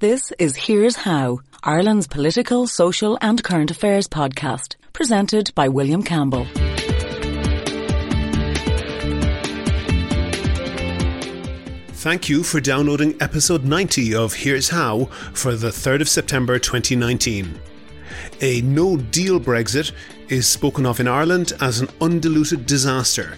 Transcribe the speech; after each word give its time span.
This 0.00 0.32
is 0.38 0.56
Here's 0.56 0.96
How, 0.96 1.40
Ireland's 1.62 2.06
political, 2.06 2.66
social, 2.66 3.18
and 3.20 3.44
current 3.44 3.70
affairs 3.70 4.08
podcast, 4.08 4.76
presented 4.94 5.54
by 5.54 5.68
William 5.68 6.02
Campbell. 6.02 6.46
Thank 11.92 12.30
you 12.30 12.42
for 12.42 12.62
downloading 12.62 13.14
episode 13.20 13.66
90 13.66 14.14
of 14.14 14.32
Here's 14.32 14.70
How 14.70 15.04
for 15.34 15.54
the 15.54 15.68
3rd 15.68 16.00
of 16.00 16.08
September 16.08 16.58
2019. 16.58 17.60
A 18.40 18.62
no 18.62 18.96
deal 18.96 19.38
Brexit 19.38 19.92
is 20.30 20.46
spoken 20.46 20.86
of 20.86 20.98
in 20.98 21.08
Ireland 21.08 21.52
as 21.60 21.82
an 21.82 21.90
undiluted 22.00 22.64
disaster. 22.64 23.36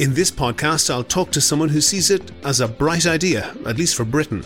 In 0.00 0.12
this 0.14 0.32
podcast, 0.32 0.90
I'll 0.90 1.04
talk 1.04 1.30
to 1.30 1.40
someone 1.40 1.68
who 1.68 1.80
sees 1.80 2.10
it 2.10 2.32
as 2.44 2.58
a 2.58 2.66
bright 2.66 3.06
idea, 3.06 3.54
at 3.64 3.78
least 3.78 3.94
for 3.94 4.04
Britain. 4.04 4.44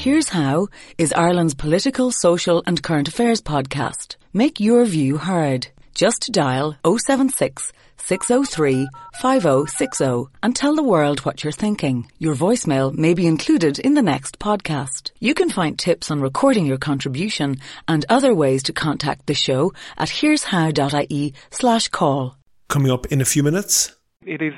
Here's 0.00 0.30
How 0.30 0.68
is 0.96 1.12
Ireland's 1.12 1.52
political, 1.52 2.10
social, 2.10 2.62
and 2.66 2.82
current 2.82 3.06
affairs 3.06 3.42
podcast. 3.42 4.16
Make 4.32 4.58
your 4.58 4.86
view 4.86 5.18
heard. 5.18 5.68
Just 5.94 6.32
dial 6.32 6.74
076 6.86 7.70
603 7.98 8.88
5060 9.20 10.30
and 10.42 10.56
tell 10.56 10.74
the 10.74 10.82
world 10.82 11.20
what 11.26 11.44
you're 11.44 11.52
thinking. 11.52 12.10
Your 12.18 12.34
voicemail 12.34 12.94
may 12.96 13.12
be 13.12 13.26
included 13.26 13.78
in 13.78 13.92
the 13.92 14.00
next 14.00 14.38
podcast. 14.38 15.10
You 15.18 15.34
can 15.34 15.50
find 15.50 15.78
tips 15.78 16.10
on 16.10 16.22
recording 16.22 16.64
your 16.64 16.78
contribution 16.78 17.58
and 17.86 18.06
other 18.08 18.34
ways 18.34 18.62
to 18.62 18.72
contact 18.72 19.26
the 19.26 19.34
show 19.34 19.74
at 19.98 20.08
here'show.ie 20.08 21.34
slash 21.50 21.88
call. 21.88 22.38
Coming 22.68 22.90
up 22.90 23.04
in 23.08 23.20
a 23.20 23.26
few 23.26 23.42
minutes. 23.42 23.94
It 24.22 24.40
is 24.40 24.54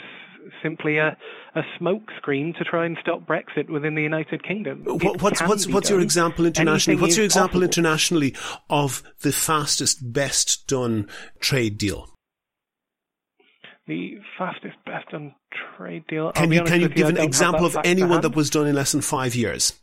simply 0.63 0.99
a, 0.99 1.17
a 1.55 1.63
smokescreen 1.79 2.57
to 2.57 2.65
try 2.65 2.87
and 2.87 2.97
stop 3.01 3.27
Brexit 3.27 3.69
within 3.69 3.95
the 3.95 4.03
United 4.03 4.43
Kingdom. 4.43 4.83
What, 4.85 5.21
what's 5.21 5.43
what's 5.43 5.67
what's 5.69 5.91
your 5.91 6.01
example 6.01 6.47
internationally? 6.47 7.01
What's 7.01 7.17
your 7.17 7.27
example 7.27 7.61
possible. 7.61 7.65
internationally 7.65 8.35
of 8.71 9.03
the 9.21 9.33
fastest, 9.33 10.13
best 10.13 10.67
done 10.67 11.09
trade 11.41 11.79
deal? 11.79 12.09
The 13.87 14.19
fastest, 14.39 14.77
best 14.87 15.11
done 15.11 15.35
trade 15.77 16.05
deal. 16.09 16.33
Can 16.33 16.53
you 16.53 16.63
can 16.63 16.81
you 16.81 16.89
give 16.89 17.07
I 17.07 17.11
an 17.11 17.19
example 17.19 17.67
of 17.67 17.77
anyone 17.85 18.23
that 18.23 18.35
was 18.35 18.49
done 18.49 18.67
in 18.67 18.75
less 18.75 18.93
than 18.93 19.03
five 19.03 19.35
years? 19.35 19.75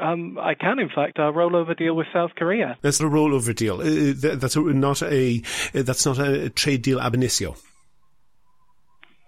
Um, 0.00 0.38
I 0.38 0.54
can, 0.54 0.78
in 0.78 0.90
fact, 0.94 1.18
our 1.18 1.32
rollover 1.32 1.76
deal 1.76 1.94
with 1.96 2.06
South 2.12 2.32
Korea. 2.36 2.76
That's 2.82 3.00
a 3.00 3.04
rollover 3.04 3.54
deal. 3.54 3.80
Uh, 3.80 3.84
th- 3.84 4.38
That's 4.38 4.54
a, 4.54 4.60
not 4.60 5.02
a 5.02 5.42
uh, 5.74 5.82
that's 5.82 6.04
not 6.04 6.18
a 6.18 6.50
trade 6.50 6.82
deal 6.82 7.00
ab 7.00 7.14
initio. 7.14 7.56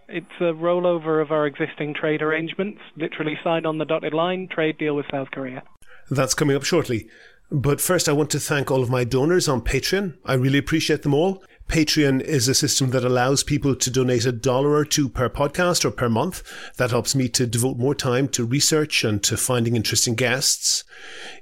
It's 0.09 0.27
a 0.41 0.55
rollover 0.55 1.21
of 1.21 1.31
our 1.31 1.47
existing 1.47 1.95
trade 1.95 2.23
arrangements. 2.23 2.81
Literally 2.97 3.39
signed 3.45 3.67
on 3.67 3.77
the 3.77 3.85
dotted 3.85 4.15
line. 4.15 4.49
Trade 4.51 4.79
deal 4.79 4.97
with 4.97 5.07
South 5.11 5.31
Korea. 5.31 5.63
That's 6.11 6.35
coming 6.35 6.57
up 6.57 6.65
shortly. 6.65 7.09
But 7.51 7.81
first, 7.81 8.09
I 8.09 8.13
want 8.13 8.31
to 8.31 8.41
thank 8.41 8.71
all 8.71 8.83
of 8.83 8.91
my 8.91 9.05
donors 9.05 9.49
on 9.49 9.61
Patreon. 9.61 10.17
I 10.25 10.35
really 10.35 10.59
appreciate 10.59 11.03
them 11.03 11.15
all. 11.15 11.43
Patreon 11.69 12.23
is 12.23 12.49
a 12.49 12.55
system 12.55 12.91
that 12.91 13.05
allows 13.05 13.43
people 13.43 13.77
to 13.77 13.91
donate 13.91 14.25
a 14.25 14.33
dollar 14.33 14.71
or 14.71 14.87
two 14.87 15.11
per 15.11 15.29
podcast 15.29 15.85
or 15.85 15.91
per 15.91 16.09
month. 16.09 16.43
That 16.79 16.91
helps 16.91 17.15
me 17.15 17.29
to 17.31 17.47
devote 17.47 17.77
more 17.77 17.95
time 17.95 18.29
to 18.29 18.47
research 18.47 19.05
and 19.05 19.23
to 19.25 19.37
finding 19.37 19.77
interesting 19.77 20.15
guests. 20.15 20.85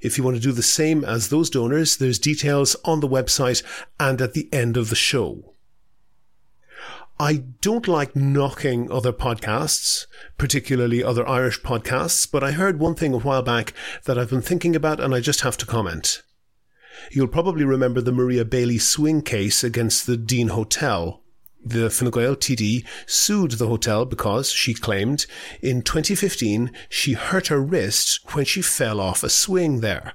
If 0.01 0.19
you 0.19 0.25
want 0.25 0.37
to 0.37 0.43
do 0.43 0.51
the 0.51 0.63
same 0.63 1.05
as 1.05 1.29
those 1.29 1.51
donors, 1.51 1.99
there's 1.99 2.19
details 2.19 2.75
on 2.85 2.99
the 2.99 3.09
website 3.09 3.63
and 4.01 4.21
at 4.21 4.35
the 4.35 4.49
end 4.53 4.77
of 4.77 4.91
the 4.91 4.97
show. 4.97 5.55
I 7.19 7.45
don't 7.63 7.89
like 7.89 8.15
knocking 8.15 8.93
other 8.93 9.13
podcasts, 9.13 10.05
particularly 10.37 11.03
other 11.03 11.27
Irish 11.27 11.63
podcasts, 11.63 12.31
but 12.31 12.45
I 12.45 12.53
heard 12.53 12.79
one 12.79 12.95
thing 12.95 13.15
a 13.15 13.19
while 13.19 13.41
back 13.41 13.73
that 14.05 14.19
I've 14.19 14.29
been 14.29 14.43
thinking 14.43 14.77
about 14.77 15.01
and 15.01 15.15
I 15.15 15.21
just 15.21 15.41
have 15.41 15.57
to 15.59 15.67
comment. 15.67 16.21
You'll 17.11 17.29
probably 17.29 17.65
remember 17.65 18.03
the 18.03 18.13
Maria 18.13 18.45
Bailey 18.45 18.77
swing 18.77 19.23
case 19.23 19.65
against 19.65 20.07
the 20.07 20.19
Dean 20.19 20.49
Hotel. 20.49 21.23
The 21.65 21.89
Fine 21.89 22.11
Gael 22.11 22.37
TD 22.37 22.85
sued 23.07 23.53
the 23.53 23.67
hotel 23.67 24.05
because, 24.05 24.53
she 24.53 24.75
claimed, 24.75 25.25
in 25.63 25.81
2015 25.81 26.71
she 26.91 27.15
hurt 27.15 27.47
her 27.47 27.63
wrist 27.63 28.21
when 28.35 28.45
she 28.45 28.61
fell 28.61 29.01
off 29.01 29.25
a 29.25 29.31
swing 29.31 29.81
there. 29.81 30.13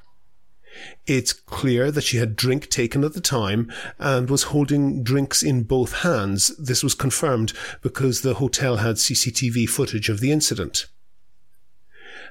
It's 1.06 1.34
clear 1.34 1.92
that 1.92 2.03
she 2.03 2.18
had 2.18 2.36
drink 2.36 2.69
taken 2.69 3.03
at 3.03 3.14
the 3.14 3.22
time 3.22 3.72
and 4.00 4.30
was 4.30 4.44
holding 4.44 5.03
drinks 5.03 5.44
in 5.44 5.64
both 5.64 6.02
hands. 6.02 6.56
This 6.58 6.84
was 6.84 6.94
confirmed 6.94 7.53
because 7.81 8.22
the 8.22 8.36
hotel 8.36 8.78
had 8.78 8.96
CCTV 8.96 9.68
footage 9.68 10.09
of 10.09 10.19
the 10.19 10.31
incident. 10.31 10.88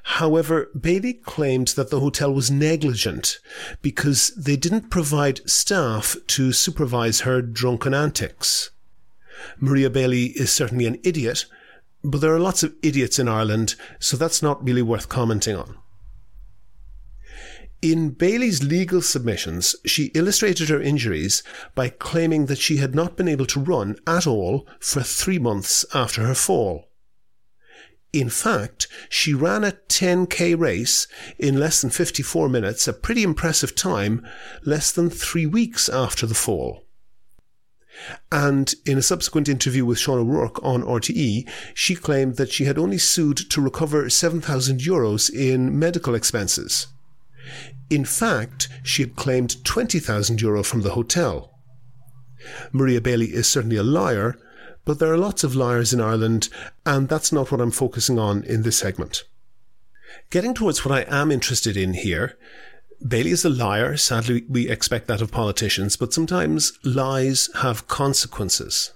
However, 0.03 0.69
Bailey 0.78 1.15
claimed 1.15 1.69
that 1.69 1.91
the 1.91 2.00
hotel 2.00 2.33
was 2.33 2.50
negligent 2.50 3.38
because 3.83 4.31
they 4.37 4.56
didn't 4.56 4.91
provide 4.91 5.49
staff 5.49 6.17
to 6.28 6.53
supervise 6.53 7.21
her 7.21 7.43
drunken 7.43 7.93
antics. 7.93 8.71
Maria 9.59 9.91
Bailey 9.91 10.27
is 10.27 10.50
certainly 10.50 10.87
an 10.87 10.99
idiot, 11.03 11.44
but 12.03 12.21
there 12.21 12.34
are 12.34 12.41
lots 12.41 12.62
of 12.62 12.75
idiots 12.82 13.19
in 13.19 13.28
Ireland, 13.28 13.75
so 13.99 14.17
that's 14.17 14.43
not 14.43 14.65
really 14.65 14.82
worth 14.82 15.09
commenting 15.09 15.56
on. 15.56 15.77
In 17.83 18.11
Bailey's 18.11 18.63
legal 18.63 19.01
submissions, 19.01 19.75
she 19.87 20.07
illustrated 20.15 20.69
her 20.69 20.83
injuries 20.83 21.43
by 21.75 21.89
claiming 21.89 22.45
that 22.47 22.59
she 22.59 22.77
had 22.77 22.95
not 22.95 23.17
been 23.17 23.29
able 23.29 23.47
to 23.47 23.61
run 23.61 23.97
at 24.07 24.27
all 24.27 24.67
for 24.79 25.03
three 25.03 25.39
months 25.39 25.87
after 25.95 26.27
her 26.27 26.35
fall. 26.35 26.91
In 28.13 28.29
fact, 28.29 28.87
she 29.09 29.33
ran 29.33 29.65
a 29.65 29.73
10k 29.89 30.59
race 30.59 31.07
in 31.39 31.59
less 31.59 31.81
than 31.81 31.89
54 31.89 32.51
minutes, 32.51 32.87
a 32.87 32.93
pretty 32.93 33.23
impressive 33.23 33.75
time, 33.75 34.27
less 34.62 34.93
than 34.93 35.09
three 35.09 35.47
weeks 35.47 35.89
after 35.89 36.27
the 36.27 36.35
fall. 36.35 36.85
And 38.31 38.75
in 38.85 38.99
a 38.99 39.03
subsequent 39.03 39.49
interview 39.49 39.87
with 39.87 39.99
Sean 39.99 40.19
O'Rourke 40.19 40.62
on 40.62 40.83
RTE, 40.83 41.49
she 41.73 41.95
claimed 41.95 42.37
that 42.37 42.53
she 42.53 42.65
had 42.65 42.79
only 42.79 42.99
sued 42.99 43.39
to 43.51 43.61
recover 43.62 44.11
7,000 44.11 44.81
euros 44.81 45.31
in 45.33 45.79
medical 45.79 46.15
expenses. 46.15 46.89
In 47.89 48.05
fact, 48.05 48.69
she 48.83 49.03
had 49.03 49.17
claimed 49.17 49.65
20,000 49.65 50.41
euro 50.41 50.62
from 50.62 50.83
the 50.83 50.91
hotel. 50.91 51.59
Maria 52.73 53.01
Bailey 53.01 53.34
is 53.34 53.47
certainly 53.47 53.77
a 53.77 53.83
liar, 53.83 54.39
but 54.84 54.99
there 54.99 55.12
are 55.12 55.19
lots 55.19 55.45
of 55.45 55.55
liars 55.55 55.93
in 55.93 56.00
Ireland, 56.00 56.49
and 56.87 57.09
that's 57.09 57.33
not 57.33 57.50
what 57.50 57.61
I'm 57.61 57.71
focusing 57.71 58.19
on 58.19 58.43
in 58.45 58.62
this 58.62 58.79
segment. 58.79 59.25
Getting 60.31 60.55
towards 60.55 60.84
what 60.84 60.93
I 60.93 61.21
am 61.21 61.31
interested 61.31 61.77
in 61.77 61.95
here, 61.95 62.39
Bailey 63.06 63.31
is 63.31 63.45
a 63.45 63.50
liar. 63.50 63.97
Sadly, 63.97 64.45
we 64.49 64.69
expect 64.69 65.06
that 65.09 65.23
of 65.23 65.31
politicians, 65.31 65.97
but 65.97 66.12
sometimes 66.12 66.73
lies 66.84 67.49
have 67.56 67.89
consequences. 67.89 68.93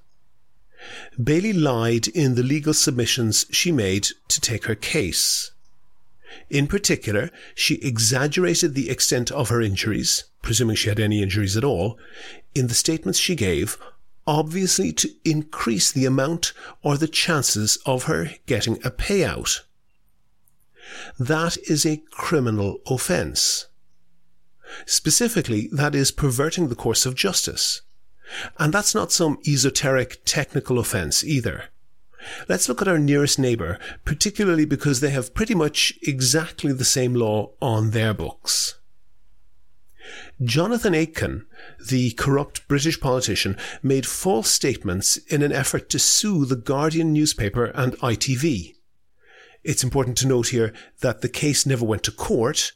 Bailey 1.22 1.52
lied 1.52 2.08
in 2.08 2.34
the 2.34 2.42
legal 2.42 2.74
submissions 2.74 3.46
she 3.50 3.72
made 3.72 4.08
to 4.28 4.40
take 4.40 4.66
her 4.66 4.74
case. 4.74 5.50
In 6.50 6.66
particular, 6.66 7.30
she 7.54 7.76
exaggerated 7.76 8.74
the 8.74 8.90
extent 8.90 9.30
of 9.30 9.48
her 9.48 9.60
injuries, 9.60 10.24
presuming 10.42 10.76
she 10.76 10.88
had 10.88 11.00
any 11.00 11.22
injuries 11.22 11.56
at 11.56 11.64
all, 11.64 11.98
in 12.54 12.68
the 12.68 12.74
statements 12.74 13.18
she 13.18 13.34
gave, 13.34 13.76
obviously 14.26 14.92
to 14.92 15.10
increase 15.24 15.92
the 15.92 16.06
amount 16.06 16.52
or 16.82 16.96
the 16.96 17.08
chances 17.08 17.78
of 17.84 18.04
her 18.04 18.30
getting 18.46 18.76
a 18.84 18.90
payout. 18.90 19.60
That 21.18 21.56
is 21.68 21.84
a 21.84 22.02
criminal 22.10 22.78
offence. 22.86 23.66
Specifically, 24.86 25.68
that 25.72 25.94
is 25.94 26.10
perverting 26.10 26.68
the 26.68 26.74
course 26.74 27.06
of 27.06 27.14
justice. 27.14 27.82
And 28.58 28.72
that's 28.72 28.94
not 28.94 29.12
some 29.12 29.38
esoteric 29.46 30.22
technical 30.24 30.78
offence 30.78 31.22
either. 31.22 31.64
Let's 32.48 32.68
look 32.68 32.82
at 32.82 32.88
our 32.88 32.98
nearest 32.98 33.38
neighbour, 33.38 33.78
particularly 34.04 34.64
because 34.64 35.00
they 35.00 35.10
have 35.10 35.34
pretty 35.34 35.54
much 35.54 35.92
exactly 36.02 36.72
the 36.72 36.84
same 36.84 37.14
law 37.14 37.52
on 37.60 37.90
their 37.90 38.14
books. 38.14 38.76
Jonathan 40.42 40.94
Aitken, 40.94 41.46
the 41.88 42.10
corrupt 42.12 42.66
British 42.68 43.00
politician, 43.00 43.56
made 43.82 44.06
false 44.06 44.50
statements 44.50 45.16
in 45.16 45.42
an 45.42 45.52
effort 45.52 45.88
to 45.90 45.98
sue 45.98 46.44
the 46.44 46.56
Guardian 46.56 47.12
newspaper 47.12 47.66
and 47.66 47.94
ITV. 47.98 48.74
It's 49.62 49.84
important 49.84 50.18
to 50.18 50.26
note 50.26 50.48
here 50.48 50.74
that 51.00 51.20
the 51.20 51.28
case 51.28 51.64
never 51.64 51.84
went 51.84 52.02
to 52.04 52.12
court. 52.12 52.72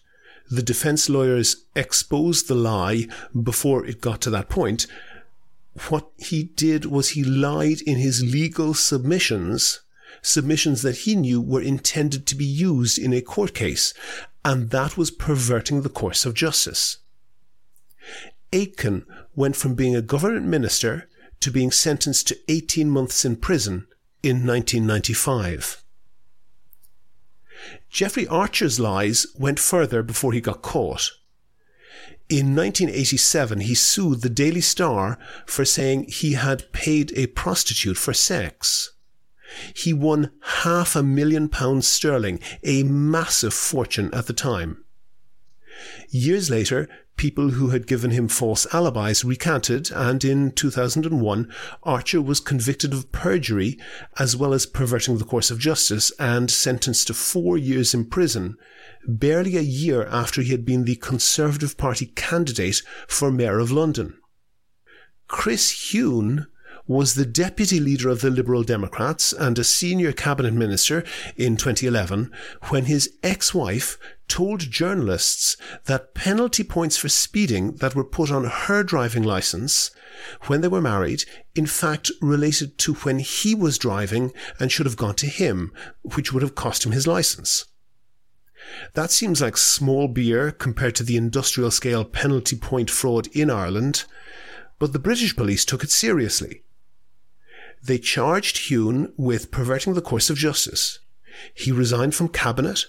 The 0.50 0.62
defence 0.62 1.10
lawyers 1.10 1.64
exposed 1.76 2.48
the 2.48 2.54
lie 2.54 3.06
before 3.40 3.84
it 3.84 4.00
got 4.00 4.22
to 4.22 4.30
that 4.30 4.48
point. 4.48 4.86
What 5.88 6.10
he 6.18 6.44
did 6.44 6.86
was 6.86 7.10
he 7.10 7.22
lied 7.24 7.80
in 7.82 7.98
his 7.98 8.22
legal 8.22 8.74
submissions, 8.74 9.80
submissions 10.22 10.82
that 10.82 10.98
he 10.98 11.14
knew 11.14 11.40
were 11.40 11.62
intended 11.62 12.26
to 12.26 12.34
be 12.34 12.44
used 12.44 12.98
in 12.98 13.12
a 13.12 13.20
court 13.20 13.54
case, 13.54 13.94
and 14.44 14.70
that 14.70 14.96
was 14.96 15.10
perverting 15.10 15.82
the 15.82 15.88
course 15.88 16.26
of 16.26 16.34
justice. 16.34 16.98
Aitken 18.52 19.04
went 19.34 19.56
from 19.56 19.74
being 19.74 19.94
a 19.94 20.02
government 20.02 20.46
minister 20.46 21.08
to 21.40 21.50
being 21.50 21.70
sentenced 21.70 22.28
to 22.28 22.38
18 22.48 22.90
months 22.90 23.24
in 23.24 23.36
prison 23.36 23.86
in 24.22 24.46
1995. 24.46 25.84
Jeffrey 27.90 28.26
Archer's 28.26 28.80
lies 28.80 29.26
went 29.38 29.58
further 29.58 30.02
before 30.02 30.32
he 30.32 30.40
got 30.40 30.62
caught. 30.62 31.10
In 32.28 32.54
1987, 32.54 33.60
he 33.60 33.74
sued 33.74 34.20
the 34.20 34.28
Daily 34.28 34.60
Star 34.60 35.18
for 35.46 35.64
saying 35.64 36.08
he 36.08 36.34
had 36.34 36.70
paid 36.72 37.10
a 37.16 37.28
prostitute 37.28 37.96
for 37.96 38.12
sex. 38.12 38.92
He 39.74 39.94
won 39.94 40.30
half 40.62 40.94
a 40.94 41.02
million 41.02 41.48
pounds 41.48 41.86
sterling, 41.86 42.40
a 42.62 42.82
massive 42.82 43.54
fortune 43.54 44.10
at 44.12 44.26
the 44.26 44.34
time. 44.34 44.84
Years 46.10 46.50
later, 46.50 46.86
people 47.16 47.50
who 47.50 47.70
had 47.70 47.86
given 47.86 48.10
him 48.10 48.28
false 48.28 48.66
alibis 48.74 49.24
recanted, 49.24 49.90
and 49.90 50.22
in 50.22 50.52
2001, 50.52 51.52
Archer 51.82 52.20
was 52.20 52.40
convicted 52.40 52.92
of 52.92 53.10
perjury 53.10 53.78
as 54.18 54.36
well 54.36 54.52
as 54.52 54.66
perverting 54.66 55.16
the 55.16 55.24
course 55.24 55.50
of 55.50 55.58
justice 55.58 56.12
and 56.18 56.50
sentenced 56.50 57.06
to 57.06 57.14
four 57.14 57.56
years 57.56 57.94
in 57.94 58.04
prison, 58.04 58.56
barely 59.06 59.56
a 59.56 59.62
year 59.62 60.06
after 60.06 60.42
he 60.42 60.50
had 60.50 60.64
been 60.64 60.84
the 60.84 60.96
Conservative 60.96 61.76
Party 61.76 62.06
candidate 62.06 62.82
for 63.06 63.30
Mayor 63.30 63.58
of 63.58 63.70
London. 63.70 64.18
Chris 65.28 65.92
Huhne 65.92 66.46
was 66.88 67.14
the 67.14 67.26
deputy 67.26 67.78
leader 67.78 68.08
of 68.08 68.22
the 68.22 68.30
Liberal 68.30 68.62
Democrats 68.62 69.32
and 69.34 69.58
a 69.58 69.64
senior 69.64 70.10
cabinet 70.10 70.54
minister 70.54 71.04
in 71.36 71.56
2011 71.56 72.32
when 72.70 72.86
his 72.86 73.12
ex-wife 73.22 73.98
told 74.26 74.60
journalists 74.70 75.58
that 75.84 76.14
penalty 76.14 76.64
points 76.64 76.96
for 76.96 77.10
speeding 77.10 77.76
that 77.76 77.94
were 77.94 78.04
put 78.04 78.30
on 78.30 78.44
her 78.44 78.82
driving 78.82 79.22
license 79.22 79.90
when 80.46 80.62
they 80.62 80.68
were 80.68 80.80
married, 80.80 81.24
in 81.54 81.66
fact, 81.66 82.10
related 82.22 82.78
to 82.78 82.94
when 82.94 83.18
he 83.18 83.54
was 83.54 83.78
driving 83.78 84.32
and 84.58 84.72
should 84.72 84.86
have 84.86 84.96
gone 84.96 85.14
to 85.14 85.26
him, 85.26 85.70
which 86.14 86.32
would 86.32 86.42
have 86.42 86.54
cost 86.54 86.84
him 86.84 86.92
his 86.92 87.06
license. 87.06 87.66
That 88.94 89.10
seems 89.10 89.40
like 89.40 89.56
small 89.56 90.08
beer 90.08 90.50
compared 90.50 90.94
to 90.96 91.02
the 91.02 91.16
industrial 91.16 91.70
scale 91.70 92.04
penalty 92.04 92.56
point 92.56 92.90
fraud 92.90 93.28
in 93.28 93.50
Ireland, 93.50 94.04
but 94.78 94.92
the 94.92 94.98
British 94.98 95.36
police 95.36 95.64
took 95.64 95.82
it 95.82 95.90
seriously. 95.90 96.62
They 97.82 97.98
charged 97.98 98.68
Huhne 98.68 99.12
with 99.16 99.50
perverting 99.50 99.94
the 99.94 100.02
course 100.02 100.30
of 100.30 100.36
justice. 100.36 100.98
He 101.54 101.70
resigned 101.70 102.14
from 102.14 102.28
cabinet 102.28 102.84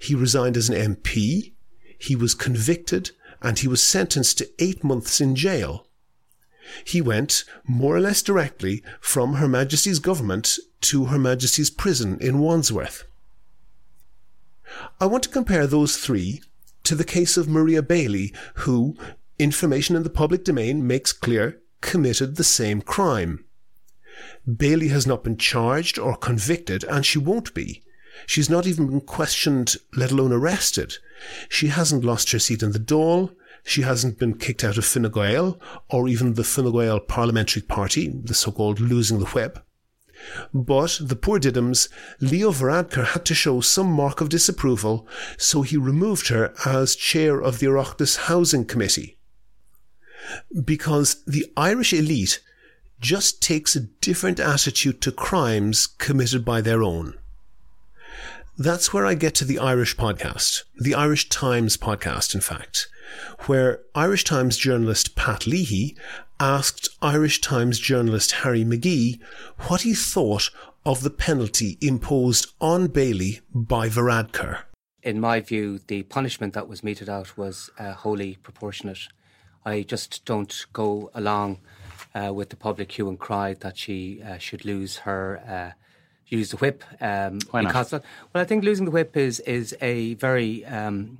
he 0.00 0.14
resigned 0.14 0.56
as 0.56 0.68
an 0.68 0.96
MP, 0.96 1.52
he 1.98 2.16
was 2.16 2.34
convicted, 2.34 3.10
and 3.42 3.58
he 3.58 3.68
was 3.68 3.82
sentenced 3.82 4.38
to 4.38 4.50
eight 4.58 4.82
months 4.82 5.20
in 5.20 5.36
jail. 5.36 5.86
He 6.84 7.00
went, 7.00 7.44
more 7.64 7.96
or 7.96 8.00
less 8.00 8.22
directly, 8.22 8.82
from 9.00 9.34
Her 9.34 9.48
Majesty's 9.48 9.98
government 9.98 10.58
to 10.82 11.06
Her 11.06 11.18
Majesty's 11.18 11.70
prison 11.70 12.18
in 12.20 12.38
Wandsworth. 12.38 13.05
I 15.00 15.06
want 15.06 15.22
to 15.24 15.28
compare 15.28 15.66
those 15.66 15.96
three 15.96 16.42
to 16.84 16.94
the 16.94 17.04
case 17.04 17.36
of 17.36 17.48
Maria 17.48 17.82
Bailey, 17.82 18.32
who, 18.56 18.96
information 19.38 19.96
in 19.96 20.02
the 20.02 20.10
public 20.10 20.44
domain 20.44 20.86
makes 20.86 21.12
clear, 21.12 21.60
committed 21.80 22.36
the 22.36 22.44
same 22.44 22.80
crime. 22.80 23.44
Bailey 24.46 24.88
has 24.88 25.06
not 25.06 25.24
been 25.24 25.36
charged 25.36 25.98
or 25.98 26.16
convicted, 26.16 26.84
and 26.84 27.04
she 27.04 27.18
won't 27.18 27.52
be. 27.54 27.82
She's 28.24 28.48
not 28.48 28.66
even 28.66 28.86
been 28.86 29.00
questioned, 29.00 29.76
let 29.94 30.10
alone 30.10 30.32
arrested. 30.32 30.94
She 31.48 31.68
hasn't 31.68 32.04
lost 32.04 32.30
her 32.32 32.38
seat 32.38 32.62
in 32.62 32.72
the 32.72 32.78
Dáil. 32.78 33.34
She 33.64 33.82
hasn't 33.82 34.18
been 34.18 34.38
kicked 34.38 34.64
out 34.64 34.78
of 34.78 34.86
Fine 34.86 35.10
Gael 35.10 35.60
or 35.90 36.08
even 36.08 36.34
the 36.34 36.44
Fine 36.44 36.72
Gael 36.72 37.00
parliamentary 37.00 37.62
party, 37.62 38.08
the 38.08 38.34
so-called 38.34 38.80
losing 38.80 39.18
the 39.18 39.26
whip. 39.26 39.65
But 40.52 40.98
the 41.00 41.16
poor 41.16 41.38
Diddums, 41.38 41.88
Leo 42.20 42.50
Varadkar 42.50 43.06
had 43.08 43.24
to 43.26 43.34
show 43.34 43.60
some 43.60 43.90
mark 43.90 44.20
of 44.20 44.28
disapproval, 44.28 45.06
so 45.36 45.62
he 45.62 45.76
removed 45.76 46.28
her 46.28 46.54
as 46.64 46.96
chair 46.96 47.40
of 47.40 47.58
the 47.58 47.66
Oireachtas 47.66 48.16
Housing 48.28 48.64
Committee. 48.64 49.18
Because 50.64 51.22
the 51.26 51.46
Irish 51.56 51.92
elite 51.92 52.40
just 53.00 53.42
takes 53.42 53.76
a 53.76 53.80
different 53.80 54.40
attitude 54.40 55.00
to 55.02 55.12
crimes 55.12 55.86
committed 55.86 56.44
by 56.44 56.60
their 56.60 56.82
own. 56.82 57.14
That's 58.58 58.90
where 58.90 59.04
I 59.04 59.12
get 59.12 59.34
to 59.34 59.44
the 59.44 59.58
Irish 59.58 59.98
podcast, 59.98 60.62
the 60.76 60.94
Irish 60.94 61.28
Times 61.28 61.76
podcast, 61.76 62.34
in 62.34 62.40
fact, 62.40 62.88
where 63.40 63.82
Irish 63.94 64.24
Times 64.24 64.56
journalist 64.56 65.14
Pat 65.14 65.46
Leahy 65.46 65.94
asked 66.40 66.88
Irish 67.02 67.42
Times 67.42 67.78
journalist 67.78 68.32
Harry 68.32 68.64
McGee 68.64 69.20
what 69.68 69.82
he 69.82 69.92
thought 69.92 70.48
of 70.86 71.02
the 71.02 71.10
penalty 71.10 71.76
imposed 71.82 72.46
on 72.58 72.86
Bailey 72.86 73.40
by 73.52 73.90
Varadkar. 73.90 74.60
In 75.02 75.20
my 75.20 75.40
view, 75.40 75.78
the 75.86 76.04
punishment 76.04 76.54
that 76.54 76.66
was 76.66 76.82
meted 76.82 77.10
out 77.10 77.36
was 77.36 77.68
uh, 77.78 77.92
wholly 77.92 78.36
proportionate. 78.36 79.08
I 79.66 79.82
just 79.82 80.24
don't 80.24 80.64
go 80.72 81.10
along 81.12 81.58
uh, 82.14 82.32
with 82.32 82.48
the 82.48 82.56
public 82.56 82.92
hue 82.92 83.10
and 83.10 83.18
cry 83.18 83.52
that 83.52 83.76
she 83.76 84.22
uh, 84.22 84.38
should 84.38 84.64
lose 84.64 84.98
her 84.98 85.42
uh, 85.46 85.82
use 86.28 86.50
the 86.50 86.56
whip. 86.56 86.84
Um, 87.00 87.38
Why 87.50 87.62
not? 87.62 87.68
Because, 87.68 87.92
well, 87.92 88.02
I 88.34 88.44
think 88.44 88.64
losing 88.64 88.84
the 88.84 88.90
whip 88.90 89.16
is 89.16 89.40
is 89.40 89.76
a 89.80 90.14
very 90.14 90.64
um, 90.64 91.18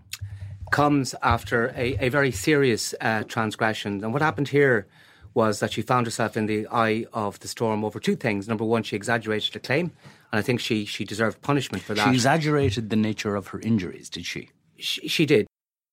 comes 0.71 1.15
after 1.23 1.69
a, 1.77 1.97
a 2.01 2.09
very 2.09 2.33
serious 2.33 2.95
uh, 3.01 3.23
transgression. 3.25 4.03
And 4.03 4.13
what 4.13 4.23
happened 4.23 4.49
here 4.49 4.87
was 5.35 5.61
that 5.61 5.73
she 5.73 5.83
found 5.83 6.07
herself 6.07 6.37
in 6.37 6.47
the 6.47 6.67
eye 6.73 7.05
of 7.13 7.39
the 7.41 7.49
storm 7.49 7.85
over 7.85 8.01
two 8.01 8.17
things. 8.17 8.49
Number 8.49 8.65
one, 8.65 8.83
she 8.83 8.97
exaggerated 8.97 9.53
the 9.53 9.61
claim, 9.61 9.93
and 10.33 10.39
I 10.39 10.43
think 10.43 10.61
she 10.61 10.85
she 10.85 11.05
deserved 11.05 11.43
punishment 11.43 11.83
for 11.85 11.95
that. 11.95 12.09
She 12.09 12.15
exaggerated 12.15 12.91
the 12.91 12.97
nature 12.97 13.37
of 13.37 13.49
her 13.49 13.61
injuries, 13.61 14.09
did 14.09 14.25
she? 14.25 14.51
She, 14.79 15.09
she 15.09 15.27
did. 15.27 15.47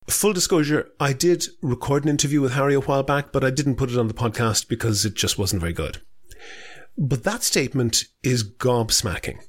Full 0.10 0.34
disclosure, 0.34 0.92
I 1.00 1.14
did 1.14 1.46
record 1.62 2.04
an 2.04 2.10
interview 2.10 2.42
with 2.42 2.54
Harry 2.54 2.74
a 2.74 2.82
while 2.82 3.04
back, 3.04 3.32
but 3.32 3.44
I 3.44 3.52
didn't 3.52 3.76
put 3.76 3.90
it 3.90 3.98
on 3.98 4.10
the 4.10 4.14
podcast 4.14 4.68
because 4.68 5.06
it 5.06 5.14
just 5.14 5.38
wasn't 5.38 5.62
very 5.62 5.72
good. 5.72 6.02
But 6.98 7.24
that 7.24 7.44
statement 7.44 8.06
is 8.22 8.44
gobsmacking. 8.44 9.40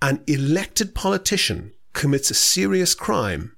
An 0.00 0.22
elected 0.26 0.94
politician 0.94 1.72
commits 1.92 2.30
a 2.30 2.34
serious 2.34 2.94
crime 2.94 3.56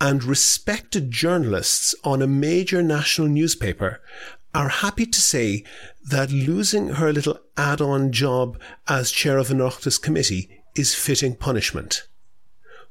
and 0.00 0.24
respected 0.24 1.10
journalists 1.10 1.94
on 2.02 2.22
a 2.22 2.26
major 2.26 2.82
national 2.82 3.28
newspaper 3.28 4.00
are 4.54 4.68
happy 4.68 5.06
to 5.06 5.20
say 5.20 5.64
that 6.10 6.30
losing 6.30 6.88
her 6.88 7.12
little 7.12 7.38
add-on 7.56 8.12
job 8.12 8.58
as 8.88 9.10
chair 9.10 9.38
of 9.38 9.50
an 9.50 9.58
Oireachtas 9.58 10.00
committee 10.00 10.62
is 10.74 10.94
fitting 10.94 11.36
punishment. 11.36 12.02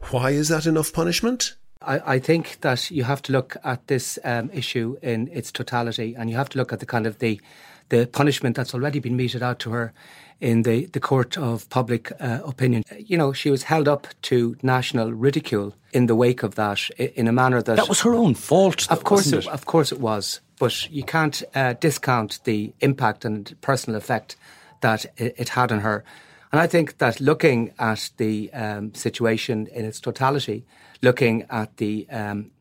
Why 0.09 0.31
is 0.31 0.47
that 0.49 0.65
enough 0.65 0.93
punishment? 0.93 1.55
I, 1.81 2.15
I 2.15 2.19
think 2.19 2.61
that 2.61 2.89
you 2.91 3.03
have 3.03 3.21
to 3.23 3.31
look 3.31 3.57
at 3.63 3.87
this 3.87 4.17
um, 4.23 4.49
issue 4.53 4.97
in 5.01 5.27
its 5.31 5.51
totality, 5.51 6.15
and 6.15 6.29
you 6.29 6.35
have 6.35 6.49
to 6.49 6.57
look 6.57 6.71
at 6.71 6.79
the 6.79 6.85
kind 6.85 7.05
of 7.05 7.19
the 7.19 7.41
the 7.91 8.07
punishment 8.07 8.55
that's 8.55 8.73
already 8.73 8.99
been 8.99 9.15
meted 9.15 9.43
out 9.43 9.59
to 9.59 9.69
her 9.71 9.93
in 10.39 10.63
the, 10.63 10.87
the 10.87 10.99
court 10.99 11.37
of 11.37 11.69
public 11.69 12.11
uh, 12.19 12.39
opinion. 12.43 12.83
You 12.97 13.17
know, 13.17 13.33
she 13.33 13.51
was 13.51 13.63
held 13.63 13.87
up 13.87 14.07
to 14.23 14.55
national 14.63 15.13
ridicule 15.13 15.75
in 15.91 16.07
the 16.07 16.15
wake 16.15 16.41
of 16.41 16.55
that 16.55 16.89
in 16.97 17.27
a 17.27 17.31
manner 17.31 17.61
that 17.61 17.75
that 17.75 17.89
was 17.89 18.01
her 18.01 18.15
own 18.15 18.33
fault. 18.33 18.89
Of 18.89 19.03
course, 19.03 19.31
it, 19.31 19.45
it, 19.45 19.47
of 19.47 19.65
course, 19.65 19.91
it 19.91 19.99
was. 19.99 20.39
But 20.57 20.89
you 20.89 21.03
can't 21.03 21.43
uh, 21.53 21.73
discount 21.73 22.39
the 22.45 22.73
impact 22.79 23.25
and 23.25 23.55
personal 23.61 23.97
effect 23.97 24.35
that 24.79 25.05
it, 25.17 25.35
it, 25.37 25.49
had 25.49 25.71
on 25.71 25.81
her. 25.81 26.03
And 26.51 26.61
I 26.61 26.67
think 26.67 26.97
that 26.97 27.19
looking 27.19 27.73
at 27.77 28.09
the 28.17 28.51
um, 28.53 28.93
situation 28.93 29.67
in 29.67 29.85
its 29.85 29.99
totality, 29.99 30.65
looking 31.01 31.45
at 31.49 31.77
the 31.77 32.07
um, 32.09 32.51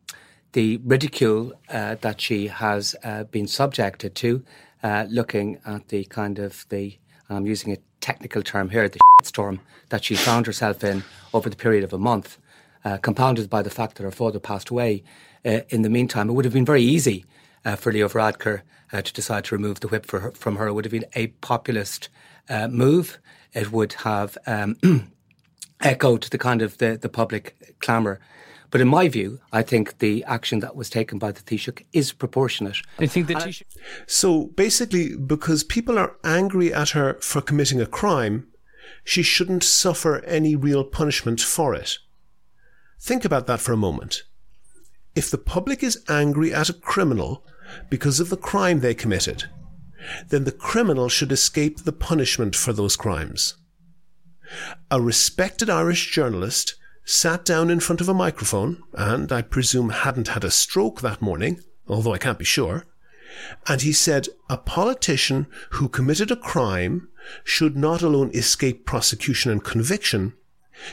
the 0.52 0.80
ridicule 0.84 1.52
uh, 1.68 1.94
that 2.00 2.20
she 2.20 2.48
has 2.48 2.96
uh, 3.04 3.22
been 3.24 3.46
subjected 3.46 4.16
to, 4.16 4.42
uh, 4.82 5.06
looking 5.08 5.58
at 5.64 5.88
the 5.88 6.04
kind 6.04 6.38
of 6.38 6.66
the, 6.68 6.96
I'm 7.28 7.46
using 7.46 7.72
a 7.72 7.78
technical 8.00 8.42
term 8.42 8.70
here, 8.70 8.88
the 8.88 9.00
storm 9.22 9.60
that 9.90 10.04
she 10.04 10.14
found 10.14 10.46
herself 10.46 10.82
in 10.84 11.04
over 11.34 11.50
the 11.50 11.56
period 11.56 11.84
of 11.84 11.92
a 11.92 11.98
month, 11.98 12.38
uh, 12.84 12.96
compounded 12.98 13.50
by 13.50 13.62
the 13.62 13.70
fact 13.70 13.96
that 13.96 14.04
her 14.04 14.10
father 14.10 14.38
passed 14.38 14.70
away. 14.70 15.02
Uh, 15.44 15.60
in 15.68 15.82
the 15.82 15.90
meantime, 15.90 16.28
it 16.28 16.32
would 16.32 16.44
have 16.44 16.54
been 16.54 16.64
very 16.64 16.82
easy 16.82 17.24
uh, 17.64 17.76
for 17.76 17.92
Leo 17.92 18.08
Varadkar 18.08 18.62
uh, 18.92 19.02
to 19.02 19.12
decide 19.12 19.44
to 19.44 19.54
remove 19.54 19.80
the 19.80 19.88
whip 19.88 20.10
her, 20.10 20.30
from 20.32 20.56
her. 20.56 20.66
It 20.66 20.72
would 20.72 20.84
have 20.84 20.92
been 20.92 21.06
a 21.14 21.28
populist 21.40 22.08
move. 22.68 23.18
It 23.52 23.70
would 23.70 23.92
have 23.92 24.36
um, 24.46 24.76
echoed 25.80 26.24
the 26.24 26.38
kind 26.38 26.62
of 26.62 26.78
the, 26.78 26.98
the 27.00 27.08
public 27.08 27.76
clamour 27.80 28.20
but 28.70 28.80
in 28.80 28.88
my 28.88 29.08
view, 29.08 29.40
I 29.52 29.62
think 29.62 29.98
the 29.98 30.22
action 30.24 30.60
that 30.60 30.76
was 30.76 30.88
taken 30.88 31.18
by 31.18 31.32
the 31.32 31.40
Taoiseach 31.40 31.84
is 31.92 32.12
proportionate. 32.12 32.78
I 32.98 33.06
think 33.06 33.26
the 33.26 33.34
Taoiseach. 33.34 33.64
So 34.06 34.46
basically, 34.46 35.16
because 35.16 35.64
people 35.64 35.98
are 35.98 36.16
angry 36.22 36.72
at 36.72 36.90
her 36.90 37.14
for 37.14 37.40
committing 37.40 37.80
a 37.80 37.86
crime, 37.86 38.46
she 39.04 39.22
shouldn't 39.22 39.64
suffer 39.64 40.20
any 40.24 40.54
real 40.54 40.84
punishment 40.84 41.40
for 41.40 41.74
it. 41.74 41.98
Think 43.00 43.24
about 43.24 43.46
that 43.46 43.60
for 43.60 43.72
a 43.72 43.76
moment. 43.76 44.22
If 45.16 45.30
the 45.30 45.38
public 45.38 45.82
is 45.82 46.04
angry 46.08 46.54
at 46.54 46.68
a 46.68 46.74
criminal 46.74 47.44
because 47.88 48.20
of 48.20 48.30
the 48.30 48.36
crime 48.36 48.80
they 48.80 48.94
committed, 48.94 49.44
then 50.28 50.44
the 50.44 50.52
criminal 50.52 51.08
should 51.08 51.32
escape 51.32 51.80
the 51.80 51.92
punishment 51.92 52.54
for 52.54 52.72
those 52.72 52.96
crimes. 52.96 53.56
A 54.90 55.00
respected 55.00 55.68
Irish 55.68 56.10
journalist 56.12 56.76
sat 57.10 57.44
down 57.44 57.70
in 57.70 57.80
front 57.80 58.00
of 58.00 58.08
a 58.08 58.14
microphone 58.14 58.82
and, 58.94 59.32
I 59.32 59.42
presume, 59.42 59.90
hadn't 59.90 60.28
had 60.28 60.44
a 60.44 60.50
stroke 60.50 61.00
that 61.00 61.20
morning, 61.20 61.60
although 61.88 62.14
I 62.14 62.18
can't 62.18 62.38
be 62.38 62.44
sure, 62.44 62.86
and 63.66 63.82
he 63.82 63.92
said 63.92 64.28
a 64.48 64.56
politician 64.56 65.48
who 65.70 65.88
committed 65.88 66.30
a 66.30 66.36
crime 66.36 67.08
should 67.42 67.76
not 67.76 68.02
alone 68.02 68.30
escape 68.32 68.86
prosecution 68.86 69.50
and 69.50 69.64
conviction, 69.64 70.34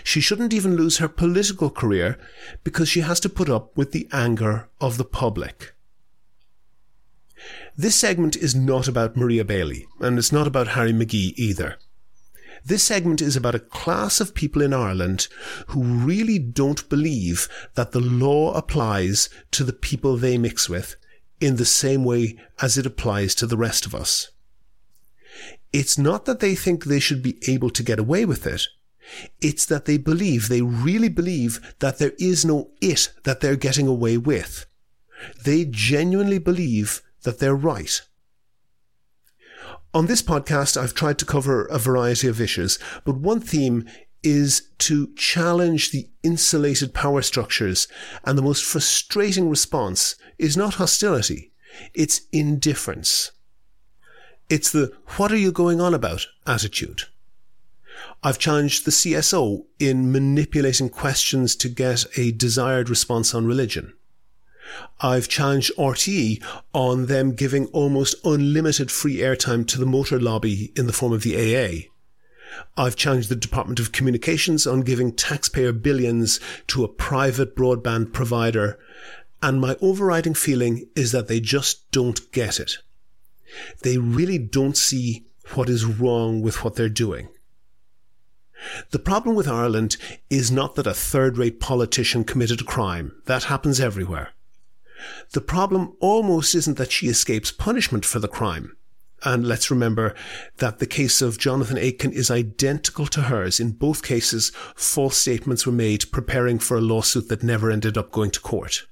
she 0.03 0.19
shouldn't 0.19 0.53
even 0.53 0.75
lose 0.75 0.97
her 0.97 1.07
political 1.07 1.69
career 1.69 2.17
because 2.63 2.89
she 2.89 3.01
has 3.01 3.19
to 3.19 3.29
put 3.29 3.47
up 3.47 3.77
with 3.77 3.91
the 3.91 4.07
anger 4.11 4.69
of 4.81 4.97
the 4.97 5.05
public. 5.05 5.75
This 7.77 7.95
segment 7.95 8.35
is 8.35 8.55
not 8.55 8.87
about 8.87 9.15
Maria 9.15 9.45
Bailey, 9.45 9.85
and 9.99 10.17
it's 10.17 10.31
not 10.31 10.47
about 10.47 10.69
Harry 10.69 10.93
McGee 10.93 11.33
either. 11.37 11.77
This 12.67 12.83
segment 12.83 13.21
is 13.21 13.37
about 13.37 13.55
a 13.55 13.59
class 13.59 14.19
of 14.19 14.33
people 14.33 14.61
in 14.61 14.73
Ireland 14.73 15.29
who 15.67 15.83
really 15.83 16.37
don't 16.37 16.89
believe 16.89 17.47
that 17.75 17.93
the 17.93 18.01
law 18.01 18.53
applies 18.55 19.29
to 19.51 19.63
the 19.63 19.71
people 19.71 20.17
they 20.17 20.37
mix 20.37 20.67
with 20.67 20.97
in 21.39 21.55
the 21.55 21.63
same 21.63 22.03
way 22.03 22.37
as 22.61 22.77
it 22.77 22.85
applies 22.85 23.35
to 23.35 23.47
the 23.47 23.55
rest 23.55 23.85
of 23.85 23.95
us. 23.95 24.31
It's 25.71 25.97
not 25.97 26.25
that 26.25 26.41
they 26.41 26.55
think 26.55 26.83
they 26.83 26.99
should 26.99 27.23
be 27.23 27.37
able 27.47 27.69
to 27.69 27.83
get 27.83 27.99
away 27.99 28.25
with 28.25 28.45
it. 28.45 28.63
It's 29.39 29.65
that 29.67 29.85
they 29.85 29.97
believe, 29.97 30.49
they 30.49 30.61
really 30.61 31.07
believe 31.07 31.73
that 31.79 31.99
there 31.99 32.13
is 32.19 32.43
no 32.43 32.71
it 32.81 33.13
that 33.23 33.39
they're 33.39 33.55
getting 33.55 33.87
away 33.87 34.17
with. 34.17 34.65
They 35.45 35.63
genuinely 35.63 36.39
believe 36.39 37.01
that 37.23 37.39
they're 37.39 37.55
right. 37.55 38.01
On 39.97 40.05
this 40.05 40.21
podcast, 40.21 40.79
I've 40.79 40.93
tried 40.93 41.17
to 41.17 41.25
cover 41.25 41.65
a 41.65 41.79
variety 41.79 42.27
of 42.27 42.39
issues, 42.39 42.77
but 43.03 43.15
one 43.15 43.39
theme 43.39 43.83
is 44.21 44.69
to 44.77 45.11
challenge 45.15 45.89
the 45.89 46.07
insulated 46.21 46.93
power 46.93 47.23
structures, 47.23 47.87
and 48.23 48.37
the 48.37 48.43
most 48.43 48.63
frustrating 48.63 49.49
response 49.49 50.15
is 50.37 50.55
not 50.55 50.75
hostility, 50.75 51.51
it's 51.95 52.21
indifference. 52.31 53.31
It's 54.51 54.71
the 54.71 54.91
what 55.15 55.31
are 55.31 55.35
you 55.35 55.51
going 55.51 55.81
on 55.81 55.95
about 55.95 56.27
attitude. 56.45 57.05
I've 58.21 58.37
challenged 58.37 58.85
the 58.85 58.91
CSO 58.91 59.65
in 59.79 60.11
manipulating 60.11 60.89
questions 60.89 61.55
to 61.55 61.69
get 61.69 62.05
a 62.15 62.31
desired 62.31 62.87
response 62.87 63.33
on 63.33 63.47
religion. 63.47 63.93
I've 64.99 65.27
challenged 65.27 65.71
RTE 65.77 66.43
on 66.73 67.05
them 67.05 67.33
giving 67.33 67.67
almost 67.67 68.15
unlimited 68.23 68.91
free 68.91 69.17
airtime 69.17 69.67
to 69.67 69.79
the 69.79 69.85
motor 69.85 70.19
lobby 70.19 70.71
in 70.75 70.87
the 70.87 70.93
form 70.93 71.13
of 71.13 71.23
the 71.23 71.35
AA. 71.35 71.89
I've 72.75 72.95
challenged 72.95 73.29
the 73.29 73.35
Department 73.35 73.79
of 73.79 73.91
Communications 73.91 74.65
on 74.65 74.81
giving 74.81 75.11
taxpayer 75.11 75.71
billions 75.71 76.39
to 76.67 76.83
a 76.83 76.87
private 76.87 77.55
broadband 77.55 78.13
provider, 78.13 78.79
and 79.41 79.61
my 79.61 79.75
overriding 79.81 80.33
feeling 80.33 80.87
is 80.95 81.11
that 81.11 81.27
they 81.27 81.39
just 81.39 81.89
don't 81.91 82.31
get 82.31 82.59
it. 82.59 82.77
They 83.83 83.97
really 83.97 84.37
don't 84.37 84.77
see 84.77 85.25
what 85.53 85.69
is 85.69 85.85
wrong 85.85 86.41
with 86.41 86.63
what 86.63 86.75
they're 86.75 86.89
doing. 86.89 87.29
The 88.89 88.99
problem 88.99 89.35
with 89.35 89.47
Ireland 89.47 89.97
is 90.29 90.51
not 90.51 90.75
that 90.75 90.87
a 90.87 90.93
third 90.93 91.37
rate 91.37 91.59
politician 91.59 92.23
committed 92.23 92.61
a 92.61 92.65
crime. 92.65 93.13
That 93.25 93.45
happens 93.45 93.79
everywhere. 93.79 94.33
The 95.33 95.41
problem 95.41 95.95
almost 95.99 96.55
isn't 96.55 96.77
that 96.77 96.91
she 96.91 97.07
escapes 97.07 97.51
punishment 97.51 98.05
for 98.05 98.19
the 98.19 98.27
crime. 98.27 98.75
And 99.23 99.47
let's 99.47 99.71
remember 99.71 100.13
that 100.57 100.77
the 100.77 100.85
case 100.85 101.21
of 101.21 101.39
Jonathan 101.39 101.77
Aitken 101.77 102.11
is 102.11 102.29
identical 102.29 103.07
to 103.07 103.23
hers. 103.23 103.59
In 103.59 103.71
both 103.71 104.03
cases, 104.03 104.51
false 104.75 105.17
statements 105.17 105.65
were 105.65 105.71
made 105.71 106.11
preparing 106.11 106.59
for 106.59 106.77
a 106.77 106.81
lawsuit 106.81 107.27
that 107.29 107.43
never 107.43 107.71
ended 107.71 107.97
up 107.97 108.11
going 108.11 108.31
to 108.31 108.39
court. 108.39 108.85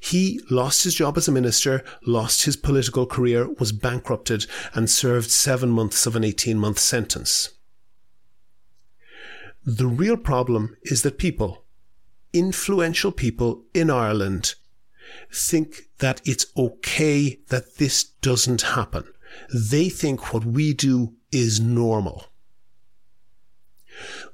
He 0.00 0.40
lost 0.50 0.84
his 0.84 0.94
job 0.94 1.18
as 1.18 1.28
a 1.28 1.32
minister, 1.32 1.82
lost 2.06 2.44
his 2.44 2.56
political 2.56 3.04
career, 3.04 3.48
was 3.58 3.72
bankrupted, 3.72 4.46
and 4.74 4.88
served 4.88 5.30
seven 5.30 5.70
months 5.70 6.06
of 6.06 6.16
an 6.16 6.24
18 6.24 6.58
month 6.58 6.78
sentence. 6.78 7.50
The 9.64 9.88
real 9.88 10.16
problem 10.16 10.76
is 10.82 11.02
that 11.02 11.18
people, 11.18 11.64
influential 12.32 13.10
people 13.10 13.64
in 13.74 13.90
Ireland, 13.90 14.54
think 15.32 15.88
that 15.98 16.20
it's 16.24 16.46
okay 16.56 17.38
that 17.48 17.76
this 17.76 18.04
doesn't 18.04 18.62
happen. 18.62 19.04
They 19.52 19.88
think 19.88 20.32
what 20.32 20.44
we 20.44 20.72
do 20.72 21.14
is 21.32 21.60
normal. 21.60 22.26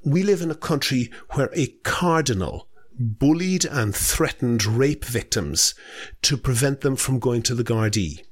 We 0.03 0.23
live 0.23 0.41
in 0.41 0.51
a 0.51 0.55
country 0.55 1.11
where 1.31 1.49
a 1.53 1.67
cardinal 1.83 2.67
bullied 2.99 3.65
and 3.65 3.95
threatened 3.95 4.65
rape 4.65 5.05
victims 5.05 5.73
to 6.21 6.37
prevent 6.37 6.81
them 6.81 6.95
from 6.95 7.19
going 7.19 7.41
to 7.43 7.55
the 7.55 7.63
Gardaí. 7.63 8.23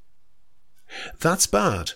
That's 1.20 1.48
bad, 1.48 1.94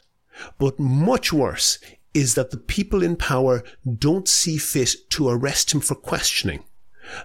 but 0.58 0.80
much 0.80 1.32
worse 1.32 1.80
is 2.14 2.36
that 2.36 2.52
the 2.52 2.58
people 2.58 3.04
in 3.04 3.18
power 3.18 3.64
don't 4.00 4.28
see 4.28 4.58
fit 4.58 4.96
to 5.10 5.30
arrest 5.30 5.74
him 5.74 5.82
for 5.82 5.96
questioning, 5.96 6.64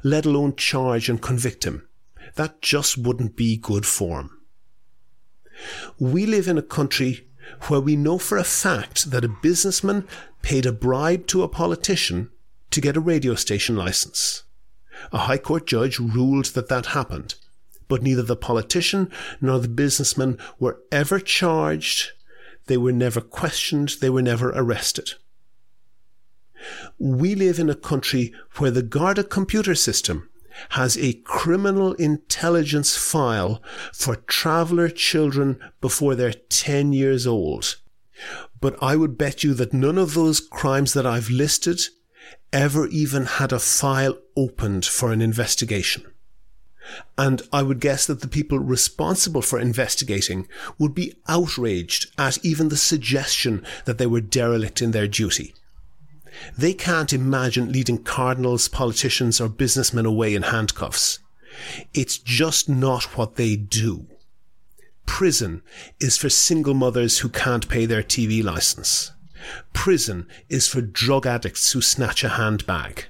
let 0.03 0.27
alone 0.27 0.57
charge 0.57 1.09
and 1.09 1.23
convict 1.23 1.65
him. 1.65 1.89
That 2.37 2.63
just 2.63 2.99
wouldn't 2.99 3.37
be 3.37 3.57
good 3.57 3.87
form. 3.87 4.39
We 5.99 6.27
live 6.27 6.49
in 6.49 6.59
a 6.59 6.63
country 6.63 7.27
where 7.69 7.81
we 7.81 7.97
know 7.97 8.19
for 8.19 8.39
a 8.39 8.45
fact 8.45 9.11
that 9.11 9.25
a 9.25 9.37
businessman 9.43 10.07
paid 10.43 10.67
a 10.67 10.73
bribe 10.73 11.27
to 11.29 11.43
a 11.43 11.49
politician 11.49 12.31
to 12.71 12.81
get 12.81 12.97
a 12.97 13.01
radio 13.01 13.35
station 13.35 13.77
license. 13.77 14.45
A 15.13 15.19
High 15.19 15.39
Court 15.39 15.67
judge 15.67 15.99
ruled 15.99 16.47
that 16.47 16.69
that 16.69 16.87
happened, 16.87 17.35
but 17.89 18.03
neither 18.03 18.23
the 18.23 18.37
politician 18.37 19.11
nor 19.41 19.59
the 19.59 19.69
businessman 19.69 20.39
were 20.59 20.81
ever 20.93 21.19
charged, 21.19 22.13
they 22.67 22.77
were 22.77 22.93
never 22.93 23.21
questioned, 23.21 23.97
they 24.01 24.11
were 24.11 24.23
never 24.23 24.51
arrested. 24.51 25.13
We 26.99 27.35
live 27.35 27.59
in 27.59 27.71
a 27.71 27.75
country 27.75 28.33
where 28.57 28.71
the 28.71 28.83
Garda 28.83 29.25
computer 29.25 29.75
system 29.75 30.30
has 30.71 30.97
a 30.99 31.14
criminal 31.25 31.95
intelligence 31.95 32.97
file 32.97 33.62
for 33.93 34.17
traveller 34.17 34.88
children 34.88 35.59
before 35.81 36.14
they're 36.14 36.33
10 36.33 36.93
years 36.93 37.26
old. 37.26 37.76
But 38.61 38.76
I 38.83 38.97
would 38.97 39.17
bet 39.17 39.43
you 39.43 39.55
that 39.55 39.73
none 39.73 39.99
of 39.99 40.14
those 40.14 40.40
crimes 40.40 40.93
that 40.93 41.07
I've 41.07 41.31
listed 41.31 41.81
ever 42.52 42.87
even 42.88 43.25
had 43.25 43.52
a 43.52 43.59
file 43.59 44.19
opened 44.37 44.85
for 44.85 45.12
an 45.12 45.23
investigation. 45.23 46.05
And 47.17 47.43
I 47.52 47.62
would 47.62 47.81
guess 47.81 48.07
that 48.07 48.21
the 48.21 48.29
people 48.29 48.59
responsible 48.59 49.43
for 49.43 49.61
investigating 49.61 50.49
would 50.79 50.95
be 50.95 51.14
outraged 51.29 52.11
at 52.19 52.45
even 52.45 52.69
the 52.69 52.76
suggestion 52.76 53.64
that 53.85 53.99
they 53.99 54.07
were 54.07 54.21
derelict 54.21 54.83
in 54.83 54.90
their 54.90 55.07
duty. 55.07 55.55
They 56.56 56.73
can't 56.73 57.12
imagine 57.12 57.73
leading 57.73 58.02
cardinals, 58.02 58.68
politicians, 58.68 59.40
or 59.40 59.49
businessmen 59.49 60.06
away 60.06 60.35
in 60.35 60.42
handcuffs. 60.42 61.18
It's 61.94 62.18
just 62.18 62.68
not 62.68 63.16
what 63.16 63.37
they 63.37 63.56
do. 63.56 64.06
Prison 65.06 65.62
is 65.99 66.16
for 66.16 66.30
single 66.30 66.75
mothers 66.75 67.18
who 67.18 67.28
can't 67.28 67.68
pay 67.68 67.85
their 67.85 68.02
TV 68.02 68.42
license. 68.42 69.12
Prison 69.73 70.26
is 70.49 70.68
for 70.68 70.80
drug 70.80 71.26
addicts 71.26 71.73
who 71.73 71.80
snatch 71.80 72.23
a 72.23 72.30
handbag. 72.30 73.06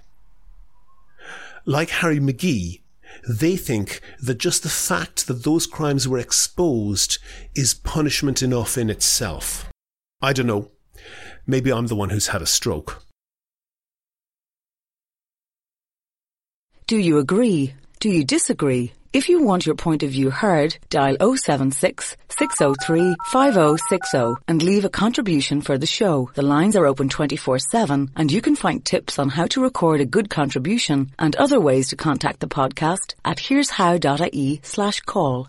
Like 1.66 1.90
Harry 1.90 2.18
McGee, 2.18 2.80
they 3.28 3.56
think 3.56 4.00
that 4.20 4.38
just 4.38 4.62
the 4.62 4.68
fact 4.68 5.26
that 5.26 5.44
those 5.44 5.66
crimes 5.66 6.08
were 6.08 6.18
exposed 6.18 7.18
is 7.54 7.75
punishment 7.75 8.42
enough 8.42 8.78
in 8.78 8.88
itself. 8.88 9.70
I 10.22 10.32
don't 10.32 10.46
know. 10.46 10.70
Maybe 11.46 11.72
I'm 11.72 11.88
the 11.88 11.96
one 11.96 12.10
who's 12.10 12.28
had 12.28 12.42
a 12.42 12.46
stroke. 12.46 13.04
Do 16.90 16.99
you 16.99 17.18
agree? 17.18 17.75
Do 18.00 18.09
you 18.09 18.25
disagree? 18.25 18.94
If 19.12 19.28
you 19.28 19.44
want 19.44 19.64
your 19.64 19.76
point 19.76 20.02
of 20.02 20.11
view 20.11 20.28
heard, 20.28 20.76
dial 20.88 21.16
076 21.37 22.16
603 22.30 23.14
5060 23.30 24.42
and 24.49 24.61
leave 24.61 24.85
a 24.85 24.88
contribution 24.88 25.61
for 25.61 25.78
the 25.78 25.87
show. 25.87 26.30
The 26.35 26.42
lines 26.42 26.75
are 26.75 26.87
open 26.87 27.09
24-7 27.09 28.11
and 28.16 28.32
you 28.32 28.42
can 28.42 28.56
find 28.56 28.85
tips 28.85 29.20
on 29.20 29.28
how 29.28 29.47
to 29.47 29.62
record 29.62 30.00
a 30.00 30.04
good 30.04 30.30
contribution 30.30 31.12
and 31.16 31.37
other 31.37 31.61
ways 31.61 31.90
to 31.90 31.97
contact 31.97 32.40
the 32.40 32.49
podcast 32.49 33.14
at 33.25 33.38
here'show.ie 33.38 34.61
slash 34.64 35.00
call. 35.02 35.47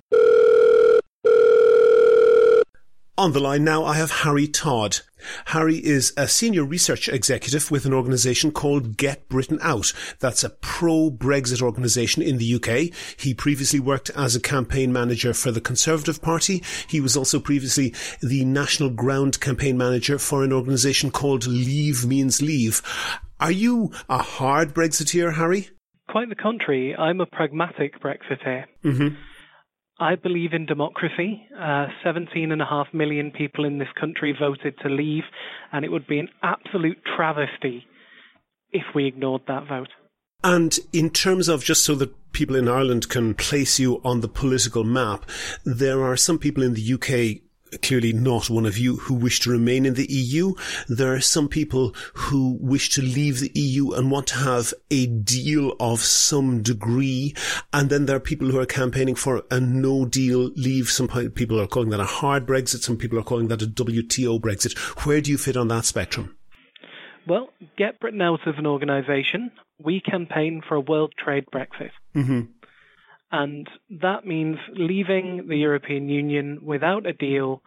On 3.17 3.33
the 3.33 3.39
line 3.39 3.63
now, 3.63 3.83
I 3.83 3.95
have 3.95 4.11
Harry 4.11 4.47
Todd. 4.47 4.99
Harry 5.47 5.77
is 5.77 6.13
a 6.17 6.27
senior 6.27 6.63
research 6.63 7.09
executive 7.09 7.69
with 7.69 7.85
an 7.85 7.93
organisation 7.93 8.51
called 8.51 8.97
Get 8.97 9.27
Britain 9.29 9.59
Out. 9.61 9.93
That's 10.19 10.43
a 10.43 10.49
pro-Brexit 10.49 11.61
organisation 11.61 12.23
in 12.23 12.37
the 12.37 12.55
UK. 12.55 12.95
He 13.17 13.33
previously 13.33 13.79
worked 13.79 14.09
as 14.11 14.35
a 14.35 14.39
campaign 14.39 14.91
manager 14.91 15.33
for 15.33 15.51
the 15.51 15.61
Conservative 15.61 16.21
Party. 16.21 16.63
He 16.87 17.01
was 17.01 17.17
also 17.17 17.39
previously 17.39 17.93
the 18.21 18.45
National 18.45 18.89
Ground 18.89 19.39
campaign 19.41 19.77
manager 19.77 20.17
for 20.17 20.43
an 20.43 20.53
organisation 20.53 21.11
called 21.11 21.45
Leave 21.45 22.05
Means 22.05 22.41
Leave. 22.41 22.81
Are 23.39 23.51
you 23.51 23.91
a 24.09 24.19
hard 24.19 24.73
Brexiteer, 24.73 25.35
Harry? 25.35 25.69
Quite 26.09 26.29
the 26.29 26.35
contrary. 26.35 26.95
I'm 26.95 27.21
a 27.21 27.25
pragmatic 27.25 28.01
Brexiteer. 28.01 28.65
Mm-hmm. 28.83 29.15
I 30.01 30.15
believe 30.15 30.53
in 30.53 30.65
democracy. 30.65 31.47
Uh, 31.55 31.85
17.5 32.03 32.91
million 32.91 33.29
people 33.29 33.65
in 33.65 33.77
this 33.77 33.87
country 33.99 34.35
voted 34.37 34.73
to 34.79 34.89
leave, 34.89 35.23
and 35.71 35.85
it 35.85 35.91
would 35.91 36.07
be 36.07 36.17
an 36.17 36.27
absolute 36.41 36.97
travesty 37.15 37.85
if 38.71 38.81
we 38.95 39.05
ignored 39.05 39.43
that 39.47 39.67
vote. 39.67 39.89
And 40.43 40.77
in 40.91 41.11
terms 41.11 41.47
of 41.47 41.63
just 41.63 41.83
so 41.83 41.93
that 41.95 42.31
people 42.31 42.55
in 42.55 42.67
Ireland 42.67 43.09
can 43.09 43.35
place 43.35 43.77
you 43.77 44.01
on 44.03 44.21
the 44.21 44.27
political 44.27 44.83
map, 44.83 45.29
there 45.65 46.01
are 46.01 46.17
some 46.17 46.39
people 46.39 46.63
in 46.63 46.73
the 46.73 46.93
UK 46.93 47.43
clearly 47.81 48.13
not 48.13 48.49
one 48.49 48.65
of 48.65 48.77
you 48.77 48.97
who 48.97 49.13
wish 49.13 49.39
to 49.41 49.51
remain 49.51 49.85
in 49.85 49.93
the 49.93 50.11
EU. 50.11 50.53
There 50.87 51.13
are 51.13 51.21
some 51.21 51.47
people 51.47 51.95
who 52.13 52.57
wish 52.59 52.89
to 52.91 53.01
leave 53.01 53.39
the 53.39 53.51
EU 53.55 53.91
and 53.91 54.11
want 54.11 54.27
to 54.27 54.35
have 54.35 54.73
a 54.89 55.07
deal 55.07 55.75
of 55.79 56.01
some 56.01 56.61
degree. 56.61 57.33
And 57.73 57.89
then 57.89 58.05
there 58.05 58.17
are 58.17 58.21
people 58.21 58.49
who 58.49 58.59
are 58.59 58.65
campaigning 58.65 59.15
for 59.15 59.43
a 59.49 59.59
no 59.59 60.05
deal 60.05 60.51
leave. 60.55 60.89
Some 60.89 61.07
people 61.07 61.59
are 61.59 61.67
calling 61.67 61.89
that 61.89 61.99
a 61.99 62.05
hard 62.05 62.45
Brexit. 62.45 62.81
Some 62.81 62.97
people 62.97 63.19
are 63.19 63.23
calling 63.23 63.47
that 63.47 63.61
a 63.61 63.67
WTO 63.67 64.39
Brexit. 64.39 64.77
Where 65.05 65.21
do 65.21 65.31
you 65.31 65.37
fit 65.37 65.57
on 65.57 65.67
that 65.69 65.85
spectrum? 65.85 66.35
Well, 67.27 67.49
Get 67.77 67.99
Britain 67.99 68.21
Out 68.21 68.39
as 68.47 68.55
an 68.57 68.65
organisation, 68.65 69.51
we 69.83 70.01
campaign 70.01 70.61
for 70.67 70.75
a 70.75 70.81
world 70.81 71.13
trade 71.23 71.45
Brexit. 71.53 71.91
Mm-hmm. 72.15 72.41
And 73.31 73.69
that 74.01 74.25
means 74.25 74.57
leaving 74.73 75.47
the 75.47 75.57
European 75.57 76.09
Union 76.09 76.59
without 76.61 77.05
a 77.05 77.13
deal, 77.13 77.61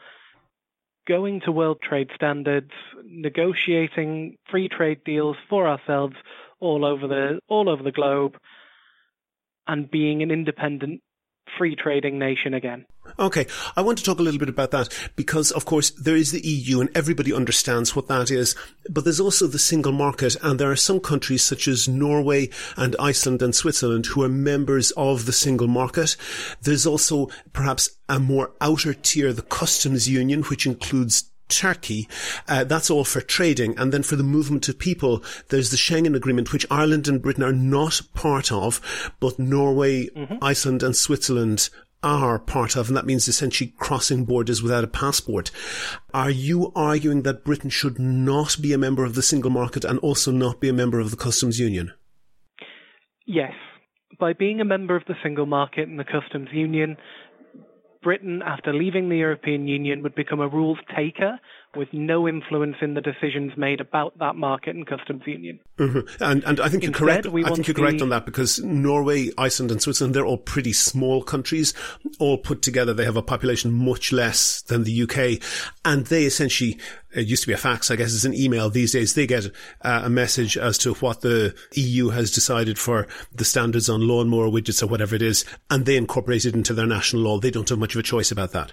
going 1.09 1.41
to 1.43 1.53
world 1.53 1.81
trade 1.83 2.11
standards, 2.15 2.71
negotiating 3.05 4.37
free 4.51 4.69
trade 4.69 5.01
deals 5.05 5.37
for 5.49 5.67
ourselves 5.69 6.17
all 6.61 6.85
over 6.85 7.07
the 7.07 7.41
all 7.49 7.69
over 7.69 7.83
the 7.83 7.93
globe, 7.93 8.37
and 9.67 9.91
being 9.91 10.23
an 10.23 10.31
independent 10.31 11.03
free 11.59 11.77
trading 11.77 12.19
nation 12.19 12.55
again. 12.55 12.87
Okay, 13.19 13.47
I 13.77 13.83
want 13.83 13.99
to 13.99 14.05
talk 14.05 14.19
a 14.19 14.23
little 14.23 14.41
bit 14.41 14.49
about 14.49 14.71
that 14.73 14.89
because, 15.15 15.51
of 15.53 15.65
course, 15.65 15.91
there 15.91 16.17
is 16.17 16.33
the 16.33 16.41
EU 16.47 16.81
and 16.81 16.91
everybody 16.97 17.33
understands 17.33 17.95
what 17.95 18.09
that 18.09 18.31
is, 18.31 18.57
but 18.91 19.05
there's 19.05 19.21
also 19.21 19.47
the 19.47 19.59
single 19.59 19.93
market 19.93 20.37
and 20.43 20.59
there 20.59 20.71
are 20.71 20.77
some 20.77 21.01
countries 21.01 21.43
such 21.43 21.69
as 21.69 21.89
Norway 21.89 22.49
and 22.77 22.97
Iceland 22.99 23.43
and 23.43 23.55
Switzerland 23.55 24.07
who 24.07 24.23
are 24.23 24.29
members 24.29 24.91
of 24.93 25.27
the 25.27 25.33
single 25.33 25.69
market. 25.69 26.17
There's 26.63 26.87
also 26.87 27.29
perhaps 27.53 27.91
a 28.09 28.19
more 28.19 28.53
outer 28.61 28.95
tier, 28.95 29.33
the 29.33 29.43
customs 29.43 30.09
union, 30.09 30.43
which 30.45 30.67
includes 30.67 31.31
Turkey. 31.49 32.09
Uh, 32.49 32.65
that's 32.65 32.91
all 32.91 33.05
for 33.05 33.21
trading. 33.21 33.79
And 33.79 33.93
then 33.93 34.03
for 34.03 34.17
the 34.17 34.23
movement 34.23 34.69
of 34.69 34.79
people, 34.79 35.23
there's 35.49 35.71
the 35.71 35.77
Schengen 35.77 36.17
Agreement, 36.17 36.53
which 36.53 36.67
Ireland 36.71 37.09
and 37.09 37.23
Britain 37.23 37.45
are 37.45 37.53
not 37.53 38.01
part 38.15 38.51
of, 38.51 39.13
but 39.21 39.39
Norway, 39.39 40.07
mm-hmm. 40.07 40.37
Iceland 40.43 40.83
and 40.83 40.97
Switzerland 40.97 41.69
are 42.05 42.39
part 42.39 42.77
of, 42.77 42.89
and 42.89 42.97
that 42.97 43.07
means 43.07 43.27
essentially 43.27 43.73
crossing 43.79 44.27
borders 44.27 44.63
without 44.63 44.85
a 44.85 44.89
passport. 44.89 45.51
Are 46.13 46.31
you 46.31 46.71
arguing 46.77 47.23
that 47.23 47.45
Britain 47.45 47.71
should 47.71 47.99
not 47.99 48.61
be 48.61 48.73
a 48.75 48.79
member 48.79 49.05
of 49.05 49.15
the 49.15 49.23
single 49.23 49.51
market 49.51 49.85
and 49.85 49.99
also 50.01 50.31
not 50.31 50.61
be 50.61 50.69
a 50.69 50.75
member 50.75 51.01
of 51.01 51.11
the 51.11 51.17
customs 51.17 51.59
union? 51.59 51.93
Yes. 53.27 53.53
By 54.21 54.35
being 54.35 54.61
a 54.61 54.65
member 54.67 54.95
of 54.95 55.05
the 55.09 55.15
single 55.23 55.47
market 55.47 55.89
and 55.89 55.99
the 55.99 56.05
customs 56.05 56.49
union, 56.53 56.97
Britain, 58.05 58.43
after 58.47 58.73
leaving 58.73 59.09
the 59.09 59.17
European 59.17 59.67
Union, 59.67 60.03
would 60.03 60.15
become 60.15 60.41
a 60.41 60.49
rules 60.49 60.79
taker 60.95 61.41
with 61.77 61.89
no 61.93 62.29
influence 62.29 62.77
in 62.81 62.95
the 62.95 63.01
decisions 63.01 63.53
made 63.57 63.81
about 63.81 64.19
that 64.19 64.37
market 64.37 64.75
and 64.75 64.87
customs 64.87 65.23
union. 65.27 65.59
Mm-hmm. 65.79 66.23
And 66.23 66.45
and 66.45 66.61
I 66.61 66.69
think 66.69 66.85
Instead, 66.85 66.85
you're 66.85 66.93
correct. 66.93 67.27
I 67.27 67.55
think 67.55 67.67
you're 67.67 67.75
correct 67.75 68.03
on 68.03 68.09
that 68.11 68.27
because 68.27 68.61
Norway, 68.61 69.31
Iceland, 69.39 69.71
and 69.71 69.83
Switzerland 69.83 70.15
they're 70.15 70.27
all 70.27 70.39
pretty 70.39 70.73
small 70.73 71.23
countries. 71.23 71.75
All 72.19 72.39
put 72.39 72.63
together, 72.63 72.95
they 72.95 73.05
have 73.05 73.17
a 73.17 73.23
population 73.23 73.73
much 73.73 74.13
less 74.13 74.63
than 74.63 74.85
the 74.85 75.03
UK, 75.03 75.43
and 75.85 76.07
they 76.07 76.25
essentially 76.25 76.79
it 77.15 77.27
used 77.27 77.43
to 77.43 77.47
be 77.47 77.53
a 77.53 77.59
fax, 77.59 77.91
I 77.91 77.97
guess 77.97 78.15
it's 78.15 78.25
an 78.25 78.35
email 78.35 78.69
these 78.69 78.93
days. 78.93 79.15
They 79.15 79.27
get 79.27 79.47
uh, 79.83 80.03
a 80.05 80.11
message 80.11 80.57
as 80.57 80.79
to 80.79 80.95
what 80.95 81.21
the 81.21 81.55
EU 81.75 82.09
has 82.09 82.33
decided 82.33 82.79
for 82.79 83.07
the 83.33 83.45
standards 83.45 83.89
on 83.89 84.07
lawnmower 84.07 84.49
widgets 84.49 84.83
or 84.83 84.87
whatever 84.87 85.15
it 85.15 85.23
is, 85.23 85.45
and 85.71 85.87
they 85.87 85.97
incorporate 85.97 86.45
it 86.45 86.55
into 86.55 86.75
their 86.75 86.87
national 86.87 87.23
law. 87.23 87.39
They 87.39 87.51
don't 87.51 87.69
have 87.69 87.79
much 87.79 87.95
of 87.95 88.01
a 88.01 88.03
choice 88.03 88.31
about 88.31 88.53
that. 88.53 88.73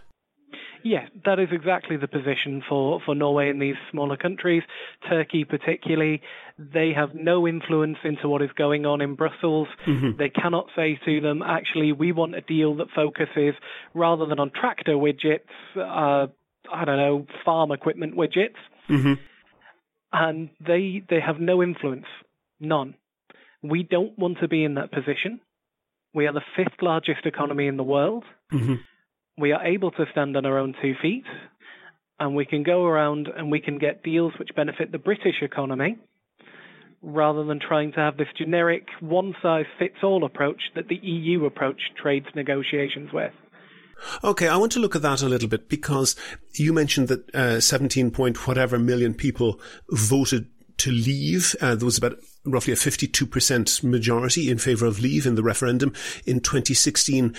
Yes, 0.83 1.09
that 1.25 1.39
is 1.39 1.49
exactly 1.51 1.97
the 1.97 2.07
position 2.07 2.63
for, 2.67 3.01
for 3.05 3.13
Norway 3.13 3.49
and 3.49 3.61
these 3.61 3.75
smaller 3.91 4.17
countries. 4.17 4.63
Turkey, 5.07 5.43
particularly, 5.43 6.21
they 6.57 6.91
have 6.95 7.09
no 7.13 7.47
influence 7.47 7.97
into 8.03 8.27
what 8.27 8.41
is 8.41 8.49
going 8.57 8.85
on 8.85 9.01
in 9.01 9.15
Brussels. 9.15 9.67
Mm-hmm. 9.85 10.17
They 10.17 10.29
cannot 10.29 10.67
say 10.75 10.99
to 11.05 11.21
them, 11.21 11.41
actually, 11.41 11.91
we 11.91 12.11
want 12.11 12.35
a 12.35 12.41
deal 12.41 12.75
that 12.75 12.87
focuses 12.95 13.53
rather 13.93 14.25
than 14.25 14.39
on 14.39 14.51
tractor 14.51 14.93
widgets, 14.93 15.39
uh, 15.75 16.27
I 16.71 16.85
don't 16.85 16.97
know, 16.97 17.25
farm 17.45 17.71
equipment 17.71 18.15
widgets. 18.15 18.55
Mm-hmm. 18.89 19.13
And 20.13 20.49
they 20.59 21.03
they 21.09 21.21
have 21.25 21.39
no 21.39 21.63
influence, 21.63 22.05
none. 22.59 22.95
We 23.63 23.83
don't 23.83 24.17
want 24.19 24.39
to 24.41 24.49
be 24.49 24.65
in 24.65 24.73
that 24.73 24.91
position. 24.91 25.39
We 26.13 26.27
are 26.27 26.33
the 26.33 26.41
fifth 26.57 26.81
largest 26.81 27.25
economy 27.25 27.67
in 27.67 27.77
the 27.77 27.83
world. 27.83 28.25
Mm-hmm 28.51 28.73
we 29.41 29.51
are 29.51 29.65
able 29.65 29.91
to 29.91 30.05
stand 30.11 30.37
on 30.37 30.45
our 30.45 30.57
own 30.57 30.73
two 30.81 30.93
feet 31.01 31.25
and 32.19 32.35
we 32.35 32.45
can 32.45 32.63
go 32.63 32.85
around 32.85 33.27
and 33.35 33.51
we 33.51 33.59
can 33.59 33.77
get 33.79 34.03
deals 34.03 34.33
which 34.37 34.49
benefit 34.55 34.91
the 34.91 34.99
British 34.99 35.41
economy 35.41 35.97
rather 37.01 37.43
than 37.43 37.59
trying 37.59 37.91
to 37.91 37.99
have 37.99 38.17
this 38.17 38.27
generic 38.37 38.87
one 38.99 39.33
size 39.41 39.65
fits 39.79 39.95
all 40.03 40.23
approach 40.23 40.61
that 40.75 40.87
the 40.87 40.99
EU 41.01 41.45
approach 41.45 41.81
trades 42.01 42.27
negotiations 42.35 43.11
with. 43.11 43.33
Okay, 44.23 44.47
I 44.47 44.57
want 44.57 44.71
to 44.73 44.79
look 44.79 44.95
at 44.95 45.01
that 45.01 45.21
a 45.21 45.29
little 45.29 45.49
bit 45.49 45.67
because 45.67 46.15
you 46.53 46.73
mentioned 46.73 47.07
that 47.07 47.35
uh, 47.35 47.59
17 47.59 48.11
point 48.11 48.47
whatever 48.47 48.77
million 48.79 49.13
people 49.13 49.59
voted 49.89 50.47
to 50.77 50.91
leave. 50.91 51.55
Uh, 51.61 51.75
there 51.75 51.85
was 51.85 51.97
about 51.97 52.17
roughly 52.45 52.73
a 52.73 52.75
52% 52.75 53.83
majority 53.83 54.49
in 54.49 54.57
favour 54.57 54.85
of 54.85 54.99
leave 54.99 55.25
in 55.27 55.35
the 55.35 55.43
referendum 55.43 55.93
in 56.25 56.39
2016. 56.39 57.35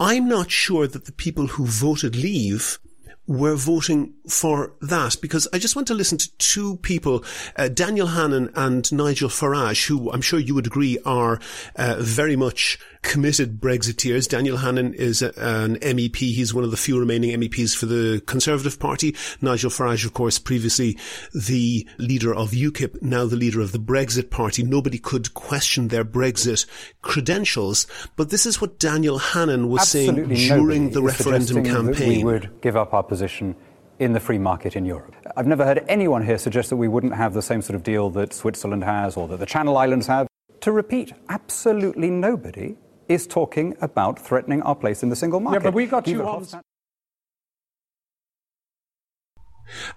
I'm 0.00 0.28
not 0.28 0.50
sure 0.50 0.86
that 0.86 1.06
the 1.06 1.12
people 1.12 1.48
who 1.48 1.66
voted 1.66 2.14
leave 2.14 2.78
were 3.26 3.56
voting 3.56 4.14
for 4.26 4.72
that 4.80 5.16
because 5.20 5.46
I 5.52 5.58
just 5.58 5.76
want 5.76 5.86
to 5.88 5.94
listen 5.94 6.18
to 6.18 6.36
two 6.38 6.76
people, 6.78 7.24
uh, 7.56 7.68
Daniel 7.68 8.06
Hannan 8.06 8.50
and 8.54 8.90
Nigel 8.90 9.28
Farage, 9.28 9.86
who 9.86 10.10
I'm 10.10 10.22
sure 10.22 10.38
you 10.38 10.54
would 10.54 10.66
agree 10.66 10.98
are 11.04 11.38
uh, 11.76 11.96
very 11.98 12.36
much 12.36 12.78
committed 13.08 13.58
Brexiteers. 13.58 14.28
Daniel 14.28 14.58
Hannan 14.58 14.92
is 14.92 15.22
a, 15.22 15.28
an 15.38 15.76
MEP. 15.76 16.16
He's 16.16 16.52
one 16.52 16.62
of 16.62 16.70
the 16.70 16.76
few 16.76 17.00
remaining 17.00 17.30
MEPs 17.40 17.74
for 17.74 17.86
the 17.86 18.22
Conservative 18.26 18.78
Party. 18.78 19.16
Nigel 19.40 19.70
Farage, 19.70 20.04
of 20.04 20.12
course, 20.12 20.38
previously 20.38 20.98
the 21.34 21.88
leader 21.96 22.34
of 22.34 22.50
UKIP, 22.50 23.00
now 23.00 23.24
the 23.24 23.34
leader 23.34 23.62
of 23.62 23.72
the 23.72 23.78
Brexit 23.78 24.28
Party. 24.30 24.62
Nobody 24.62 24.98
could 24.98 25.32
question 25.32 25.88
their 25.88 26.04
Brexit 26.04 26.66
credentials. 27.00 27.86
But 28.16 28.28
this 28.28 28.44
is 28.44 28.60
what 28.60 28.78
Daniel 28.78 29.18
Hannan 29.18 29.68
was 29.68 29.80
Absolutely 29.80 30.36
saying 30.36 30.60
during 30.60 30.90
the 30.90 31.02
referendum 31.02 31.64
campaign. 31.64 32.18
we 32.18 32.24
would 32.24 32.60
give 32.60 32.76
up 32.76 32.92
our 32.92 33.02
position 33.02 33.56
in 33.98 34.12
the 34.12 34.20
free 34.20 34.38
market 34.38 34.76
in 34.76 34.84
Europe. 34.84 35.16
I've 35.34 35.46
never 35.46 35.64
heard 35.64 35.82
anyone 35.88 36.24
here 36.24 36.36
suggest 36.36 36.68
that 36.70 36.76
we 36.76 36.88
wouldn't 36.88 37.14
have 37.14 37.32
the 37.32 37.42
same 37.42 37.62
sort 37.62 37.74
of 37.74 37.82
deal 37.82 38.10
that 38.10 38.34
Switzerland 38.34 38.84
has 38.84 39.16
or 39.16 39.26
that 39.28 39.38
the 39.38 39.46
Channel 39.46 39.78
Islands 39.78 40.06
have. 40.06 40.28
To 40.60 40.72
repeat, 40.72 41.14
absolutely 41.30 42.10
nobody 42.10 42.76
is 43.08 43.26
talking 43.26 43.76
about 43.80 44.18
threatening 44.18 44.62
our 44.62 44.74
place 44.74 45.02
in 45.02 45.08
the 45.08 45.16
single 45.16 45.40
market. 45.40 45.60
Yeah, 45.60 45.64
but 45.64 45.74
we 45.74 45.86
got 45.86 46.04
two 46.04 46.22
homes. 46.22 46.54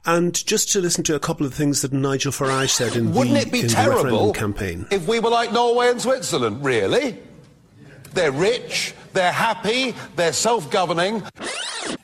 And 0.06 0.34
just 0.34 0.72
to 0.74 0.82
listen 0.82 1.04
to 1.06 1.16
a 1.16 1.20
couple 1.20 1.46
of 1.46 1.54
things 1.54 1.82
that 1.82 1.94
Nigel 1.94 2.32
Farage 2.32 2.70
said 2.70 2.96
in 2.96 3.06
the 3.06 3.12
world. 3.12 3.30
Wouldn't 3.30 3.36
the, 3.36 3.48
it 3.48 3.52
be 3.52 3.62
in 3.62 3.68
terrible 3.68 4.34
the 4.34 4.40
campaign. 4.40 4.86
if 4.92 5.08
we 5.08 5.20
were 5.20 5.30
like 5.30 5.54
Norway 5.54 5.90
and 5.90 6.02
Switzerland, 6.02 6.64
really? 6.64 7.18
They're 8.14 8.32
rich, 8.34 8.94
they're 9.14 9.32
happy, 9.32 9.96
they're 10.18 10.34
self-governing. 10.34 11.24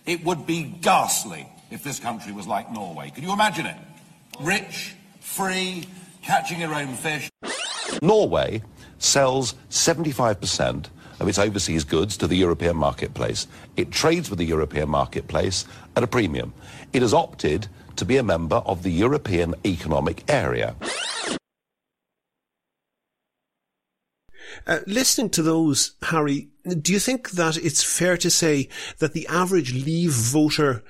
It 0.05 0.23
would 0.23 0.47
be 0.47 0.63
ghastly 0.63 1.47
if 1.69 1.83
this 1.83 1.99
country 1.99 2.31
was 2.31 2.47
like 2.47 2.71
Norway. 2.71 3.09
Can 3.09 3.23
you 3.23 3.33
imagine 3.33 3.65
it? 3.65 3.75
Rich, 4.39 4.95
free, 5.19 5.85
catching 6.21 6.61
your 6.61 6.73
own 6.73 6.93
fish. 6.93 7.29
Norway 8.01 8.61
sells 8.99 9.55
75% 9.69 10.85
of 11.19 11.27
its 11.27 11.39
overseas 11.39 11.83
goods 11.83 12.17
to 12.17 12.27
the 12.27 12.35
European 12.35 12.75
marketplace. 12.75 13.47
It 13.75 13.91
trades 13.91 14.29
with 14.29 14.39
the 14.39 14.45
European 14.45 14.89
marketplace 14.89 15.65
at 15.95 16.03
a 16.03 16.07
premium. 16.07 16.53
It 16.93 17.01
has 17.01 17.13
opted 17.13 17.67
to 17.95 18.05
be 18.05 18.17
a 18.17 18.23
member 18.23 18.57
of 18.57 18.83
the 18.83 18.91
European 18.91 19.55
Economic 19.65 20.23
Area. 20.29 20.75
Uh, 24.65 24.79
listening 24.85 25.29
to 25.29 25.41
those, 25.41 25.95
Harry, 26.03 26.49
do 26.81 26.91
you 26.91 26.99
think 26.99 27.31
that 27.31 27.57
it's 27.57 27.83
fair 27.83 28.17
to 28.17 28.29
say 28.29 28.67
that 28.99 29.13
the 29.13 29.27
average 29.27 29.73
Leave 29.73 30.11
voter 30.11 30.83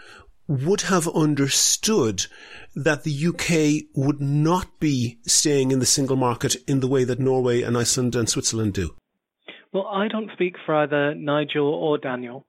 would 0.47 0.81
have 0.81 1.07
understood 1.09 2.25
that 2.75 3.03
the 3.03 3.27
UK 3.27 3.89
would 3.95 4.21
not 4.21 4.79
be 4.79 5.19
staying 5.25 5.71
in 5.71 5.79
the 5.79 5.85
single 5.85 6.15
market 6.15 6.55
in 6.67 6.79
the 6.79 6.87
way 6.87 7.03
that 7.03 7.19
Norway 7.19 7.61
and 7.61 7.77
Iceland 7.77 8.15
and 8.15 8.29
Switzerland 8.29 8.73
do? 8.73 8.95
Well, 9.73 9.87
I 9.87 10.07
don't 10.07 10.31
speak 10.33 10.55
for 10.65 10.75
either 10.75 11.15
Nigel 11.15 11.67
or 11.67 11.97
Daniel. 11.97 12.45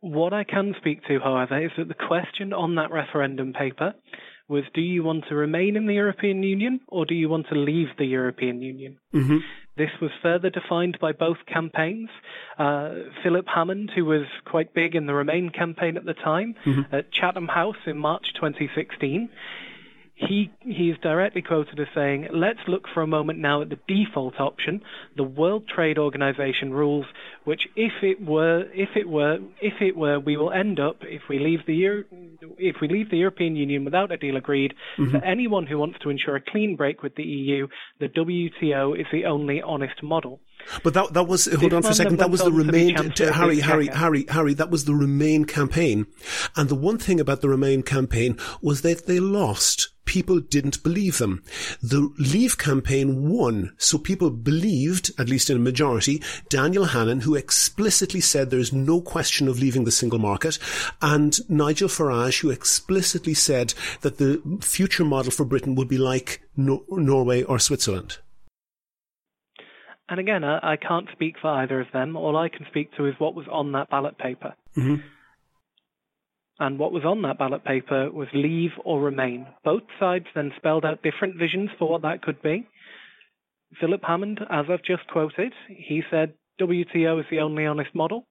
What 0.00 0.32
I 0.32 0.44
can 0.44 0.74
speak 0.78 1.04
to, 1.08 1.18
however, 1.18 1.62
is 1.62 1.72
that 1.76 1.88
the 1.88 1.94
question 1.94 2.52
on 2.52 2.76
that 2.76 2.90
referendum 2.90 3.52
paper 3.52 3.94
was 4.48 4.64
do 4.74 4.80
you 4.80 5.04
want 5.04 5.24
to 5.28 5.34
remain 5.36 5.76
in 5.76 5.86
the 5.86 5.94
European 5.94 6.42
Union 6.42 6.80
or 6.88 7.06
do 7.06 7.14
you 7.14 7.28
want 7.28 7.46
to 7.48 7.54
leave 7.54 7.86
the 7.98 8.04
European 8.04 8.60
Union? 8.60 8.98
Mm-hmm. 9.14 9.38
This 9.76 9.90
was 10.02 10.10
further 10.22 10.50
defined 10.50 10.98
by 11.00 11.12
both 11.12 11.36
campaigns. 11.50 12.08
Uh, 12.58 12.90
Philip 13.22 13.46
Hammond, 13.46 13.92
who 13.94 14.04
was 14.04 14.26
quite 14.44 14.74
big 14.74 14.96
in 14.96 15.06
the 15.06 15.14
Remain 15.14 15.50
campaign 15.50 15.96
at 15.96 16.04
the 16.04 16.14
time, 16.14 16.54
mm-hmm. 16.66 16.94
at 16.94 17.12
Chatham 17.12 17.46
House 17.46 17.76
in 17.86 17.96
March 17.96 18.26
2016, 18.34 19.30
he 20.28 20.50
he's 20.60 20.96
directly 21.02 21.42
quoted 21.42 21.80
as 21.80 21.86
saying, 21.94 22.28
"Let's 22.32 22.60
look 22.68 22.86
for 22.92 23.02
a 23.02 23.06
moment 23.06 23.38
now 23.38 23.62
at 23.62 23.70
the 23.70 23.78
default 23.88 24.38
option, 24.38 24.82
the 25.16 25.24
World 25.24 25.66
Trade 25.66 25.98
Organization 25.98 26.72
rules, 26.72 27.06
which 27.44 27.62
if 27.74 27.92
it 28.02 28.20
were 28.20 28.66
if 28.74 28.90
it 28.96 29.08
were 29.08 29.38
if 29.60 29.80
it 29.80 29.96
were, 29.96 30.20
we 30.20 30.36
will 30.36 30.52
end 30.52 30.78
up 30.78 30.98
if 31.02 31.22
we 31.28 31.38
leave 31.38 31.60
the 31.66 31.74
Euro, 31.74 32.04
if 32.58 32.76
we 32.80 32.88
leave 32.88 33.10
the 33.10 33.18
European 33.18 33.56
Union 33.56 33.84
without 33.84 34.12
a 34.12 34.16
deal 34.16 34.36
agreed. 34.36 34.74
Mm-hmm. 34.98 35.10
For 35.10 35.24
anyone 35.24 35.66
who 35.66 35.78
wants 35.78 35.98
to 36.00 36.10
ensure 36.10 36.36
a 36.36 36.40
clean 36.40 36.76
break 36.76 37.02
with 37.02 37.14
the 37.14 37.24
EU, 37.24 37.68
the 37.98 38.08
WTO 38.08 38.98
is 39.00 39.06
the 39.12 39.24
only 39.24 39.62
honest 39.62 40.02
model." 40.02 40.40
But 40.82 40.94
that 40.94 41.12
that 41.14 41.24
was 41.24 41.46
hold 41.46 41.72
on 41.72 41.82
for 41.82 41.90
a 41.90 41.94
second. 41.94 42.18
That 42.18 42.30
was 42.30 42.42
the 42.42 42.52
Remain 42.52 42.96
Harry 42.96 43.60
Harry 43.60 43.86
Harry 43.88 44.26
Harry. 44.28 44.54
That 44.54 44.70
was 44.70 44.84
the 44.84 44.94
Remain 44.94 45.44
campaign, 45.44 46.06
and 46.56 46.68
the 46.68 46.74
one 46.74 46.98
thing 46.98 47.20
about 47.20 47.40
the 47.40 47.48
Remain 47.48 47.82
campaign 47.82 48.38
was 48.60 48.82
that 48.82 49.06
they 49.06 49.20
lost. 49.20 49.88
People 50.06 50.40
didn't 50.40 50.82
believe 50.82 51.18
them. 51.18 51.44
The 51.80 52.12
Leave 52.18 52.58
campaign 52.58 53.28
won, 53.28 53.74
so 53.78 53.96
people 53.96 54.30
believed, 54.30 55.12
at 55.20 55.28
least 55.28 55.50
in 55.50 55.56
a 55.56 55.60
majority, 55.60 56.20
Daniel 56.48 56.86
Hannan, 56.86 57.20
who 57.20 57.36
explicitly 57.36 58.20
said 58.20 58.50
there 58.50 58.58
is 58.58 58.72
no 58.72 59.00
question 59.00 59.46
of 59.46 59.60
leaving 59.60 59.84
the 59.84 59.92
single 59.92 60.18
market, 60.18 60.58
and 61.00 61.38
Nigel 61.48 61.88
Farage, 61.88 62.40
who 62.40 62.50
explicitly 62.50 63.34
said 63.34 63.72
that 64.00 64.18
the 64.18 64.42
future 64.60 65.04
model 65.04 65.30
for 65.30 65.44
Britain 65.44 65.76
would 65.76 65.88
be 65.88 65.98
like 65.98 66.42
no- 66.56 66.84
Norway 66.88 67.44
or 67.44 67.60
Switzerland. 67.60 68.18
And 70.10 70.18
again, 70.18 70.42
I, 70.42 70.72
I, 70.72 70.76
can't 70.76 71.06
speak 71.12 71.36
for 71.40 71.48
either 71.48 71.80
of 71.80 71.86
them. 71.92 72.16
All 72.16 72.36
I 72.36 72.48
can 72.48 72.66
speak 72.68 72.90
to 72.96 73.06
is 73.06 73.14
what 73.18 73.36
was 73.36 73.46
on 73.50 73.70
that 73.72 73.88
ballot 73.90 74.18
paper. 74.18 74.54
Mm-hmm. 74.76 74.96
And 76.58 76.78
what 76.78 76.92
was 76.92 77.04
on 77.04 77.22
that 77.22 77.38
ballot 77.38 77.64
paper 77.64 78.10
was 78.10 78.26
leave 78.34 78.72
or 78.84 79.00
remain. 79.00 79.46
Both 79.64 79.84
sides 80.00 80.26
then 80.34 80.50
spelled 80.56 80.84
out 80.84 81.02
different 81.02 81.38
visions 81.38 81.70
for 81.78 81.88
what 81.88 82.02
that 82.02 82.22
could 82.22 82.42
be. 82.42 82.66
Philip 83.80 84.02
Hammond, 84.02 84.40
as 84.50 84.66
I've 84.68 84.82
just 84.82 85.06
quoted, 85.06 85.52
he 85.68 86.02
said 86.10 86.34
WTO 86.60 87.20
is 87.20 87.26
the 87.30 87.38
only 87.38 87.64
honest 87.64 87.94
model. 87.94 88.26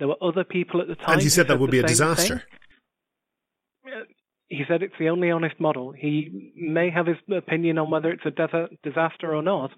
There 0.00 0.08
were 0.08 0.16
other 0.20 0.42
people 0.42 0.80
at 0.80 0.88
the 0.88 0.96
time. 0.96 1.14
And 1.14 1.22
he 1.22 1.28
said 1.28 1.46
that 1.46 1.60
would 1.60 1.70
be 1.70 1.78
a 1.78 1.82
Thing. 1.82 1.88
disaster. 1.88 2.42
He 4.48 4.64
said 4.68 4.82
it's 4.82 4.94
the 4.98 5.08
only 5.08 5.30
honest 5.30 5.58
model. 5.60 5.92
He 5.92 6.52
may 6.56 6.90
have 6.90 7.06
his 7.06 7.16
opinion 7.34 7.78
on 7.78 7.90
whether 7.90 8.10
it's 8.10 8.26
a 8.26 8.68
disaster 8.82 9.34
or 9.34 9.42
not, 9.42 9.70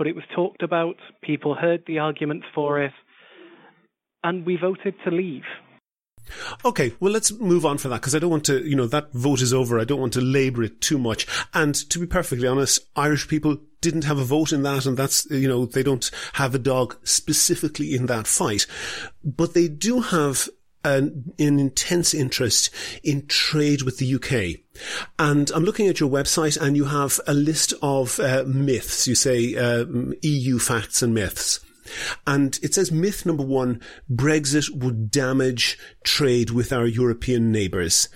but 0.00 0.06
it 0.06 0.16
was 0.16 0.24
talked 0.34 0.62
about, 0.62 0.96
people 1.22 1.54
heard 1.54 1.82
the 1.86 1.98
arguments 1.98 2.46
for 2.54 2.82
it, 2.82 2.94
and 4.24 4.46
we 4.46 4.56
voted 4.56 4.94
to 5.04 5.10
leave. 5.10 5.42
Okay, 6.64 6.94
well, 7.00 7.12
let's 7.12 7.30
move 7.32 7.66
on 7.66 7.76
for 7.76 7.88
that 7.88 8.00
because 8.00 8.14
I 8.14 8.18
don't 8.18 8.30
want 8.30 8.46
to, 8.46 8.66
you 8.66 8.76
know, 8.76 8.86
that 8.86 9.12
vote 9.12 9.42
is 9.42 9.52
over. 9.52 9.78
I 9.78 9.84
don't 9.84 10.00
want 10.00 10.14
to 10.14 10.22
labour 10.22 10.62
it 10.62 10.80
too 10.80 10.96
much. 10.96 11.26
And 11.52 11.74
to 11.90 11.98
be 11.98 12.06
perfectly 12.06 12.48
honest, 12.48 12.80
Irish 12.96 13.28
people 13.28 13.58
didn't 13.82 14.04
have 14.04 14.18
a 14.18 14.24
vote 14.24 14.54
in 14.54 14.62
that, 14.62 14.86
and 14.86 14.96
that's, 14.96 15.30
you 15.30 15.46
know, 15.46 15.66
they 15.66 15.82
don't 15.82 16.10
have 16.32 16.54
a 16.54 16.58
dog 16.58 16.96
specifically 17.06 17.94
in 17.94 18.06
that 18.06 18.26
fight. 18.26 18.66
But 19.22 19.52
they 19.52 19.68
do 19.68 20.00
have 20.00 20.48
an, 20.84 21.32
an, 21.38 21.58
intense 21.58 22.14
interest 22.14 22.70
in 23.02 23.26
trade 23.26 23.82
with 23.82 23.98
the 23.98 24.14
UK. 24.14 24.60
And 25.18 25.50
I'm 25.50 25.64
looking 25.64 25.88
at 25.88 26.00
your 26.00 26.10
website 26.10 26.60
and 26.60 26.76
you 26.76 26.86
have 26.86 27.20
a 27.26 27.34
list 27.34 27.74
of 27.82 28.18
uh, 28.20 28.44
myths. 28.46 29.06
You 29.06 29.14
say 29.14 29.54
uh, 29.56 29.84
EU 30.22 30.58
facts 30.58 31.02
and 31.02 31.14
myths. 31.14 31.60
And 32.26 32.58
it 32.62 32.74
says 32.74 32.92
myth 32.92 33.26
number 33.26 33.44
one, 33.44 33.80
Brexit 34.10 34.70
would 34.70 35.10
damage 35.10 35.78
trade 36.04 36.50
with 36.50 36.72
our 36.72 36.86
European 36.86 37.50
neighbours. 37.50 38.08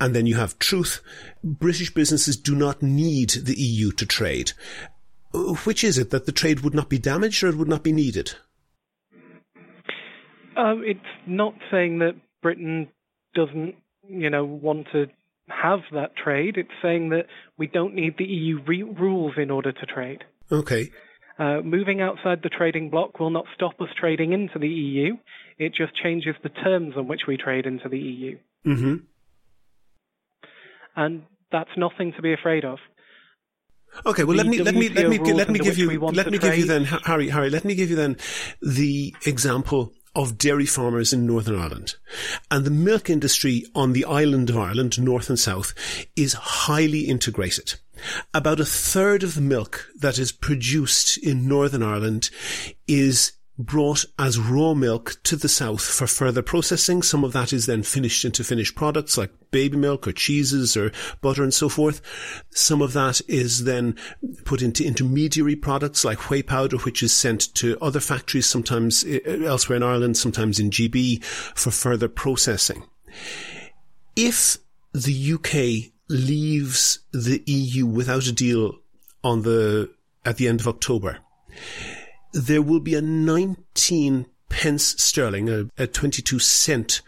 And 0.00 0.14
then 0.14 0.26
you 0.26 0.36
have 0.36 0.58
truth, 0.58 1.00
British 1.42 1.92
businesses 1.94 2.36
do 2.36 2.54
not 2.54 2.82
need 2.82 3.30
the 3.30 3.58
EU 3.58 3.92
to 3.92 4.06
trade. 4.06 4.52
Which 5.32 5.84
is 5.84 5.96
it, 5.96 6.10
that 6.10 6.26
the 6.26 6.32
trade 6.32 6.60
would 6.60 6.74
not 6.74 6.88
be 6.88 6.98
damaged 6.98 7.44
or 7.44 7.48
it 7.48 7.56
would 7.56 7.68
not 7.68 7.84
be 7.84 7.92
needed? 7.92 8.34
Um, 10.60 10.82
it's 10.84 11.00
not 11.26 11.54
saying 11.70 12.00
that 12.00 12.16
Britain 12.42 12.88
doesn't, 13.34 13.76
you 14.08 14.28
know, 14.28 14.44
want 14.44 14.88
to 14.92 15.06
have 15.48 15.80
that 15.92 16.16
trade. 16.22 16.56
It's 16.56 16.68
saying 16.82 17.10
that 17.10 17.26
we 17.56 17.66
don't 17.66 17.94
need 17.94 18.16
the 18.18 18.24
EU 18.24 18.58
re- 18.66 18.82
rules 18.82 19.34
in 19.36 19.50
order 19.50 19.72
to 19.72 19.86
trade. 19.86 20.24
Okay. 20.52 20.90
Uh, 21.38 21.60
moving 21.64 22.02
outside 22.02 22.40
the 22.42 22.50
trading 22.50 22.90
bloc 22.90 23.18
will 23.18 23.30
not 23.30 23.46
stop 23.54 23.80
us 23.80 23.88
trading 23.98 24.32
into 24.32 24.58
the 24.58 24.68
EU. 24.68 25.16
It 25.58 25.72
just 25.74 25.94
changes 25.96 26.34
the 26.42 26.50
terms 26.50 26.94
on 26.96 27.08
which 27.08 27.22
we 27.26 27.38
trade 27.38 27.64
into 27.64 27.88
the 27.88 27.98
EU. 27.98 28.38
Mm-hmm. 28.66 28.94
And 30.96 31.22
that's 31.50 31.70
nothing 31.76 32.12
to 32.16 32.22
be 32.22 32.34
afraid 32.34 32.66
of. 32.66 32.78
Okay, 34.04 34.24
well, 34.24 34.36
let 34.36 34.46
me, 34.46 34.62
let 34.62 34.74
me, 34.74 34.88
let 34.90 35.08
me, 35.08 35.18
let 35.18 35.50
me 35.50 35.58
give 35.58 35.78
you, 35.78 35.98
let 35.98 36.30
me 36.30 36.38
give 36.38 36.56
you 36.56 36.66
then, 36.66 36.84
Harry, 36.84 37.28
Harry, 37.28 37.50
let 37.50 37.64
me 37.64 37.74
give 37.74 37.90
you 37.90 37.96
then 37.96 38.16
the 38.60 39.14
example 39.26 39.92
of 40.14 40.38
dairy 40.38 40.66
farmers 40.66 41.12
in 41.12 41.26
Northern 41.26 41.58
Ireland. 41.58 41.94
And 42.50 42.64
the 42.64 42.70
milk 42.70 43.08
industry 43.08 43.64
on 43.74 43.92
the 43.92 44.04
island 44.04 44.50
of 44.50 44.58
Ireland, 44.58 45.00
north 45.00 45.28
and 45.28 45.38
south, 45.38 45.72
is 46.16 46.32
highly 46.32 47.00
integrated. 47.00 47.74
About 48.32 48.60
a 48.60 48.64
third 48.64 49.22
of 49.22 49.34
the 49.34 49.40
milk 49.40 49.88
that 49.98 50.18
is 50.18 50.32
produced 50.32 51.18
in 51.18 51.46
Northern 51.46 51.82
Ireland 51.82 52.30
is 52.88 53.32
brought 53.60 54.04
as 54.18 54.38
raw 54.38 54.74
milk 54.74 55.16
to 55.24 55.36
the 55.36 55.48
south 55.48 55.82
for 55.82 56.06
further 56.06 56.42
processing. 56.42 57.02
Some 57.02 57.24
of 57.24 57.32
that 57.32 57.52
is 57.52 57.66
then 57.66 57.82
finished 57.82 58.24
into 58.24 58.42
finished 58.42 58.74
products 58.74 59.18
like 59.18 59.30
baby 59.50 59.76
milk 59.76 60.06
or 60.06 60.12
cheeses 60.12 60.76
or 60.76 60.92
butter 61.20 61.42
and 61.42 61.52
so 61.52 61.68
forth. 61.68 62.00
Some 62.50 62.80
of 62.80 62.92
that 62.94 63.20
is 63.28 63.64
then 63.64 63.96
put 64.44 64.62
into 64.62 64.84
intermediary 64.84 65.56
products 65.56 66.04
like 66.04 66.30
whey 66.30 66.42
powder, 66.42 66.78
which 66.78 67.02
is 67.02 67.12
sent 67.12 67.54
to 67.56 67.78
other 67.80 68.00
factories, 68.00 68.46
sometimes 68.46 69.04
eh, 69.04 69.20
eh, 69.24 69.44
elsewhere 69.44 69.76
in 69.76 69.82
Ireland, 69.82 70.16
sometimes 70.16 70.58
in 70.58 70.70
GB 70.70 71.22
for 71.24 71.70
further 71.70 72.08
processing. 72.08 72.84
If 74.16 74.58
the 74.92 75.34
UK 75.34 75.92
leaves 76.08 77.00
the 77.12 77.42
EU 77.46 77.86
without 77.86 78.26
a 78.26 78.32
deal 78.32 78.78
on 79.22 79.42
the, 79.42 79.90
at 80.24 80.36
the 80.36 80.48
end 80.48 80.60
of 80.60 80.68
October, 80.68 81.18
there 82.32 82.62
will 82.62 82.80
be 82.80 82.94
a 82.94 83.02
19 83.02 84.26
pence 84.48 85.00
sterling, 85.02 85.48
a, 85.48 85.66
a 85.78 85.86
22 85.86 86.38
cent 86.38 87.00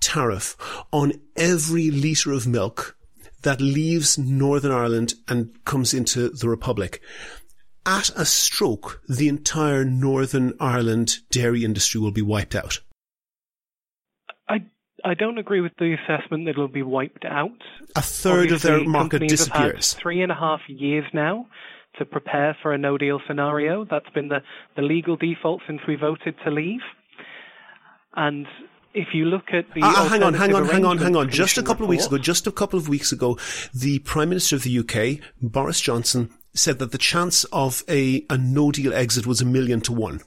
tariff 0.00 0.56
on 0.92 1.12
every 1.36 1.90
litre 1.90 2.32
of 2.32 2.46
milk 2.46 2.96
that 3.42 3.60
leaves 3.60 4.18
Northern 4.18 4.70
Ireland 4.70 5.14
and 5.26 5.52
comes 5.64 5.94
into 5.94 6.28
the 6.28 6.48
Republic. 6.48 7.00
At 7.86 8.10
a 8.10 8.26
stroke, 8.26 9.02
the 9.08 9.28
entire 9.28 9.84
Northern 9.84 10.52
Ireland 10.60 11.16
dairy 11.30 11.64
industry 11.64 12.00
will 12.00 12.10
be 12.12 12.22
wiped 12.22 12.54
out. 12.54 12.80
I 14.48 14.66
I 15.02 15.14
don't 15.14 15.38
agree 15.38 15.62
with 15.62 15.72
the 15.78 15.94
assessment 15.94 16.44
that 16.44 16.50
it'll 16.50 16.68
be 16.68 16.82
wiped 16.82 17.24
out. 17.24 17.62
A 17.96 18.02
third 18.02 18.52
Obviously, 18.52 18.54
of 18.54 18.62
their 18.62 18.88
market 18.88 19.20
companies 19.20 19.46
have 19.46 19.56
had 19.56 19.76
disappears. 19.76 19.94
three 19.94 20.22
and 20.22 20.30
a 20.30 20.34
half 20.34 20.60
years 20.68 21.04
now 21.14 21.46
to 22.00 22.04
prepare 22.04 22.56
for 22.60 22.72
a 22.72 22.78
no 22.78 22.98
deal 22.98 23.20
scenario. 23.28 23.84
That's 23.88 24.10
been 24.10 24.28
the, 24.28 24.40
the 24.74 24.82
legal 24.82 25.16
default 25.16 25.62
since 25.66 25.80
we 25.86 25.94
voted 25.94 26.34
to 26.44 26.50
leave. 26.50 26.80
And 28.16 28.46
if 28.92 29.08
you 29.12 29.26
look 29.26 29.52
at 29.52 29.66
the 29.74 29.82
Ah, 29.82 30.08
hang 30.08 30.22
on, 30.22 30.34
hang 30.34 30.54
on, 30.54 30.66
hang 30.66 30.84
on, 30.84 30.98
hang 30.98 31.14
on. 31.14 31.30
Just 31.30 31.58
a 31.58 31.62
couple 31.62 31.84
of 31.84 31.88
weeks 31.88 32.06
ago, 32.06 32.18
just 32.18 32.46
a 32.46 32.52
couple 32.52 32.78
of 32.78 32.88
weeks 32.88 33.12
ago, 33.12 33.38
the 33.72 34.00
Prime 34.00 34.30
Minister 34.30 34.56
of 34.56 34.64
the 34.64 34.78
UK, 34.80 35.24
Boris 35.40 35.80
Johnson, 35.80 36.30
said 36.54 36.78
that 36.80 36.90
the 36.90 36.98
chance 36.98 37.44
of 37.44 37.84
a, 37.88 38.24
a 38.28 38.36
no 38.36 38.72
deal 38.72 38.92
exit 38.92 39.26
was 39.26 39.40
a 39.40 39.46
million 39.46 39.80
to 39.82 39.92
one. 39.92 40.20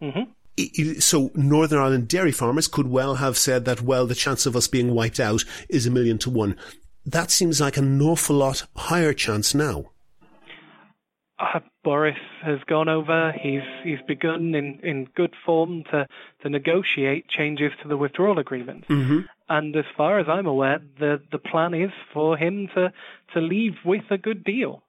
Mm-hmm. 0.00 0.98
So 1.00 1.30
Northern 1.34 1.78
Ireland 1.78 2.08
dairy 2.08 2.32
farmers 2.32 2.68
could 2.68 2.86
well 2.86 3.16
have 3.16 3.36
said 3.36 3.64
that, 3.64 3.82
well, 3.82 4.06
the 4.06 4.14
chance 4.14 4.46
of 4.46 4.56
us 4.56 4.68
being 4.68 4.94
wiped 4.94 5.20
out 5.20 5.44
is 5.68 5.86
a 5.86 5.90
million 5.90 6.18
to 6.18 6.30
one. 6.30 6.56
That 7.04 7.30
seems 7.30 7.60
like 7.60 7.76
an 7.76 8.00
awful 8.00 8.36
lot 8.36 8.66
higher 8.76 9.12
chance 9.12 9.54
now. 9.54 9.91
Uh, 11.42 11.58
Boris 11.82 12.16
has 12.44 12.60
gone 12.68 12.88
over. 12.88 13.32
He's 13.32 13.62
he's 13.82 13.98
begun 14.06 14.54
in, 14.54 14.78
in 14.82 15.08
good 15.16 15.34
form 15.44 15.82
to, 15.90 16.06
to 16.42 16.48
negotiate 16.48 17.28
changes 17.28 17.72
to 17.82 17.88
the 17.88 17.96
withdrawal 17.96 18.38
agreement. 18.38 18.86
Mm-hmm. 18.88 19.20
And 19.48 19.74
as 19.74 19.84
far 19.96 20.20
as 20.20 20.26
I'm 20.28 20.46
aware, 20.46 20.80
the, 20.98 21.20
the 21.32 21.38
plan 21.38 21.74
is 21.74 21.90
for 22.14 22.36
him 22.36 22.68
to, 22.74 22.92
to 23.34 23.40
leave 23.40 23.74
with 23.84 24.04
a 24.10 24.18
good 24.18 24.44
deal. 24.44 24.82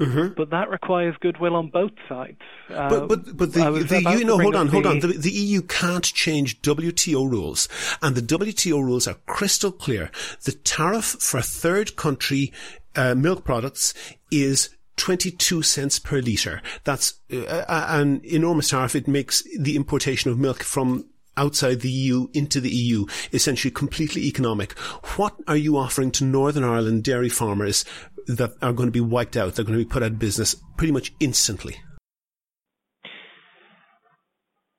Mm-hmm. 0.00 0.34
But 0.36 0.50
that 0.50 0.70
requires 0.70 1.14
goodwill 1.20 1.54
on 1.54 1.68
both 1.68 1.92
sides. 2.08 2.40
Uh, 2.68 2.88
But 2.88 3.08
but 3.08 3.36
but 3.36 3.52
the, 3.52 3.70
the 3.86 4.16
you 4.18 4.24
know 4.24 4.38
hold 4.38 4.56
on 4.56 4.68
hold 4.68 4.86
on 4.86 4.98
the, 5.00 5.08
the 5.08 5.30
EU 5.30 5.62
can't 5.62 6.02
change 6.02 6.60
WTO 6.62 7.30
rules, 7.30 7.68
and 8.02 8.16
the 8.16 8.22
WTO 8.22 8.82
rules 8.82 9.06
are 9.06 9.16
crystal 9.26 9.70
clear. 9.70 10.10
The 10.42 10.52
tariff 10.52 11.04
for 11.04 11.40
third 11.40 11.94
country 11.94 12.52
uh, 12.96 13.14
milk 13.14 13.44
products 13.44 13.94
is 14.32 14.70
22 14.96 15.62
cents 15.62 15.98
per 15.98 16.20
litre. 16.20 16.62
That's 16.84 17.14
uh, 17.32 17.64
an 17.68 18.20
enormous 18.24 18.70
tariff. 18.70 18.94
It 18.94 19.08
makes 19.08 19.42
the 19.58 19.76
importation 19.76 20.30
of 20.30 20.38
milk 20.38 20.62
from 20.62 21.06
outside 21.36 21.80
the 21.80 21.90
EU 21.90 22.28
into 22.32 22.60
the 22.60 22.70
EU 22.70 23.06
essentially 23.32 23.70
completely 23.70 24.22
economic. 24.22 24.78
What 25.16 25.34
are 25.48 25.56
you 25.56 25.76
offering 25.76 26.10
to 26.12 26.24
Northern 26.24 26.64
Ireland 26.64 27.04
dairy 27.04 27.28
farmers 27.28 27.84
that 28.26 28.52
are 28.62 28.72
going 28.72 28.88
to 28.88 28.92
be 28.92 29.00
wiped 29.00 29.36
out? 29.36 29.54
They're 29.54 29.64
going 29.64 29.78
to 29.78 29.84
be 29.84 29.90
put 29.90 30.02
out 30.02 30.12
of 30.12 30.18
business 30.18 30.54
pretty 30.76 30.92
much 30.92 31.12
instantly. 31.20 31.76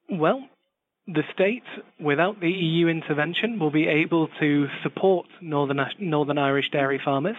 Well, 0.10 0.48
the 1.08 1.24
state, 1.34 1.64
without 2.00 2.40
the 2.40 2.50
EU 2.50 2.88
intervention, 2.88 3.60
will 3.60 3.72
be 3.72 3.88
able 3.88 4.28
to 4.40 4.68
support 4.82 5.28
Northern, 5.42 5.80
Northern 6.00 6.38
Irish 6.38 6.70
dairy 6.72 7.00
farmers 7.04 7.36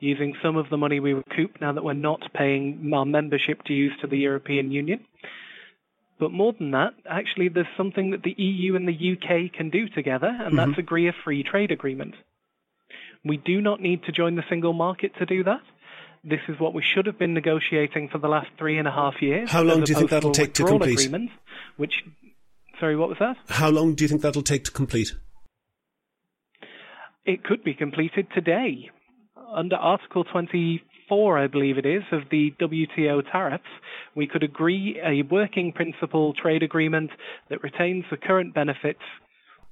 using 0.00 0.34
some 0.42 0.56
of 0.56 0.68
the 0.70 0.76
money 0.76 0.98
we 1.00 1.12
recoup 1.12 1.60
now 1.60 1.72
that 1.72 1.84
we're 1.84 1.92
not 1.92 2.20
paying 2.34 2.90
our 2.94 3.04
membership 3.04 3.62
dues 3.64 3.92
to 4.00 4.06
the 4.06 4.16
European 4.18 4.70
Union. 4.72 5.04
But 6.18 6.32
more 6.32 6.52
than 6.52 6.72
that, 6.72 6.94
actually, 7.08 7.48
there's 7.48 7.66
something 7.76 8.10
that 8.10 8.22
the 8.22 8.34
EU 8.36 8.76
and 8.76 8.86
the 8.86 8.92
UK 8.92 9.52
can 9.52 9.70
do 9.70 9.88
together, 9.88 10.26
and 10.28 10.54
Mm-hmm. 10.54 10.56
that's 10.56 10.78
agree 10.78 11.08
a 11.08 11.12
free 11.24 11.42
trade 11.42 11.70
agreement. 11.70 12.14
We 13.24 13.36
do 13.38 13.60
not 13.60 13.80
need 13.80 14.04
to 14.04 14.12
join 14.12 14.34
the 14.36 14.44
single 14.48 14.72
market 14.72 15.12
to 15.18 15.26
do 15.26 15.44
that. 15.44 15.62
This 16.22 16.40
is 16.48 16.60
what 16.60 16.74
we 16.74 16.82
should 16.82 17.06
have 17.06 17.18
been 17.18 17.32
negotiating 17.32 18.08
for 18.10 18.18
the 18.18 18.28
last 18.28 18.48
three 18.58 18.78
and 18.78 18.86
a 18.86 18.90
half 18.90 19.22
years. 19.22 19.50
How 19.50 19.62
long 19.62 19.84
do 19.84 19.92
you 19.92 19.98
think 19.98 20.10
that'll 20.10 20.32
take 20.32 20.52
to 20.54 20.64
complete? 20.64 21.00
Agreement, 21.00 21.30
which, 21.78 22.02
sorry, 22.78 22.96
what 22.96 23.08
was 23.08 23.18
that? 23.20 23.36
How 23.48 23.70
long 23.70 23.94
do 23.94 24.04
you 24.04 24.08
think 24.08 24.20
that'll 24.20 24.42
take 24.42 24.64
to 24.64 24.70
complete? 24.70 25.14
It 27.24 27.44
could 27.44 27.64
be 27.64 27.74
completed 27.74 28.26
today. 28.34 28.90
Under 29.52 29.76
Article 29.76 30.24
24, 30.24 31.38
I 31.38 31.46
believe 31.46 31.76
it 31.78 31.86
is, 31.86 32.02
of 32.12 32.22
the 32.30 32.52
WTO 32.60 33.22
tariffs, 33.30 33.64
we 34.14 34.26
could 34.26 34.42
agree 34.42 35.00
a 35.04 35.22
working 35.22 35.72
principle 35.72 36.34
trade 36.34 36.62
agreement 36.62 37.10
that 37.48 37.62
retains 37.62 38.04
the 38.10 38.16
current 38.16 38.54
benefits 38.54 39.00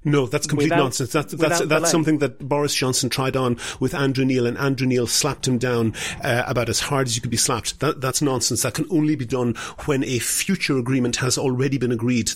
No, 0.05 0.27
that's 0.27 0.47
complete 0.47 0.67
Without- 0.67 0.79
nonsense. 0.85 1.13
That's 1.13 1.35
that's 1.35 1.61
that's 1.67 1.91
something 1.91 2.19
that 2.19 2.39
Boris 2.39 2.73
Johnson 2.75 3.11
tried 3.11 3.37
on 3.37 3.57
with 3.81 3.95
Andrew 3.95 4.25
Neil, 4.25 4.47
and 4.47 4.57
Andrew 4.57 4.87
Neil 4.87 5.09
slapped 5.09 5.47
him 5.49 5.59
down 5.59 5.93
uh, 6.23 6.45
about 6.47 6.69
as 6.69 6.81
hard 6.81 7.09
as 7.09 7.17
you 7.17 7.21
could 7.23 7.33
be 7.33 7.37
slapped. 7.37 7.81
That 7.81 8.01
that's 8.01 8.23
nonsense. 8.23 8.63
That 8.63 8.75
can 8.75 8.87
only 8.91 9.17
be 9.17 9.27
done 9.27 9.55
when 9.87 10.05
a 10.05 10.21
future 10.21 10.79
agreement 10.79 11.17
has 11.17 11.37
already 11.37 11.79
been 11.79 11.91
agreed. 11.93 12.31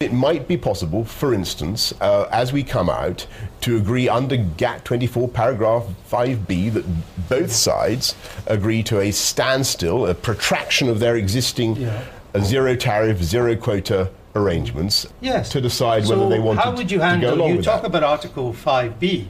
It 0.00 0.12
might 0.12 0.48
be 0.48 0.56
possible, 0.56 1.04
for 1.04 1.32
instance, 1.34 1.92
uh, 2.00 2.28
as 2.32 2.52
we 2.52 2.62
come 2.62 2.88
out, 2.90 3.26
to 3.62 3.76
agree 3.76 4.08
under 4.08 4.36
GATT 4.36 4.84
24 4.84 5.28
paragraph 5.28 5.86
5b 6.10 6.72
that 6.74 6.84
both 7.28 7.52
sides 7.52 8.14
agree 8.46 8.82
to 8.84 9.00
a 9.00 9.10
standstill, 9.10 10.06
a 10.06 10.14
protraction 10.14 10.88
of 10.88 10.98
their 11.00 11.16
existing 11.16 11.84
uh, 11.84 12.04
zero 12.40 12.74
tariff, 12.76 13.22
zero 13.22 13.56
quota 13.56 14.10
arrangements 14.34 15.06
Yes. 15.20 15.48
to 15.50 15.60
decide 15.60 16.06
so 16.06 16.16
whether 16.16 16.28
they 16.30 16.38
want 16.38 16.58
to. 16.58 16.64
how 16.64 16.70
would 16.76 16.90
you 16.90 16.98
to 16.98 17.02
go 17.02 17.04
handle? 17.04 17.34
along 17.34 17.50
You 17.50 17.56
with 17.56 17.64
talk 17.64 17.82
that. 17.82 17.88
about 17.88 18.02
Article 18.04 18.52
5b 18.52 19.26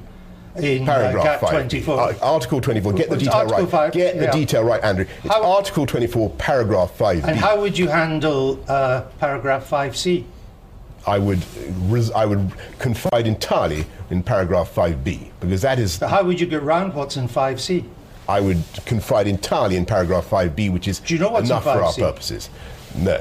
in 0.56 0.84
Paragraph 0.86 1.42
uh, 1.42 1.50
GATT 1.50 1.70
24. 1.70 2.00
Uh, 2.00 2.14
Article 2.22 2.60
24. 2.60 2.92
Get 2.94 3.08
the 3.08 3.14
It's 3.14 3.24
detail 3.24 3.46
right. 3.46 3.68
5, 3.68 3.92
Get 3.92 4.18
the 4.18 4.24
yeah. 4.24 4.30
detail 4.32 4.64
right, 4.64 4.82
Andrew. 4.82 5.06
It's 5.24 5.32
How- 5.34 5.44
Article 5.44 5.86
24, 5.86 6.30
paragraph 6.30 6.92
5b. 6.98 7.24
and 7.24 7.36
how 7.38 7.60
would 7.60 7.78
you 7.78 7.88
handle 7.88 8.62
uh, 8.68 9.02
paragraph 9.20 9.68
5c? 9.70 10.24
I 11.08 11.18
would, 11.18 11.42
res- 11.90 12.10
I 12.10 12.26
would 12.26 12.52
confide 12.78 13.26
entirely 13.26 13.86
in 14.10 14.22
paragraph 14.22 14.74
5b 14.74 15.30
because 15.40 15.62
that 15.62 15.78
is 15.78 15.98
How 15.98 16.22
would 16.22 16.38
you 16.38 16.46
get 16.46 16.62
round 16.62 16.94
what's 16.94 17.16
in 17.16 17.28
5c? 17.28 17.84
I 18.28 18.40
would 18.40 18.62
confide 18.84 19.26
entirely 19.26 19.76
in 19.76 19.86
paragraph 19.86 20.28
5b, 20.28 20.70
which 20.70 20.86
is 20.86 21.00
Do 21.00 21.14
you 21.14 21.20
know 21.20 21.30
what's 21.30 21.48
in 21.48 21.56
enough 21.56 21.64
for 21.64 21.82
our 21.82 21.92
purposes. 21.94 22.50
No. 22.94 23.14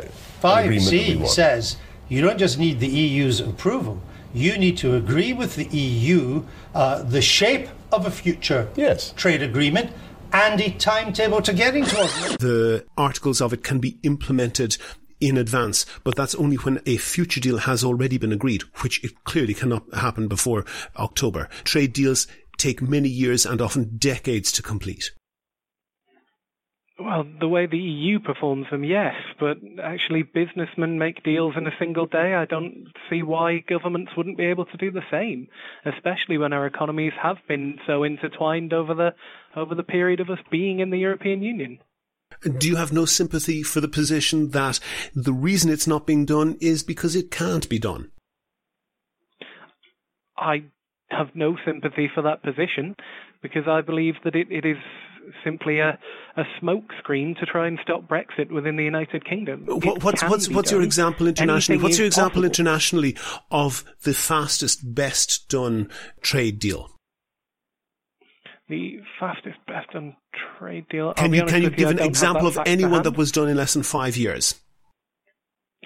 An 0.43 0.65
agreement 0.65 0.85
that 0.85 0.91
we 0.91 1.15
5c 1.15 1.27
says 1.29 1.77
you 2.09 2.21
don't 2.21 2.37
just 2.37 2.59
need 2.59 2.79
the 2.81 2.87
EU's 2.89 3.39
approval, 3.39 4.01
you 4.33 4.57
need 4.57 4.77
to 4.79 4.95
agree 4.95 5.31
with 5.31 5.55
the 5.55 5.65
EU 5.65 6.43
uh, 6.75 7.03
the 7.03 7.21
shape 7.21 7.69
of 7.93 8.05
a 8.05 8.11
future 8.11 8.67
Yes. 8.75 9.13
trade 9.15 9.41
agreement 9.41 9.91
and 10.33 10.59
a 10.59 10.71
timetable 10.71 11.41
to 11.41 11.53
getting 11.53 11.85
to 11.85 11.95
it. 12.03 12.39
The 12.39 12.85
articles 12.97 13.39
of 13.39 13.53
it 13.53 13.63
can 13.63 13.79
be 13.79 13.97
implemented 14.03 14.77
in 15.19 15.37
advance, 15.37 15.85
but 16.03 16.15
that's 16.15 16.35
only 16.35 16.57
when 16.57 16.79
a 16.85 16.97
future 16.97 17.39
deal 17.39 17.57
has 17.59 17.83
already 17.83 18.17
been 18.17 18.31
agreed, 18.31 18.63
which 18.81 19.03
it 19.03 19.23
clearly 19.23 19.53
cannot 19.53 19.83
happen 19.93 20.27
before 20.27 20.65
October. 20.97 21.49
Trade 21.63 21.93
deals 21.93 22.27
take 22.57 22.81
many 22.81 23.09
years 23.09 23.45
and 23.45 23.61
often 23.61 23.97
decades 23.97 24.51
to 24.51 24.63
complete. 24.63 25.11
Well, 26.99 27.25
the 27.39 27.47
way 27.47 27.67
the 27.67 27.77
EU 27.77 28.19
performs 28.19 28.65
them, 28.71 28.83
yes, 28.83 29.13
but 29.39 29.57
actually 29.83 30.23
businessmen 30.23 30.97
make 30.97 31.23
deals 31.23 31.53
in 31.55 31.67
a 31.67 31.77
single 31.77 32.07
day. 32.07 32.33
I 32.33 32.45
don't 32.45 32.87
see 33.07 33.21
why 33.21 33.59
governments 33.59 34.13
wouldn't 34.17 34.37
be 34.37 34.45
able 34.45 34.65
to 34.65 34.77
do 34.77 34.89
the 34.89 35.03
same, 35.11 35.47
especially 35.85 36.39
when 36.39 36.53
our 36.53 36.65
economies 36.65 37.13
have 37.21 37.37
been 37.47 37.77
so 37.85 38.03
intertwined 38.03 38.73
over 38.73 38.95
the 38.95 39.13
over 39.55 39.75
the 39.75 39.83
period 39.83 40.19
of 40.19 40.31
us 40.31 40.39
being 40.49 40.79
in 40.79 40.89
the 40.89 40.97
European 40.97 41.43
Union. 41.43 41.77
Do 42.41 42.67
you 42.67 42.75
have 42.75 42.93
no 42.93 43.05
sympathy 43.05 43.63
for 43.63 43.81
the 43.81 43.87
position 43.87 44.49
that 44.51 44.79
the 45.15 45.33
reason 45.33 45.71
it's 45.71 45.87
not 45.87 46.05
being 46.05 46.25
done 46.25 46.57
is 46.61 46.83
because 46.83 47.15
it 47.15 47.31
can't 47.31 47.67
be 47.67 47.79
done? 47.79 48.11
I 50.37 50.65
have 51.09 51.27
no 51.33 51.57
sympathy 51.65 52.09
for 52.13 52.21
that 52.23 52.43
position 52.43 52.95
because 53.41 53.63
I 53.67 53.81
believe 53.81 54.15
that 54.23 54.35
it, 54.35 54.47
it 54.51 54.65
is 54.65 54.77
simply 55.43 55.79
a, 55.79 55.97
a 56.35 56.43
smokescreen 56.61 57.37
to 57.39 57.45
try 57.45 57.67
and 57.67 57.79
stop 57.81 58.07
Brexit 58.07 58.51
within 58.51 58.77
the 58.77 58.83
United 58.83 59.25
Kingdom. 59.25 59.65
What, 59.65 60.03
what's 60.03 60.23
what's 60.23 60.49
what's 60.49 60.71
your 60.71 60.81
example 60.81 61.27
internationally? 61.27 61.75
Anything 61.75 61.83
What's 61.83 61.97
your 61.97 62.07
example 62.07 62.41
possible. 62.41 62.45
internationally 62.45 63.17
of 63.51 63.83
the 64.03 64.13
fastest, 64.13 64.93
best 64.95 65.49
done 65.49 65.89
trade 66.21 66.59
deal? 66.59 66.91
The 68.69 68.99
fastest, 69.19 69.57
best 69.65 69.91
done 69.91 70.15
trade 70.59 70.87
deal. 70.89 71.13
Can 71.13 71.33
you 71.33 71.45
can 71.45 71.61
you 71.61 71.69
give 71.69 71.87
I 71.87 71.91
an 71.91 71.99
example 71.99 72.47
of 72.47 72.59
anyone 72.65 73.03
that 73.03 73.15
was 73.17 73.31
done 73.31 73.47
in 73.47 73.55
less 73.55 73.73
than 73.73 73.83
five 73.83 74.17
years? 74.17 74.55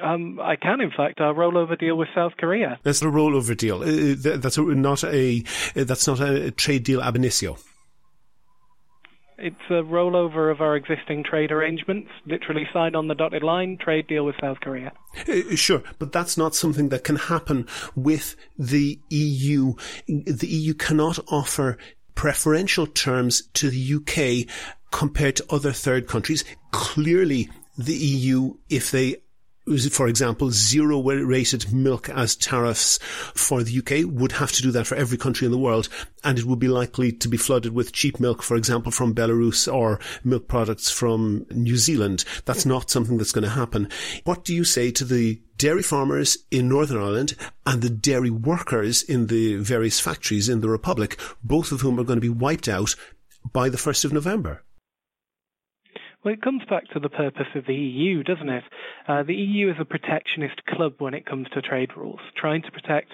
Um, 0.02 0.40
I 0.42 0.56
can, 0.56 0.82
in 0.82 0.90
fact, 0.90 1.20
our 1.20 1.34
rollover 1.34 1.78
deal 1.78 1.96
with 1.96 2.08
South 2.16 2.34
Korea. 2.40 2.80
That's 2.82 3.02
a 3.02 3.06
rollover 3.06 3.56
deal. 3.56 3.84
Uh, 3.84 4.38
That's 4.38 4.58
a, 4.58 4.62
not 4.62 5.04
a 5.04 5.44
uh, 5.76 5.84
that's 5.84 6.08
not 6.08 6.20
a 6.22 6.50
trade 6.52 6.84
deal 6.84 7.02
ab 7.02 7.16
initio. 7.16 7.58
It's 9.38 9.56
a 9.70 9.82
rollover 9.82 10.52
of 10.52 10.62
our 10.62 10.76
existing 10.76 11.24
trade 11.24 11.52
arrangements. 11.52 12.10
Literally 12.28 12.68
signed 12.72 12.96
on 12.96 13.08
the 13.08 13.16
dotted 13.16 13.42
line. 13.44 13.78
Trade 13.80 14.08
deal 14.08 14.24
with 14.24 14.36
South 14.40 14.60
Korea. 14.62 14.92
Uh, 15.28 15.56
Sure, 15.56 15.84
but 16.00 16.12
that's 16.12 16.38
not 16.38 16.56
something 16.56 16.90
that 16.90 17.04
can 17.04 17.16
happen 17.16 17.68
with 17.96 18.36
the 18.58 19.00
EU. 19.10 19.74
The 20.08 20.48
EU 20.48 20.74
cannot 20.76 21.20
offer 21.28 21.78
preferential 22.16 22.88
terms 22.88 23.44
to 23.54 23.70
the 23.70 23.96
UK 23.96 24.54
compared 24.92 25.36
to 25.38 25.46
other 25.50 25.72
third 25.72 26.08
countries. 26.08 26.44
Clearly, 26.72 27.50
the 27.78 27.96
EU, 27.96 28.56
if 28.70 28.92
they 28.92 29.18
for 29.92 30.08
example, 30.08 30.50
zero 30.52 31.02
rated 31.02 31.72
milk 31.72 32.10
as 32.10 32.36
tariffs 32.36 32.98
for 33.36 33.64
the 33.64 33.78
UK 33.78 34.12
would 34.12 34.34
have 34.34 34.52
to 34.54 34.62
do 34.62 34.72
that 34.72 34.88
for 34.88 34.96
every 34.96 35.18
country 35.18 35.46
in 35.46 35.52
the 35.52 35.58
world. 35.58 35.88
And 36.24 36.40
it 36.40 36.46
would 36.46 36.60
be 36.60 36.68
likely 36.68 37.12
to 37.12 37.28
be 37.28 37.38
flooded 37.38 37.74
with 37.74 37.92
cheap 37.92 38.20
milk, 38.20 38.42
for 38.42 38.56
example, 38.56 38.92
from 38.92 39.14
Belarus 39.14 39.72
or 39.72 40.00
milk 40.24 40.48
products 40.48 40.90
from 40.90 41.46
New 41.52 41.78
Zealand. 41.78 42.26
That's 42.46 42.66
not 42.66 42.90
something 42.90 43.18
that's 43.18 43.32
going 43.32 43.44
to 43.44 43.50
happen. 43.50 43.90
What 44.24 44.44
do 44.44 44.56
you 44.56 44.64
say 44.64 44.92
to 44.92 45.06
the 45.06 45.42
dairy 45.58 45.84
farmers 45.84 46.40
in 46.50 46.68
Northern 46.68 46.98
Ireland 46.98 47.36
and 47.66 47.82
the 47.82 47.90
dairy 47.90 48.32
workers 48.32 49.04
in 49.04 49.28
the 49.28 49.58
various 49.58 50.00
factories 50.00 50.50
in 50.50 50.62
the 50.62 50.70
Republic, 50.70 51.20
both 51.44 51.72
of 51.72 51.82
whom 51.82 52.00
are 52.00 52.04
going 52.04 52.18
to 52.18 52.22
be 52.22 52.30
wiped 52.30 52.68
out 52.68 52.96
by 53.54 53.70
the 53.70 53.78
1st 53.78 54.06
of 54.06 54.14
November? 54.14 54.64
Well, 56.24 56.34
it 56.34 56.42
comes 56.42 56.64
back 56.70 56.88
to 56.90 57.00
the 57.00 57.10
purpose 57.10 57.48
of 57.56 57.66
the 57.66 57.74
EU, 57.74 58.22
doesn't 58.22 58.50
it? 58.50 58.64
Uh, 59.08 59.24
the 59.24 59.34
EU 59.34 59.72
is 59.72 59.78
a 59.80 59.86
protectionist 59.86 60.66
club 60.68 60.94
when 61.00 61.16
it 61.16 61.26
comes 61.26 61.48
to 61.54 61.62
trade 61.62 61.98
rules, 61.98 62.20
trying 62.36 62.62
to 62.62 62.72
protect 62.72 63.12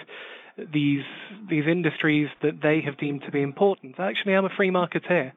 these 0.73 1.03
these 1.49 1.65
industries 1.67 2.29
that 2.41 2.61
they 2.61 2.81
have 2.81 2.97
deemed 2.97 3.21
to 3.23 3.31
be 3.31 3.41
important. 3.41 3.99
Actually, 3.99 4.33
I'm 4.33 4.45
a 4.45 4.49
free 4.49 4.71
marketeer. 4.71 5.31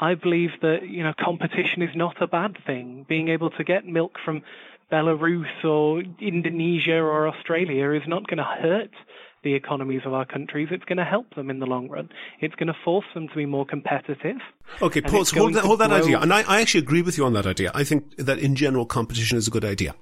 I 0.00 0.14
believe 0.14 0.50
that 0.62 0.88
you 0.88 1.04
know 1.04 1.12
competition 1.18 1.82
is 1.82 1.94
not 1.94 2.20
a 2.20 2.26
bad 2.26 2.56
thing. 2.66 3.06
Being 3.08 3.28
able 3.28 3.50
to 3.50 3.64
get 3.64 3.86
milk 3.86 4.16
from 4.24 4.42
Belarus 4.90 5.64
or 5.64 6.02
Indonesia 6.20 6.96
or 6.96 7.28
Australia 7.28 7.92
is 7.92 8.08
not 8.08 8.26
going 8.26 8.38
to 8.38 8.44
hurt 8.44 8.90
the 9.42 9.54
economies 9.54 10.02
of 10.04 10.12
our 10.12 10.24
countries. 10.24 10.68
It's 10.70 10.84
going 10.84 10.98
to 10.98 11.04
help 11.04 11.34
them 11.34 11.50
in 11.50 11.60
the 11.60 11.66
long 11.66 11.88
run. 11.88 12.08
It's 12.40 12.54
going 12.54 12.66
to 12.68 12.76
force 12.84 13.06
them 13.14 13.28
to 13.28 13.34
be 13.34 13.46
more 13.46 13.64
competitive. 13.64 14.36
Okay, 14.82 15.00
Paul, 15.00 15.24
so 15.24 15.38
hold 15.38 15.54
that, 15.54 15.64
hold 15.64 15.80
that 15.80 15.90
idea. 15.90 16.20
And 16.20 16.32
I, 16.32 16.42
I 16.42 16.60
actually 16.60 16.80
agree 16.80 17.02
with 17.02 17.16
you 17.16 17.24
on 17.24 17.32
that 17.32 17.46
idea. 17.46 17.70
I 17.74 17.84
think 17.84 18.16
that 18.16 18.38
in 18.38 18.54
general, 18.54 18.84
competition 18.84 19.38
is 19.38 19.48
a 19.48 19.50
good 19.50 19.64
idea. 19.64 19.94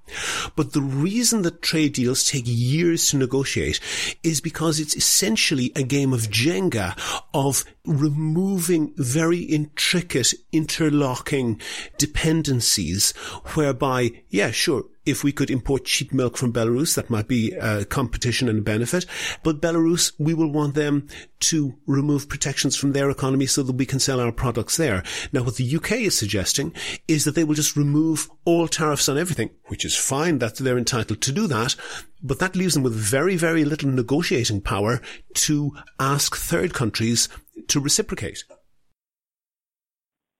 But 0.56 0.72
the 0.72 0.80
reason 0.80 1.42
that 1.42 1.62
trade 1.62 1.92
deals 1.92 2.24
take 2.24 2.44
years 2.46 3.10
to 3.10 3.16
negotiate 3.16 3.80
is 4.22 4.40
because 4.40 4.80
it's 4.80 4.96
essentially 4.96 5.72
a 5.76 5.82
game 5.82 6.12
of 6.12 6.22
Jenga 6.22 6.98
of 7.32 7.64
removing 7.84 8.92
very 8.96 9.40
intricate 9.40 10.34
interlocking 10.52 11.60
dependencies 11.98 13.12
whereby, 13.54 14.10
yeah, 14.28 14.50
sure, 14.50 14.84
if 15.06 15.24
we 15.24 15.32
could 15.32 15.50
import 15.50 15.84
cheap 15.84 16.12
milk 16.12 16.36
from 16.36 16.52
Belarus, 16.52 16.94
that 16.96 17.08
might 17.08 17.28
be 17.28 17.52
a 17.52 17.84
competition 17.84 18.48
and 18.48 18.58
a 18.58 18.62
benefit. 18.62 19.06
But 19.42 19.60
Belarus, 19.60 20.12
we 20.18 20.34
will 20.34 20.50
want 20.50 20.74
them 20.74 21.08
to 21.40 21.74
remove 21.86 22.28
protections 22.28 22.76
from 22.76 22.92
their 22.92 23.08
economy 23.08 23.46
so 23.46 23.62
that 23.62 23.76
we 23.76 23.86
can 23.86 24.00
sell 24.00 24.20
our 24.20 24.32
products 24.32 24.76
there. 24.76 25.02
Now, 25.32 25.44
what 25.44 25.56
the 25.56 25.76
UK 25.76 25.92
is 25.92 26.18
suggesting 26.18 26.74
is 27.08 27.24
that 27.24 27.34
they 27.34 27.44
will 27.44 27.54
just 27.54 27.76
remove 27.76 28.28
all 28.44 28.68
tariffs 28.68 29.08
on 29.08 29.16
everything, 29.16 29.50
which 29.66 29.84
is 29.84 29.96
fine 29.96 30.38
that 30.38 30.56
they're 30.56 30.78
entitled 30.78 31.20
to 31.22 31.32
do 31.32 31.46
that. 31.46 31.76
But 32.22 32.38
that 32.40 32.56
leaves 32.56 32.74
them 32.74 32.82
with 32.82 32.94
very, 32.94 33.36
very 33.36 33.64
little 33.64 33.90
negotiating 33.90 34.62
power 34.62 35.00
to 35.34 35.72
ask 36.00 36.36
third 36.36 36.74
countries 36.74 37.28
to 37.68 37.80
reciprocate. 37.80 38.44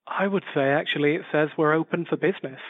I 0.07 0.27
would 0.27 0.45
say 0.55 0.71
actually 0.71 1.17
it 1.17 1.23
says 1.31 1.49
we're 1.59 1.75
open 1.75 2.07
for 2.09 2.17
business. 2.17 2.61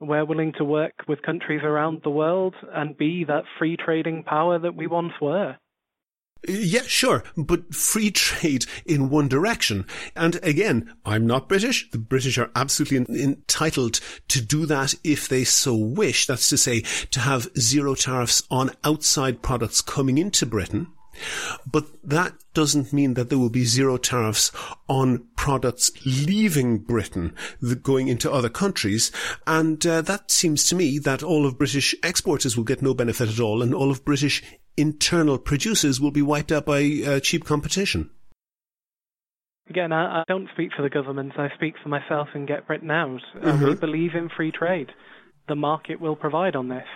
We're 0.00 0.24
willing 0.24 0.52
to 0.58 0.64
work 0.64 0.92
with 1.08 1.22
countries 1.22 1.62
around 1.64 2.02
the 2.04 2.10
world 2.10 2.54
and 2.72 2.96
be 2.96 3.24
that 3.24 3.44
free 3.58 3.76
trading 3.76 4.22
power 4.22 4.58
that 4.58 4.76
we 4.76 4.86
once 4.86 5.12
were. 5.20 5.56
Yeah, 6.46 6.82
sure, 6.82 7.24
but 7.36 7.74
free 7.74 8.12
trade 8.12 8.64
in 8.86 9.10
one 9.10 9.26
direction. 9.26 9.86
And 10.14 10.36
again, 10.44 10.94
I'm 11.04 11.26
not 11.26 11.48
British. 11.48 11.90
The 11.90 11.98
British 11.98 12.38
are 12.38 12.52
absolutely 12.54 12.98
entitled 13.22 13.98
to 14.28 14.40
do 14.40 14.64
that 14.66 14.94
if 15.02 15.28
they 15.28 15.42
so 15.42 15.74
wish. 15.74 16.26
That's 16.26 16.48
to 16.50 16.56
say, 16.56 16.82
to 17.10 17.20
have 17.20 17.50
zero 17.58 17.96
tariffs 17.96 18.44
on 18.50 18.70
outside 18.84 19.42
products 19.42 19.80
coming 19.80 20.16
into 20.16 20.46
Britain. 20.46 20.86
But 21.70 21.86
that 22.02 22.34
doesn't 22.54 22.92
mean 22.92 23.14
that 23.14 23.28
there 23.28 23.38
will 23.38 23.50
be 23.50 23.64
zero 23.64 23.96
tariffs 23.96 24.50
on 24.88 25.26
products 25.36 25.92
leaving 26.04 26.78
Britain, 26.78 27.34
going 27.82 28.08
into 28.08 28.32
other 28.32 28.48
countries. 28.48 29.12
And 29.46 29.84
uh, 29.86 30.02
that 30.02 30.30
seems 30.30 30.66
to 30.68 30.74
me 30.74 30.98
that 31.00 31.22
all 31.22 31.46
of 31.46 31.58
British 31.58 31.94
exporters 32.02 32.56
will 32.56 32.64
get 32.64 32.82
no 32.82 32.94
benefit 32.94 33.28
at 33.28 33.40
all, 33.40 33.62
and 33.62 33.74
all 33.74 33.90
of 33.90 34.04
British 34.04 34.42
internal 34.76 35.38
producers 35.38 36.00
will 36.00 36.10
be 36.10 36.22
wiped 36.22 36.52
out 36.52 36.64
by 36.64 37.02
uh, 37.06 37.20
cheap 37.20 37.44
competition. 37.44 38.10
Again, 39.68 39.92
I, 39.92 40.20
I, 40.20 40.24
don't 40.28 40.48
speak 40.54 40.70
for 40.74 40.82
the 40.82 40.88
government. 40.88 41.32
I 41.36 41.48
speak 41.54 41.74
for 41.82 41.90
myself 41.90 42.28
and 42.32 42.48
Get 42.48 42.66
Britain 42.66 42.90
Out. 42.90 43.20
Mm-hmm. 43.36 43.64
we 43.66 43.74
believe 43.74 44.14
in 44.14 44.30
free 44.34 44.50
trade. 44.50 44.88
The 45.46 45.56
market 45.56 46.00
will 46.00 46.16
provide 46.16 46.56
on 46.56 46.68
this. 46.68 46.86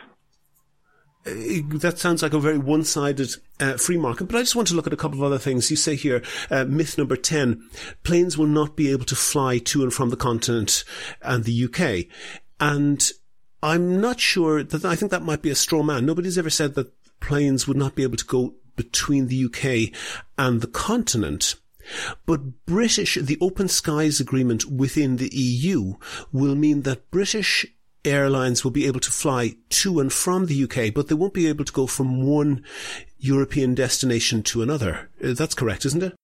Uh, 1.24 1.60
that 1.78 1.98
sounds 1.98 2.22
like 2.22 2.32
a 2.32 2.40
very 2.40 2.58
one-sided 2.58 3.30
uh, 3.60 3.76
free 3.76 3.96
market, 3.96 4.24
but 4.24 4.36
I 4.36 4.40
just 4.40 4.56
want 4.56 4.68
to 4.68 4.74
look 4.74 4.88
at 4.88 4.92
a 4.92 4.96
couple 4.96 5.18
of 5.18 5.24
other 5.24 5.38
things. 5.38 5.70
You 5.70 5.76
say 5.76 5.94
here, 5.94 6.22
uh, 6.50 6.64
myth 6.64 6.98
number 6.98 7.16
10, 7.16 7.68
planes 8.02 8.36
will 8.36 8.48
not 8.48 8.74
be 8.74 8.90
able 8.90 9.04
to 9.04 9.14
fly 9.14 9.58
to 9.58 9.84
and 9.84 9.94
from 9.94 10.10
the 10.10 10.16
continent 10.16 10.82
and 11.22 11.44
the 11.44 11.64
UK. 11.64 12.06
And 12.58 13.08
I'm 13.62 14.00
not 14.00 14.18
sure 14.18 14.64
that, 14.64 14.84
I 14.84 14.96
think 14.96 15.12
that 15.12 15.22
might 15.22 15.42
be 15.42 15.50
a 15.50 15.54
straw 15.54 15.84
man. 15.84 16.04
Nobody's 16.04 16.38
ever 16.38 16.50
said 16.50 16.74
that 16.74 16.92
planes 17.20 17.68
would 17.68 17.76
not 17.76 17.94
be 17.94 18.02
able 18.02 18.16
to 18.16 18.24
go 18.24 18.54
between 18.74 19.28
the 19.28 19.44
UK 19.44 19.96
and 20.36 20.60
the 20.60 20.66
continent. 20.66 21.54
But 22.26 22.66
British, 22.66 23.16
the 23.20 23.38
open 23.40 23.68
skies 23.68 24.18
agreement 24.20 24.64
within 24.64 25.16
the 25.16 25.30
EU 25.32 25.94
will 26.32 26.54
mean 26.54 26.82
that 26.82 27.10
British 27.10 27.66
airlines 28.04 28.64
will 28.64 28.70
be 28.70 28.86
able 28.86 29.00
to 29.00 29.10
fly 29.10 29.54
to 29.70 30.00
and 30.00 30.12
from 30.12 30.46
the 30.46 30.64
UK, 30.64 30.92
but 30.94 31.08
they 31.08 31.14
won't 31.14 31.34
be 31.34 31.46
able 31.46 31.64
to 31.64 31.72
go 31.72 31.86
from 31.86 32.24
one 32.26 32.64
European 33.18 33.74
destination 33.74 34.42
to 34.42 34.62
another. 34.62 35.10
Uh, 35.22 35.34
that's 35.34 35.54
correct, 35.54 35.84
isn't 35.84 36.02
it? 36.02 36.14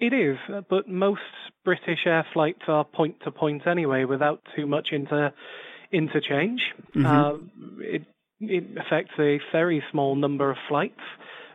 It 0.00 0.12
is, 0.12 0.36
uh, 0.52 0.62
but 0.68 0.88
most 0.88 1.20
British 1.64 2.00
air 2.06 2.26
flights 2.32 2.62
are 2.66 2.84
point 2.84 3.16
to 3.24 3.30
point 3.30 3.66
anyway, 3.66 4.04
without 4.04 4.42
too 4.56 4.66
much 4.66 4.88
inter 4.90 5.32
interchange. 5.92 6.60
Mm-hmm. 6.96 7.06
Uh, 7.06 7.34
it 7.80 8.02
it 8.40 8.64
affects 8.76 9.12
a 9.20 9.38
very 9.52 9.82
small 9.90 10.16
number 10.16 10.50
of 10.50 10.56
flights 10.68 11.00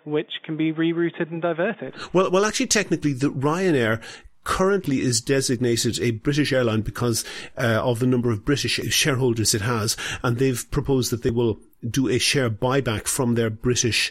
which 0.05 0.31
can 0.45 0.55
be 0.55 0.71
rerouted 0.71 1.29
and 1.29 1.41
diverted. 1.41 1.93
Well, 2.13 2.31
well, 2.31 2.45
actually, 2.45 2.67
technically, 2.67 3.11
the 3.11 3.29
Ryanair 3.29 4.01
currently 4.47 5.01
is 5.01 5.19
designated 5.19 5.99
a 5.99 6.11
British 6.11 6.53
airline 6.53 6.79
because 6.79 7.25
uh, 7.57 7.81
of 7.83 7.99
the 7.99 8.07
number 8.07 8.31
of 8.31 8.45
British 8.45 8.79
shareholders 8.91 9.53
it 9.53 9.61
has, 9.61 9.97
and 10.23 10.37
they've 10.37 10.71
proposed 10.71 11.11
that 11.11 11.21
they 11.21 11.29
will 11.29 11.59
do 11.87 12.07
a 12.07 12.17
share 12.17 12.49
buyback 12.49 13.07
from 13.07 13.35
their 13.35 13.49
British 13.49 14.09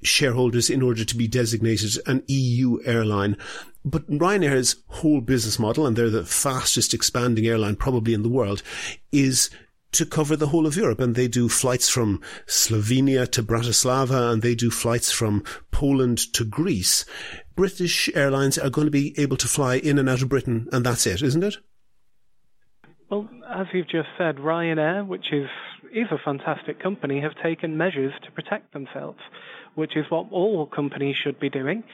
shareholders 0.00 0.70
in 0.70 0.82
order 0.82 1.04
to 1.04 1.16
be 1.16 1.26
designated 1.26 1.98
an 2.06 2.22
EU 2.28 2.78
airline. 2.84 3.36
But 3.84 4.08
Ryanair's 4.08 4.76
whole 4.86 5.20
business 5.20 5.58
model, 5.58 5.84
and 5.84 5.96
they're 5.96 6.10
the 6.10 6.24
fastest 6.24 6.94
expanding 6.94 7.46
airline 7.46 7.74
probably 7.74 8.14
in 8.14 8.22
the 8.22 8.28
world, 8.28 8.62
is 9.10 9.50
to 9.92 10.06
cover 10.06 10.36
the 10.36 10.48
whole 10.48 10.66
of 10.66 10.76
Europe. 10.76 11.00
And 11.00 11.14
they 11.14 11.28
do 11.28 11.48
flights 11.48 11.88
from 11.88 12.20
Slovenia 12.46 13.30
to 13.32 13.42
Bratislava 13.42 14.32
and 14.32 14.42
they 14.42 14.54
do 14.54 14.70
flights 14.70 15.12
from 15.12 15.44
Poland 15.70 16.18
to 16.34 16.44
Greece. 16.44 17.04
British 17.54 18.08
Airlines 18.14 18.58
are 18.58 18.70
going 18.70 18.86
to 18.86 18.90
be 18.90 19.14
able 19.18 19.36
to 19.36 19.48
fly 19.48 19.76
in 19.76 19.98
and 19.98 20.08
out 20.08 20.22
of 20.22 20.28
Britain 20.28 20.68
and 20.72 20.84
that's 20.84 21.06
it, 21.06 21.22
isn't 21.22 21.44
it? 21.44 21.56
Well, 23.10 23.28
as 23.54 23.66
you've 23.74 23.90
just 23.90 24.08
said, 24.16 24.36
Ryanair, 24.36 25.06
which 25.06 25.26
is, 25.32 25.48
is 25.92 26.06
a 26.10 26.16
fantastic 26.24 26.82
company, 26.82 27.20
have 27.20 27.32
taken 27.42 27.76
measures 27.76 28.12
to 28.24 28.32
protect 28.32 28.72
themselves, 28.72 29.18
which 29.74 29.96
is 29.96 30.06
what 30.08 30.32
all 30.32 30.66
companies 30.66 31.16
should 31.22 31.38
be 31.38 31.50
doing. 31.50 31.84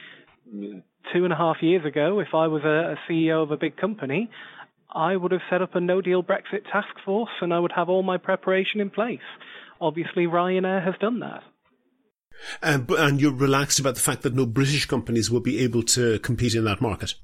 Two 1.12 1.24
and 1.24 1.32
a 1.32 1.36
half 1.36 1.56
years 1.60 1.84
ago, 1.84 2.20
if 2.20 2.28
I 2.34 2.46
was 2.46 2.62
a, 2.64 2.94
a 2.94 2.96
CEO 3.10 3.42
of 3.42 3.50
a 3.50 3.56
big 3.56 3.76
company, 3.76 4.30
I 4.90 5.16
would 5.16 5.32
have 5.32 5.42
set 5.50 5.62
up 5.62 5.74
a 5.74 5.80
no 5.80 6.00
deal 6.00 6.22
Brexit 6.22 6.64
task 6.72 6.88
force 7.04 7.30
and 7.40 7.52
I 7.52 7.58
would 7.58 7.72
have 7.72 7.88
all 7.88 8.02
my 8.02 8.16
preparation 8.16 8.80
in 8.80 8.90
place. 8.90 9.18
Obviously, 9.80 10.26
Ryanair 10.26 10.84
has 10.84 10.94
done 11.00 11.20
that. 11.20 11.42
And, 12.62 12.88
and 12.90 13.20
you're 13.20 13.32
relaxed 13.32 13.78
about 13.78 13.96
the 13.96 14.00
fact 14.00 14.22
that 14.22 14.34
no 14.34 14.46
British 14.46 14.86
companies 14.86 15.30
will 15.30 15.40
be 15.40 15.58
able 15.60 15.82
to 15.84 16.18
compete 16.20 16.54
in 16.54 16.64
that 16.64 16.80
market? 16.80 17.14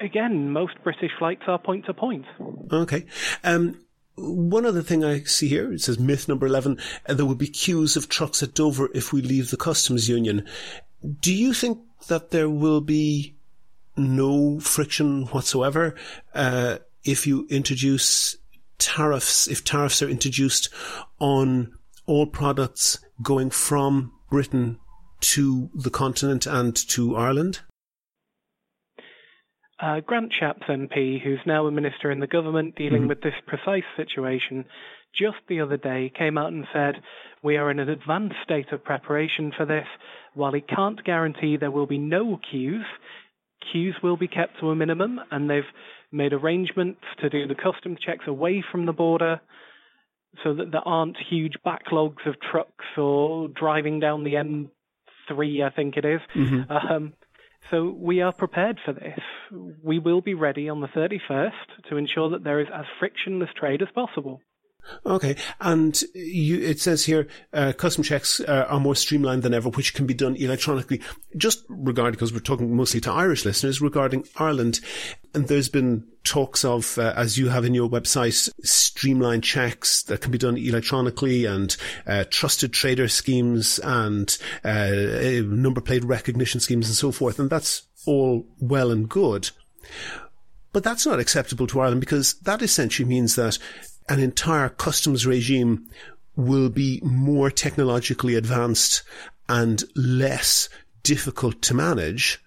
Again, 0.00 0.50
most 0.50 0.74
British 0.82 1.10
flights 1.18 1.42
are 1.46 1.58
point 1.58 1.84
to 1.86 1.94
point. 1.94 2.24
Okay. 2.72 3.06
Um, 3.44 3.84
one 4.16 4.64
other 4.64 4.82
thing 4.82 5.04
I 5.04 5.22
see 5.24 5.48
here, 5.48 5.72
it 5.72 5.80
says 5.80 5.98
myth 5.98 6.28
number 6.28 6.46
11, 6.46 6.78
uh, 7.06 7.14
there 7.14 7.26
will 7.26 7.34
be 7.34 7.48
queues 7.48 7.96
of 7.96 8.08
trucks 8.08 8.42
at 8.42 8.54
Dover 8.54 8.88
if 8.94 9.12
we 9.12 9.20
leave 9.20 9.50
the 9.50 9.56
customs 9.56 10.08
union. 10.08 10.46
Do 11.20 11.34
you 11.34 11.52
think 11.52 11.78
that 12.08 12.30
there 12.30 12.48
will 12.48 12.80
be 12.80 13.36
no 13.96 14.60
friction 14.60 15.26
whatsoever. 15.26 15.94
Uh, 16.34 16.78
if 17.04 17.26
you 17.26 17.46
introduce 17.50 18.36
tariffs, 18.78 19.48
if 19.48 19.64
tariffs 19.64 20.02
are 20.02 20.08
introduced 20.08 20.68
on 21.18 21.72
all 22.06 22.26
products 22.26 22.98
going 23.22 23.50
from 23.50 24.12
Britain 24.30 24.78
to 25.20 25.70
the 25.74 25.90
continent 25.90 26.46
and 26.46 26.74
to 26.74 27.16
Ireland? 27.16 27.60
Uh, 29.80 30.00
Grant 30.00 30.32
Shapps 30.38 30.68
MP, 30.68 31.22
who's 31.22 31.40
now 31.46 31.66
a 31.66 31.70
minister 31.70 32.10
in 32.10 32.20
the 32.20 32.26
government 32.26 32.76
dealing 32.76 33.02
mm-hmm. 33.02 33.08
with 33.08 33.22
this 33.22 33.34
precise 33.46 33.84
situation, 33.96 34.64
just 35.18 35.38
the 35.48 35.60
other 35.60 35.76
day 35.76 36.12
came 36.16 36.36
out 36.36 36.52
and 36.52 36.66
said, 36.72 36.96
We 37.42 37.56
are 37.56 37.70
in 37.70 37.78
an 37.78 37.88
advanced 37.88 38.36
state 38.44 38.72
of 38.72 38.84
preparation 38.84 39.52
for 39.56 39.64
this. 39.64 39.86
While 40.34 40.52
he 40.52 40.60
can't 40.60 41.02
guarantee 41.04 41.56
there 41.56 41.70
will 41.70 41.86
be 41.86 41.98
no 41.98 42.38
queues, 42.50 42.84
queues 43.72 43.96
will 44.02 44.16
be 44.16 44.28
kept 44.28 44.60
to 44.60 44.70
a 44.70 44.76
minimum, 44.76 45.20
and 45.30 45.48
they've 45.48 45.62
made 46.12 46.32
arrangements 46.32 47.02
to 47.20 47.30
do 47.30 47.46
the 47.46 47.54
custom 47.54 47.96
checks 47.96 48.26
away 48.26 48.64
from 48.70 48.86
the 48.86 48.92
border 48.92 49.40
so 50.42 50.54
that 50.54 50.70
there 50.70 50.86
aren't 50.86 51.16
huge 51.16 51.54
backlogs 51.64 52.26
of 52.26 52.40
trucks 52.40 52.84
or 52.96 53.48
driving 53.48 54.00
down 54.00 54.24
the 54.24 54.34
M3, 54.34 55.64
I 55.64 55.70
think 55.70 55.96
it 55.96 56.04
is. 56.04 56.20
Mm-hmm. 56.34 56.72
Um, 56.72 57.12
So 57.70 57.94
we 57.96 58.20
are 58.20 58.32
prepared 58.32 58.78
for 58.84 58.92
this. 58.92 59.20
We 59.82 59.98
will 59.98 60.20
be 60.20 60.34
ready 60.34 60.68
on 60.68 60.80
the 60.80 60.88
31st 60.88 61.88
to 61.88 61.96
ensure 61.96 62.30
that 62.30 62.42
there 62.42 62.60
is 62.60 62.68
as 62.72 62.84
frictionless 62.98 63.50
trade 63.54 63.82
as 63.82 63.88
possible. 63.94 64.40
Okay, 65.06 65.36
and 65.60 66.00
you, 66.14 66.60
it 66.60 66.80
says 66.80 67.04
here 67.04 67.28
uh, 67.52 67.72
custom 67.72 68.02
checks 68.02 68.40
uh, 68.40 68.66
are 68.68 68.80
more 68.80 68.94
streamlined 68.94 69.42
than 69.42 69.54
ever, 69.54 69.70
which 69.70 69.94
can 69.94 70.06
be 70.06 70.14
done 70.14 70.36
electronically. 70.36 71.00
Just 71.36 71.64
regarding, 71.68 72.12
because 72.12 72.32
we're 72.32 72.40
talking 72.40 72.74
mostly 72.74 73.00
to 73.02 73.12
Irish 73.12 73.44
listeners, 73.44 73.80
regarding 73.80 74.26
Ireland, 74.36 74.80
and 75.34 75.48
there's 75.48 75.68
been 75.68 76.06
talks 76.24 76.64
of, 76.64 76.98
uh, 76.98 77.14
as 77.16 77.38
you 77.38 77.48
have 77.48 77.64
in 77.64 77.74
your 77.74 77.88
website, 77.88 78.50
streamlined 78.62 79.44
checks 79.44 80.02
that 80.04 80.20
can 80.20 80.32
be 80.32 80.38
done 80.38 80.56
electronically, 80.56 81.44
and 81.44 81.76
uh, 82.06 82.24
trusted 82.30 82.72
trader 82.72 83.08
schemes, 83.08 83.78
and 83.80 84.36
uh, 84.64 84.90
number 85.44 85.80
plate 85.80 86.04
recognition 86.04 86.60
schemes, 86.60 86.88
and 86.88 86.96
so 86.96 87.12
forth, 87.12 87.38
and 87.38 87.50
that's 87.50 87.82
all 88.06 88.46
well 88.58 88.90
and 88.90 89.08
good. 89.08 89.50
But 90.72 90.84
that's 90.84 91.06
not 91.06 91.18
acceptable 91.18 91.66
to 91.68 91.80
Ireland 91.80 92.00
because 92.00 92.34
that 92.42 92.62
essentially 92.62 93.08
means 93.08 93.34
that 93.34 93.58
an 94.10 94.18
entire 94.20 94.68
customs 94.68 95.24
regime 95.24 95.88
will 96.36 96.68
be 96.68 97.00
more 97.02 97.50
technologically 97.50 98.34
advanced 98.34 99.02
and 99.48 99.84
less 99.94 100.68
difficult 101.02 101.62
to 101.62 101.74
manage. 101.74 102.42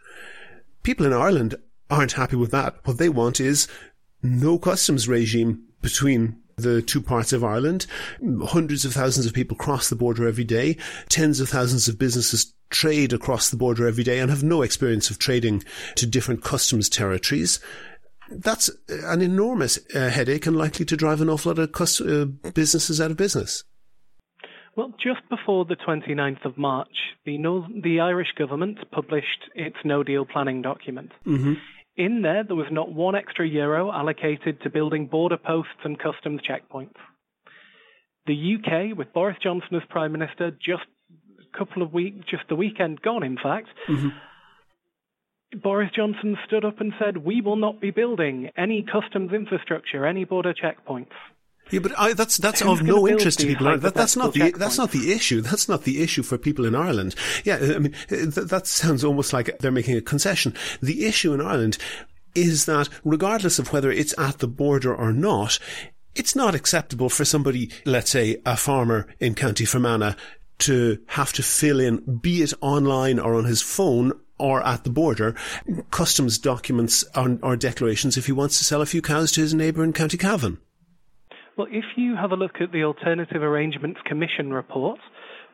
People 0.84 1.05
in 1.05 1.14
Ireland 1.14 1.55
aren't 1.89 2.14
happy 2.14 2.36
with 2.36 2.51
that. 2.51 2.76
What 2.84 2.97
they 2.97 3.09
want 3.09 3.39
is 3.39 3.68
no 4.22 4.59
customs 4.59 5.07
regime 5.07 5.64
between 5.82 6.38
the 6.57 6.82
two 6.82 7.01
parts 7.01 7.34
of 7.34 7.43
Ireland. 7.43 7.88
Hundreds 8.43 8.86
of 8.86 8.93
thousands 8.93 9.26
of 9.26 9.34
people 9.34 9.57
cross 9.57 9.89
the 9.89 9.95
border 9.95 10.28
every 10.28 10.43
day. 10.43 10.78
Tens 11.09 11.39
of 11.39 11.49
thousands 11.49 11.88
of 11.88 11.97
businesses 11.97 12.53
trade 12.70 13.14
across 13.14 13.49
the 13.49 13.57
border 13.57 13.88
every 13.88 14.03
day 14.03 14.20
and 14.20 14.30
have 14.30 14.43
no 14.43 14.61
experience 14.61 15.09
of 15.09 15.20
trading 15.20 15.64
to 15.95 16.05
different 16.05 16.43
customs 16.43 16.89
territories 16.89 17.59
that's 18.38 18.69
an 18.88 19.21
enormous 19.21 19.79
uh, 19.95 20.09
headache 20.09 20.45
and 20.45 20.55
likely 20.55 20.86
to 20.86 20.97
drive 20.97 21.21
an 21.21 21.29
awful 21.29 21.53
lot 21.53 21.59
of 21.59 22.01
uh, 22.01 22.25
businesses 22.51 22.99
out 23.01 23.11
of 23.11 23.17
business. 23.17 23.63
Well, 24.75 24.93
just 25.01 25.27
before 25.29 25.65
the 25.65 25.75
29th 25.75 26.45
of 26.45 26.57
March, 26.57 26.95
the, 27.25 27.38
no- 27.38 27.67
the 27.84 27.99
Irish 27.99 28.34
government 28.38 28.79
published 28.91 29.49
its 29.53 29.75
no 29.86 30.03
deal 30.03 30.25
planning 30.25 30.61
document. 30.61 31.11
Mm-hmm. 31.27 31.53
In 31.95 32.23
there, 32.23 32.43
there 32.43 32.55
was 32.55 32.71
not 32.71 32.91
one 32.91 33.15
extra 33.15 33.47
euro 33.47 33.91
allocated 33.91 34.61
to 34.61 34.69
building 34.71 35.05
border 35.05 35.38
posts 35.38 35.71
and 35.84 35.99
customs 35.99 36.41
checkpoints. 36.41 36.95
The 38.25 38.55
UK, 38.55 38.97
with 38.97 39.13
Boris 39.13 39.38
Johnson 39.43 39.75
as 39.75 39.84
Prime 39.89 40.11
Minister, 40.11 40.49
just 40.51 40.84
a 41.39 41.57
couple 41.57 41.84
of 41.84 41.93
weeks, 41.93 42.25
just 42.29 42.43
the 42.49 42.55
weekend 42.55 43.01
gone, 43.01 43.21
in 43.21 43.36
fact, 43.36 43.67
mm-hmm. 43.88 44.07
Boris 45.61 45.91
Johnson 45.95 46.37
stood 46.45 46.65
up 46.65 46.79
and 46.79 46.93
said, 46.99 47.17
"We 47.17 47.41
will 47.41 47.55
not 47.55 47.79
be 47.79 47.91
building 47.91 48.49
any 48.57 48.83
customs 48.83 49.31
infrastructure, 49.33 50.05
any 50.05 50.23
border 50.25 50.53
checkpoints." 50.53 51.11
Yeah, 51.71 51.79
but 51.79 51.97
I, 51.97 52.13
that's 52.13 52.37
that's 52.37 52.61
Who's 52.61 52.81
of 52.81 52.85
no 52.85 53.07
interest 53.07 53.39
to 53.39 53.47
people. 53.47 53.67
in 53.67 53.73
these 53.73 53.83
Ireland. 53.83 53.83
That, 53.83 53.93
that's 53.95 54.15
not 54.15 54.33
the 54.33 54.39
hypothetical 54.39 54.59
that's 54.59 54.77
not 54.77 54.91
the 54.91 55.11
issue. 55.13 55.41
That's 55.41 55.69
not 55.69 55.83
the 55.83 56.03
issue 56.03 56.23
for 56.23 56.37
people 56.37 56.65
in 56.65 56.75
Ireland. 56.75 57.15
Yeah, 57.43 57.55
I 57.55 57.79
mean 57.79 57.95
th- 58.09 58.33
that 58.35 58.67
sounds 58.67 59.03
almost 59.03 59.33
like 59.33 59.57
they're 59.59 59.71
making 59.71 59.97
a 59.97 60.01
concession. 60.01 60.53
The 60.81 61.05
issue 61.05 61.33
in 61.33 61.41
Ireland 61.41 61.77
is 62.35 62.65
that 62.65 62.89
regardless 63.03 63.59
of 63.59 63.71
whether 63.71 63.91
it's 63.91 64.17
at 64.17 64.39
the 64.39 64.47
border 64.47 64.93
or 64.93 65.13
not, 65.13 65.59
it's 66.15 66.35
not 66.35 66.55
acceptable 66.55 67.09
for 67.09 67.25
somebody, 67.25 67.71
let's 67.85 68.11
say 68.11 68.41
a 68.45 68.57
farmer 68.57 69.07
in 69.19 69.35
County 69.35 69.65
Fermanagh, 69.65 70.15
to 70.59 70.99
have 71.07 71.33
to 71.33 71.43
fill 71.43 71.79
in, 71.79 72.19
be 72.21 72.41
it 72.41 72.53
online 72.61 73.19
or 73.19 73.35
on 73.35 73.45
his 73.45 73.61
phone, 73.61 74.13
or 74.43 74.61
at 74.67 74.83
the 74.83 74.89
border, 74.89 75.33
customs 75.89 76.37
documents 76.37 77.05
or, 77.15 77.39
or 77.41 77.55
declarations 77.55 78.17
if 78.17 78.25
he 78.25 78.33
wants 78.33 78.57
to 78.57 78.65
sell 78.65 78.81
a 78.81 78.85
few 78.85 79.01
cows 79.01 79.31
to 79.31 79.39
his 79.39 79.53
neighbour 79.53 79.85
in 79.85 79.93
County 79.93 80.17
Cavan. 80.17 80.57
Well, 81.57 81.67
if 81.71 81.85
you 81.95 82.17
have 82.17 82.31
a 82.31 82.35
look 82.35 82.55
at 82.59 82.73
the 82.73 82.83
Alternative 82.83 83.41
Arrangements 83.41 84.01
Commission 84.05 84.51
report, 84.51 84.99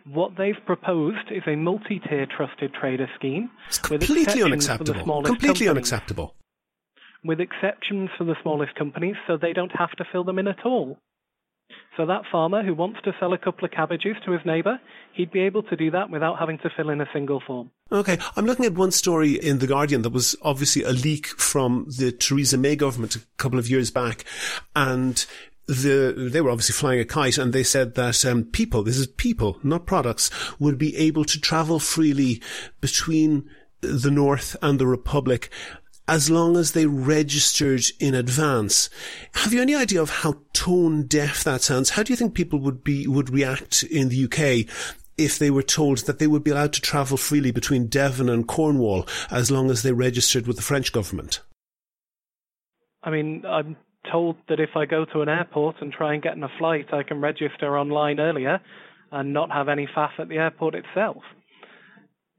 what 0.05 0.31
they've 0.39 0.65
proposed 0.65 1.29
is 1.29 1.43
a 1.45 1.55
multi-tier 1.55 2.25
trusted 2.35 2.73
trader 2.73 3.07
scheme. 3.15 3.51
It's 3.67 3.77
completely 3.77 4.23
exceptions 4.23 4.65
for 4.65 4.83
the 4.83 4.91
unacceptable. 4.93 5.23
Completely 5.23 5.47
companies. 5.47 5.69
unacceptable. 5.69 6.35
With 7.23 7.39
exceptions 7.39 8.09
for 8.17 8.23
the 8.23 8.35
smallest 8.41 8.73
companies, 8.73 9.17
so 9.27 9.37
they 9.37 9.53
don't 9.53 9.75
have 9.77 9.91
to 9.97 10.05
fill 10.11 10.23
them 10.23 10.39
in 10.39 10.47
at 10.47 10.65
all. 10.65 10.97
So 11.97 12.05
that 12.05 12.22
farmer 12.32 12.63
who 12.63 12.74
wants 12.74 12.99
to 13.03 13.11
sell 13.20 13.34
a 13.34 13.38
couple 13.38 13.65
of 13.65 13.72
cabbages 13.72 14.15
to 14.26 14.32
his 14.32 14.41
neighbour, 14.45 14.80
he'd 15.13 15.32
be 15.32 15.41
able 15.41 15.63
to 15.63 15.76
do 15.76 15.91
that 15.91 16.09
without 16.09 16.39
having 16.39 16.57
to 16.59 16.70
fill 16.76 16.89
in 16.89 17.01
a 17.01 17.07
single 17.11 17.41
form. 17.45 17.72
Okay, 17.91 18.17
I'm 18.36 18.45
looking 18.45 18.65
at 18.65 18.74
one 18.74 18.91
story 18.91 19.34
in 19.34 19.59
The 19.59 19.67
Guardian 19.67 20.03
that 20.03 20.13
was 20.13 20.36
obviously 20.41 20.84
a 20.84 20.91
leak 20.91 21.28
from 21.28 21.88
the 21.97 22.11
Theresa 22.11 22.57
May 22.57 22.76
government 22.76 23.15
a 23.15 23.22
couple 23.38 23.59
of 23.59 23.70
years 23.70 23.91
back. 23.91 24.24
And 24.76 25.26
the, 25.67 26.30
they 26.32 26.41
were 26.41 26.51
obviously 26.51 26.74
flying 26.74 26.99
a 26.99 27.05
kite 27.05 27.38
and 27.38 27.53
they 27.53 27.63
said 27.63 27.95
that 27.95 28.26
um, 28.26 28.45
people, 28.45 28.82
this 28.82 28.97
is 28.97 29.07
people, 29.07 29.59
not 29.61 29.86
products, 29.86 30.32
would 30.57 30.78
be 30.78 30.95
able 30.95 31.26
to 31.26 31.39
travel 31.39 31.80
freely 31.80 32.41
between 32.82 33.49
the 33.82 34.11
North 34.11 34.55
and 34.61 34.80
the 34.80 34.88
Republic 34.88 35.49
as 36.10 36.28
long 36.28 36.57
as 36.57 36.72
they 36.72 36.88
registered 36.88 37.84
in 37.99 38.16
advance. 38.16 38.89
Have 39.36 39.53
you 39.53 39.62
any 39.62 39.76
idea 39.76 40.01
of 40.01 40.10
how 40.10 40.39
tone 40.53 41.03
deaf 41.03 41.43
that 41.43 41.62
sounds? 41.62 41.91
How 41.91 42.01
do 42.01 42.12
you 42.12 42.18
think 42.18 42.34
people 42.34 42.57
would 42.62 42.84
be, 42.84 43.05
would 43.05 43.30
react 43.30 43.84
in 43.84 44.10
the 44.10 44.26
UK 44.26 44.68
if 45.20 45.38
they 45.38 45.51
were 45.51 45.62
told 45.62 45.99
that 45.99 46.18
they 46.18 46.26
would 46.26 46.43
be 46.43 46.49
allowed 46.49 46.74
to 46.74 46.82
travel 46.82 47.16
freely 47.16 47.51
between 47.51 47.86
Devon 47.86 48.28
and 48.28 48.47
Cornwall 48.47 49.07
as 49.30 49.51
long 49.51 49.70
as 49.70 49.84
they 49.84 49.91
registered 49.91 50.47
with 50.47 50.55
the 50.55 50.64
French 50.64 50.91
government? 50.91 51.41
I 53.03 53.12
mean, 53.12 53.43
I'm 53.47 53.78
told 54.12 54.38
that 54.47 54.60
if 54.60 54.72
I 54.76 54.88
go 54.88 55.05
to 55.14 55.22
an 55.22 55.30
airport 55.30 55.76
and 55.80 55.93
try 55.93 56.16
and 56.16 56.24
get 56.24 56.34
on 56.34 56.43
a 56.43 56.49
flight, 56.57 56.91
I 56.91 57.03
can 57.03 57.22
register 57.22 57.78
online 57.78 58.20
earlier 58.20 58.60
and 59.12 59.32
not 59.32 59.51
have 59.51 59.70
any 59.70 59.88
faff 59.95 60.20
at 60.20 60.28
the 60.28 60.38
airport 60.38 60.74
itself. 60.74 61.22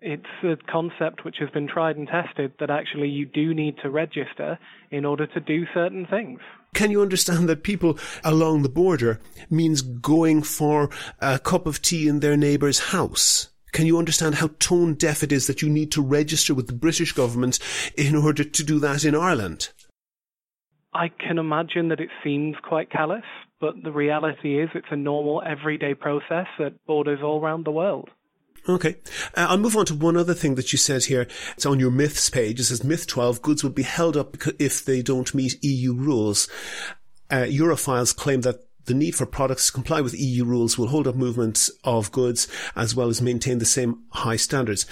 It's 0.02 0.24
a 0.42 0.56
concept 0.70 1.24
which 1.24 1.36
has 1.40 1.50
been 1.50 1.68
tried 1.68 1.96
and 1.96 2.08
tested 2.08 2.52
that 2.58 2.70
actually 2.70 3.08
you 3.08 3.26
do 3.26 3.52
need 3.52 3.76
to 3.82 3.90
register 3.90 4.58
in 4.90 5.04
order 5.04 5.26
to 5.26 5.40
do 5.40 5.66
certain 5.74 6.06
things. 6.06 6.40
Can 6.72 6.90
you 6.90 7.02
understand 7.02 7.48
that 7.48 7.62
people 7.62 7.98
along 8.24 8.62
the 8.62 8.70
border 8.70 9.20
means 9.50 9.82
going 9.82 10.42
for 10.42 10.88
a 11.20 11.38
cup 11.38 11.66
of 11.66 11.82
tea 11.82 12.08
in 12.08 12.20
their 12.20 12.36
neighbour's 12.36 12.78
house? 12.78 13.50
Can 13.72 13.86
you 13.86 13.98
understand 13.98 14.36
how 14.36 14.48
tone 14.58 14.94
deaf 14.94 15.22
it 15.22 15.32
is 15.32 15.46
that 15.46 15.60
you 15.60 15.68
need 15.68 15.92
to 15.92 16.02
register 16.02 16.54
with 16.54 16.66
the 16.66 16.72
British 16.72 17.12
government 17.12 17.58
in 17.96 18.16
order 18.16 18.42
to 18.42 18.64
do 18.64 18.78
that 18.78 19.04
in 19.04 19.14
Ireland? 19.14 19.70
I 20.94 21.08
can 21.08 21.38
imagine 21.38 21.88
that 21.88 22.00
it 22.00 22.10
seems 22.24 22.56
quite 22.66 22.90
callous, 22.90 23.22
but 23.60 23.74
the 23.84 23.92
reality 23.92 24.60
is 24.60 24.70
it's 24.74 24.86
a 24.90 24.96
normal 24.96 25.42
everyday 25.46 25.94
process 25.94 26.46
at 26.58 26.84
borders 26.86 27.20
all 27.22 27.40
around 27.40 27.64
the 27.64 27.70
world. 27.70 28.08
Okay. 28.68 28.96
Uh, 29.34 29.46
I'll 29.48 29.58
move 29.58 29.76
on 29.76 29.86
to 29.86 29.94
one 29.94 30.16
other 30.16 30.34
thing 30.34 30.54
that 30.56 30.72
you 30.72 30.78
said 30.78 31.04
here. 31.04 31.26
It's 31.56 31.66
on 31.66 31.80
your 31.80 31.90
myths 31.90 32.28
page. 32.30 32.60
It 32.60 32.64
says 32.64 32.84
myth 32.84 33.06
12, 33.06 33.42
goods 33.42 33.62
will 33.62 33.70
be 33.70 33.82
held 33.82 34.16
up 34.16 34.36
if 34.58 34.84
they 34.84 35.02
don't 35.02 35.34
meet 35.34 35.62
EU 35.64 35.94
rules. 35.94 36.48
Uh, 37.30 37.46
Europhiles 37.46 38.14
claim 38.14 38.42
that 38.42 38.64
the 38.86 38.94
need 38.94 39.14
for 39.14 39.26
products 39.26 39.66
to 39.66 39.72
comply 39.72 40.00
with 40.00 40.18
EU 40.18 40.44
rules 40.44 40.76
will 40.76 40.88
hold 40.88 41.06
up 41.06 41.14
movements 41.14 41.70
of 41.84 42.12
goods 42.12 42.48
as 42.74 42.94
well 42.94 43.08
as 43.08 43.22
maintain 43.22 43.58
the 43.58 43.64
same 43.64 44.02
high 44.10 44.36
standards. 44.36 44.86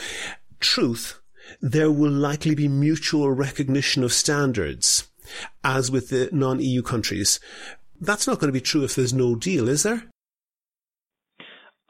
Truth, 0.61 1.21
there 1.61 1.91
will 1.91 2.13
likely 2.13 2.55
be 2.55 2.69
mutual 2.69 3.31
recognition 3.31 4.05
of 4.05 4.13
standards, 4.13 5.09
as 5.65 5.91
with 5.91 6.11
the 6.11 6.29
non-EU 6.33 6.83
countries. 6.83 7.41
That's 8.01 8.27
not 8.27 8.39
going 8.39 8.49
to 8.49 8.59
be 8.59 8.61
true 8.61 8.85
if 8.85 8.95
there's 8.95 9.13
no 9.13 9.35
deal, 9.35 9.69
is 9.69 9.83
there? 9.83 10.05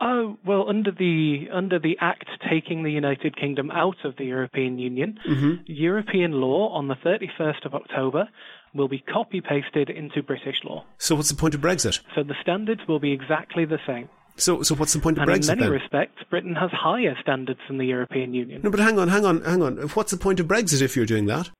Oh 0.01 0.37
well, 0.45 0.69
under 0.69 0.93
the 0.93 1.49
under 1.53 1.79
the 1.79 1.97
Act 2.01 2.29
taking 2.49 2.85
the 2.85 2.93
United 2.93 3.37
Kingdom 3.37 3.71
out 3.73 4.05
of 4.05 4.15
the 4.17 4.25
European 4.25 4.79
Union, 4.79 5.19
Mhm. 5.29 5.63
European 5.67 6.33
law 6.41 6.69
on 6.69 6.87
the 6.89 6.95
31st 6.95 7.65
of 7.65 7.75
October 7.75 8.29
will 8.75 8.87
be 8.89 8.99
copy 9.01 9.41
pasted 9.41 9.91
into 9.91 10.23
British 10.23 10.63
law. 10.63 10.85
So 10.99 11.17
what's 11.17 11.31
the 11.31 11.37
point 11.37 11.55
of 11.55 11.61
Brexit? 11.61 12.01
So 12.15 12.23
the 12.23 12.37
standards 12.41 12.83
will 12.87 13.01
be 13.01 13.11
exactly 13.13 13.65
the 13.65 13.81
same. 13.87 14.09
So, 14.37 14.63
so 14.63 14.77
what's 14.77 14.93
the 14.93 15.01
point 15.01 15.19
of 15.19 15.23
and 15.23 15.33
Brexit 15.33 15.51
in 15.53 15.59
many 15.59 15.63
then? 15.63 15.81
respects, 15.81 16.23
Britain 16.31 16.55
has 16.55 16.71
higher 16.71 17.17
standards 17.21 17.59
than 17.67 17.79
the 17.79 17.87
European 17.87 18.35
Union. 18.35 18.61
No, 18.63 18.71
but 18.71 18.79
hang 18.79 18.97
on, 19.01 19.09
hang 19.09 19.25
on, 19.25 19.41
hang 19.43 19.63
on. 19.63 19.79
What's 19.95 20.13
the 20.13 20.17
point 20.17 20.39
of 20.39 20.47
Brexit 20.47 20.81
if 20.81 20.95
you're 20.97 21.07
doing 21.07 21.27
that? 21.27 21.51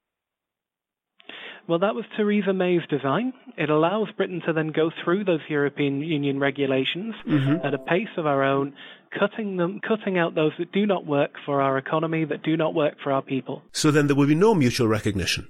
Well, 1.69 1.81
that 1.81 1.95
was 1.95 2.07
Theresa 2.17 2.55
May's 2.55 2.87
design. 2.89 3.35
It 3.59 3.69
allows 3.69 4.09
Britain 4.17 4.41
to 4.47 4.55
then 4.55 4.69
go 4.69 4.91
through 5.05 5.25
those 5.25 5.41
European 5.51 6.01
Union 6.01 6.41
regulations 6.41 7.15
Mhm. 7.27 7.63
at 7.63 7.75
a 7.75 7.79
pace 7.79 8.09
of 8.17 8.27
our 8.27 8.43
own, 8.43 8.73
cutting 9.11 9.59
them, 9.59 9.79
cutting 9.81 10.17
out 10.17 10.35
those 10.35 10.53
that 10.59 10.73
do 10.73 10.87
not 10.87 11.05
work 11.05 11.33
for 11.45 11.61
our 11.61 11.77
economy, 11.77 12.25
that 12.25 12.43
do 12.43 12.57
not 12.57 12.73
work 12.75 12.99
for 13.03 13.13
our 13.13 13.21
people. 13.21 13.63
So 13.73 13.91
then 13.91 14.07
there 14.07 14.17
will 14.17 14.27
be 14.27 14.35
no 14.35 14.55
mutual 14.55 14.89
recognition. 14.89 15.49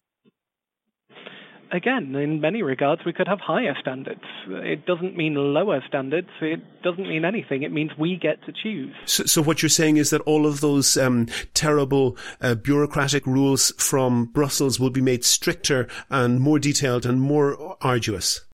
Again, 1.72 2.14
in 2.14 2.40
many 2.40 2.62
regards, 2.62 3.02
we 3.04 3.12
could 3.12 3.28
have 3.28 3.40
higher 3.40 3.74
standards. 3.80 4.22
It 4.48 4.86
doesn't 4.86 5.16
mean 5.16 5.34
lower 5.34 5.82
standards. 5.86 6.28
It 6.40 6.60
doesn't 6.82 7.08
mean 7.08 7.24
anything. 7.24 7.62
It 7.62 7.72
means 7.72 7.90
we 7.98 8.16
get 8.16 8.44
to 8.46 8.52
choose. 8.52 8.94
So, 9.06 9.24
so 9.24 9.42
what 9.42 9.62
you're 9.62 9.68
saying 9.68 9.96
is 9.96 10.10
that 10.10 10.20
all 10.22 10.46
of 10.46 10.60
those 10.60 10.96
um, 10.96 11.26
terrible 11.54 12.16
uh, 12.40 12.54
bureaucratic 12.54 13.26
rules 13.26 13.72
from 13.78 14.26
Brussels 14.26 14.78
will 14.78 14.90
be 14.90 15.00
made 15.00 15.24
stricter 15.24 15.88
and 16.10 16.40
more 16.40 16.58
detailed 16.58 17.06
and 17.06 17.20
more 17.20 17.76
arduous. 17.80 18.44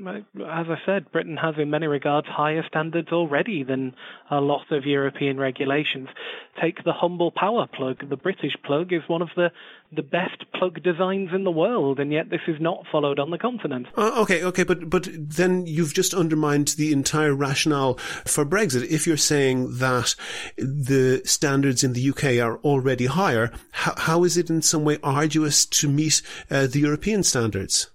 As 0.00 0.24
I 0.68 0.76
said, 0.84 1.12
Britain 1.12 1.36
has 1.36 1.54
in 1.56 1.70
many 1.70 1.86
regards 1.86 2.26
higher 2.26 2.64
standards 2.66 3.10
already 3.12 3.62
than 3.62 3.94
a 4.28 4.40
lot 4.40 4.72
of 4.72 4.84
European 4.84 5.38
regulations. 5.38 6.08
Take 6.60 6.82
the 6.82 6.92
humble 6.92 7.30
power 7.30 7.68
plug. 7.72 8.08
The 8.08 8.16
British 8.16 8.56
plug 8.64 8.92
is 8.92 9.02
one 9.06 9.22
of 9.22 9.28
the, 9.36 9.52
the 9.94 10.02
best 10.02 10.46
plug 10.58 10.82
designs 10.82 11.30
in 11.32 11.44
the 11.44 11.52
world, 11.52 12.00
and 12.00 12.12
yet 12.12 12.28
this 12.28 12.40
is 12.48 12.56
not 12.60 12.82
followed 12.90 13.20
on 13.20 13.30
the 13.30 13.38
continent. 13.38 13.86
Uh, 13.96 14.20
okay, 14.22 14.42
okay, 14.42 14.64
but, 14.64 14.90
but 14.90 15.08
then 15.12 15.64
you've 15.64 15.94
just 15.94 16.12
undermined 16.12 16.68
the 16.68 16.92
entire 16.92 17.32
rationale 17.32 17.94
for 18.24 18.44
Brexit. 18.44 18.90
If 18.90 19.06
you're 19.06 19.16
saying 19.16 19.78
that 19.78 20.16
the 20.56 21.22
standards 21.24 21.84
in 21.84 21.92
the 21.92 22.10
UK 22.10 22.44
are 22.44 22.58
already 22.58 23.06
higher, 23.06 23.52
how, 23.70 23.94
how 23.96 24.24
is 24.24 24.36
it 24.36 24.50
in 24.50 24.60
some 24.60 24.84
way 24.84 24.98
arduous 25.04 25.64
to 25.66 25.88
meet 25.88 26.20
uh, 26.50 26.66
the 26.66 26.80
European 26.80 27.22
standards? 27.22 27.90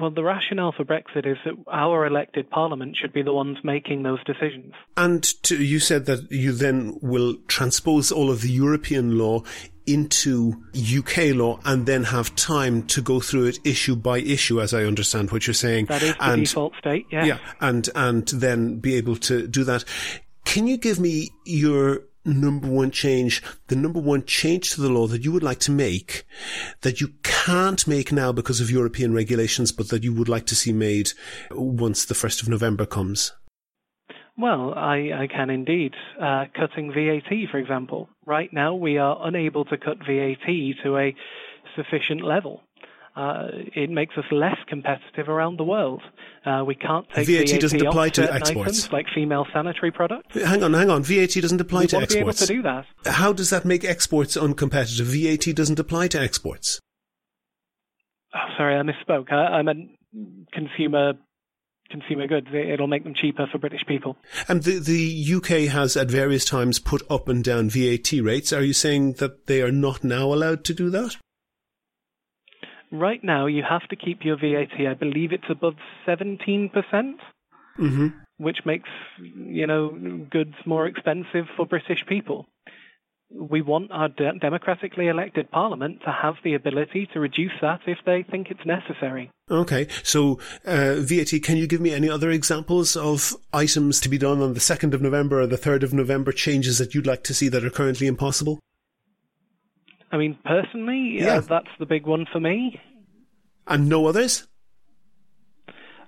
Well, 0.00 0.10
the 0.10 0.24
rationale 0.24 0.72
for 0.72 0.84
Brexit 0.84 1.26
is 1.26 1.36
that 1.44 1.54
our 1.70 2.06
elected 2.06 2.48
parliament 2.48 2.96
should 2.96 3.12
be 3.12 3.22
the 3.22 3.32
ones 3.32 3.58
making 3.62 4.02
those 4.02 4.22
decisions. 4.24 4.72
And 4.96 5.22
to, 5.42 5.62
you 5.62 5.78
said 5.78 6.06
that 6.06 6.30
you 6.32 6.52
then 6.52 6.98
will 7.02 7.36
transpose 7.48 8.10
all 8.10 8.30
of 8.30 8.40
the 8.40 8.50
European 8.50 9.18
law 9.18 9.42
into 9.86 10.54
UK 10.74 11.34
law 11.34 11.58
and 11.64 11.84
then 11.84 12.04
have 12.04 12.34
time 12.36 12.86
to 12.86 13.02
go 13.02 13.20
through 13.20 13.46
it 13.46 13.58
issue 13.64 13.96
by 13.96 14.18
issue, 14.18 14.60
as 14.60 14.72
I 14.72 14.84
understand 14.84 15.30
what 15.32 15.46
you're 15.46 15.54
saying. 15.54 15.86
That 15.86 16.02
is 16.02 16.14
the 16.14 16.24
and, 16.24 16.44
default 16.44 16.74
state, 16.78 17.06
yeah. 17.10 17.24
Yeah, 17.24 17.38
and, 17.60 17.88
and 17.94 18.26
then 18.28 18.78
be 18.78 18.94
able 18.96 19.16
to 19.16 19.46
do 19.46 19.64
that. 19.64 19.84
Can 20.44 20.66
you 20.66 20.78
give 20.78 20.98
me 20.98 21.30
your 21.44 22.02
number 22.24 22.68
one 22.68 22.90
change, 22.90 23.42
the 23.68 23.76
number 23.76 24.00
one 24.00 24.24
change 24.24 24.72
to 24.72 24.80
the 24.80 24.88
law 24.88 25.06
that 25.06 25.24
you 25.24 25.32
would 25.32 25.42
like 25.42 25.60
to 25.60 25.70
make 25.70 26.24
that 26.82 27.00
you 27.00 27.08
can't 27.22 27.86
make 27.86 28.12
now 28.12 28.32
because 28.32 28.60
of 28.60 28.70
European 28.70 29.14
regulations, 29.14 29.72
but 29.72 29.88
that 29.88 30.04
you 30.04 30.12
would 30.12 30.28
like 30.28 30.46
to 30.46 30.54
see 30.54 30.72
made 30.72 31.10
once 31.50 32.04
the 32.04 32.14
1st 32.14 32.42
of 32.42 32.48
November 32.48 32.86
comes? 32.86 33.32
Well, 34.38 34.72
I, 34.74 35.10
I 35.22 35.26
can 35.26 35.50
indeed. 35.50 35.92
Uh, 36.20 36.44
cutting 36.56 36.92
VAT, 36.92 37.50
for 37.50 37.58
example. 37.58 38.08
Right 38.24 38.50
now, 38.52 38.74
we 38.74 38.96
are 38.96 39.18
unable 39.22 39.64
to 39.66 39.76
cut 39.76 39.98
VAT 39.98 40.46
to 40.82 40.96
a 40.96 41.14
sufficient 41.76 42.22
level 42.24 42.62
uh, 43.16 43.48
it 43.74 43.90
makes 43.90 44.16
us 44.16 44.24
less 44.30 44.56
competitive 44.68 45.28
around 45.28 45.58
the 45.58 45.64
world. 45.64 46.02
Uh, 46.46 46.62
we 46.66 46.74
can't 46.74 47.06
take 47.14 47.26
VAT, 47.26 47.50
VAT 47.50 47.60
doesn't 47.60 47.86
apply 47.86 48.08
to 48.10 48.32
exports. 48.32 48.68
items 48.68 48.92
like 48.92 49.06
female 49.14 49.46
sanitary 49.52 49.90
products. 49.90 50.34
Hang 50.34 50.62
on, 50.62 50.72
hang 50.72 50.90
on. 50.90 51.02
VAT 51.02 51.34
doesn't 51.34 51.60
apply 51.60 51.82
we 51.82 51.86
to 51.88 51.96
exports. 51.96 52.40
to 52.40 52.52
be 52.52 52.58
able 52.60 52.72
to 52.72 52.86
do 52.86 53.02
that. 53.04 53.12
How 53.14 53.32
does 53.32 53.50
that 53.50 53.64
make 53.64 53.84
exports 53.84 54.36
uncompetitive? 54.36 55.04
VAT 55.04 55.54
doesn't 55.54 55.78
apply 55.78 56.08
to 56.08 56.20
exports. 56.20 56.80
Oh, 58.34 58.38
sorry, 58.56 58.76
I 58.76 58.82
misspoke. 58.82 59.32
I, 59.32 59.58
I 59.58 59.62
meant 59.62 59.90
consumer 60.52 61.14
consumer 61.90 62.28
goods. 62.28 62.46
It'll 62.52 62.86
make 62.86 63.02
them 63.02 63.14
cheaper 63.14 63.48
for 63.50 63.58
British 63.58 63.84
people. 63.86 64.16
And 64.48 64.62
the, 64.62 64.78
the 64.78 65.34
UK 65.34 65.72
has 65.72 65.96
at 65.96 66.08
various 66.08 66.44
times 66.44 66.78
put 66.78 67.02
up 67.10 67.28
and 67.28 67.42
down 67.42 67.68
VAT 67.68 68.12
rates. 68.12 68.52
Are 68.52 68.62
you 68.62 68.72
saying 68.72 69.14
that 69.14 69.46
they 69.46 69.60
are 69.60 69.72
not 69.72 70.04
now 70.04 70.32
allowed 70.32 70.64
to 70.66 70.74
do 70.74 70.88
that? 70.90 71.16
Right 72.92 73.22
now, 73.22 73.46
you 73.46 73.62
have 73.68 73.86
to 73.88 73.96
keep 73.96 74.24
your 74.24 74.36
VAT. 74.36 74.74
I 74.86 74.94
believe 74.94 75.32
it's 75.32 75.44
above 75.48 75.74
17%, 76.06 76.70
Mm-hmm. 77.78 78.08
which 78.38 78.58
makes, 78.66 78.88
you 79.22 79.66
know, 79.66 79.90
goods 80.30 80.54
more 80.66 80.86
expensive 80.86 81.46
for 81.56 81.64
British 81.64 82.04
people. 82.06 82.46
We 83.32 83.62
want 83.62 83.92
our 83.92 84.08
de- 84.08 84.38
democratically 84.40 85.06
elected 85.06 85.50
parliament 85.50 86.00
to 86.04 86.10
have 86.10 86.34
the 86.42 86.54
ability 86.54 87.08
to 87.14 87.20
reduce 87.20 87.52
that 87.62 87.80
if 87.86 87.98
they 88.04 88.24
think 88.28 88.48
it's 88.50 88.66
necessary. 88.66 89.30
Okay, 89.50 89.86
so 90.02 90.40
uh, 90.66 90.96
VAT, 90.98 91.32
can 91.42 91.56
you 91.56 91.68
give 91.68 91.80
me 91.80 91.94
any 91.94 92.10
other 92.10 92.30
examples 92.30 92.96
of 92.96 93.34
items 93.52 94.00
to 94.00 94.08
be 94.08 94.18
done 94.18 94.42
on 94.42 94.54
the 94.54 94.60
2nd 94.60 94.92
of 94.92 95.00
November 95.00 95.40
or 95.40 95.46
the 95.46 95.56
3rd 95.56 95.84
of 95.84 95.94
November, 95.94 96.32
changes 96.32 96.78
that 96.78 96.92
you'd 96.94 97.06
like 97.06 97.22
to 97.24 97.34
see 97.34 97.48
that 97.48 97.64
are 97.64 97.70
currently 97.70 98.08
impossible? 98.08 98.58
I 100.12 100.16
mean, 100.16 100.38
personally, 100.44 101.18
Yeah. 101.18 101.36
uh, 101.36 101.40
that's 101.40 101.68
the 101.78 101.86
big 101.86 102.06
one 102.06 102.26
for 102.32 102.40
me. 102.40 102.80
And 103.66 103.88
no 103.88 104.06
others? 104.06 104.46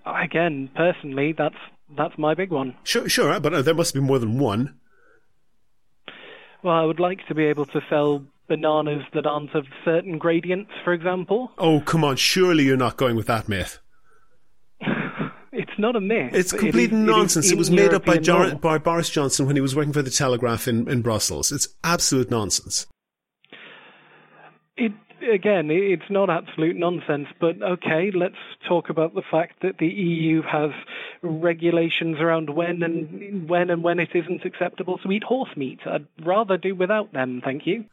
Again, 0.05 0.68
personally, 0.74 1.32
that's 1.36 1.57
that's 1.96 2.16
my 2.18 2.34
big 2.34 2.50
one. 2.50 2.74
Sure, 2.84 3.09
sure, 3.09 3.38
but 3.38 3.53
uh, 3.55 3.62
there 3.62 3.74
must 3.74 3.94
be 3.94 4.00
more 4.00 4.18
than 4.18 4.38
one. 4.38 4.74
Well, 6.62 6.74
I 6.74 6.84
would 6.84 6.98
like 7.00 7.26
to 7.28 7.34
be 7.34 7.44
able 7.44 7.66
to 7.66 7.80
sell 7.90 8.24
bananas 8.48 9.03
that 9.14 9.26
aren't 9.26 9.55
of 9.55 9.66
certain 9.84 10.18
gradients, 10.18 10.70
for 10.84 10.92
example. 10.92 11.53
Oh, 11.59 11.80
come 11.80 12.03
on, 12.05 12.16
surely 12.16 12.64
you're 12.64 12.76
not 12.76 12.96
going 12.96 13.16
with 13.16 13.26
that 13.26 13.48
myth. 13.48 13.78
It's 15.55 15.78
not 15.78 15.96
a 15.96 16.00
myth. 16.00 16.32
It's 16.32 16.50
complete 16.50 16.92
it 16.92 16.94
is 16.94 16.98
nonsense. 16.98 17.50
It, 17.53 17.59
was 17.59 17.70
made 17.70 17.92
up 17.92 18.07
by, 18.07 18.16
Jar- 18.16 18.55
by 18.55 18.78
Boris 18.78 19.11
Johnson 19.11 19.46
when 19.46 19.55
he 19.55 19.61
was 19.61 19.76
working 19.76 19.92
for 19.92 20.00
the 20.00 20.11
Telegraph 20.11 20.66
in, 20.66 20.88
in 20.88 21.03
Brussels. 21.03 21.53
It's 21.53 21.68
absolute 21.84 22.30
nonsense. 22.30 22.86
It 24.76 24.92
again, 25.30 25.70
it's 25.70 26.10
not 26.10 26.30
absolute 26.30 26.76
nonsense, 26.76 27.28
but 27.40 27.62
okay, 27.62 28.10
let's 28.12 28.34
talk 28.66 28.88
about 28.88 29.14
the 29.14 29.22
fact 29.30 29.62
that 29.62 29.78
the 29.78 29.86
EU 29.86 30.42
has 30.42 30.70
regulations 31.22 32.16
around 32.18 32.50
when 32.50 32.82
and 32.82 33.48
when 33.48 33.70
and 33.70 33.82
when 33.82 34.00
it 34.00 34.10
isn't 34.14 34.44
acceptable 34.44 34.98
to 34.98 35.12
eat 35.12 35.22
horse 35.22 35.56
meat. 35.56 35.80
I'd 35.86 36.06
rather 36.24 36.56
do 36.56 36.74
without 36.74 37.12
them, 37.12 37.40
thank 37.44 37.66
you. 37.66 37.84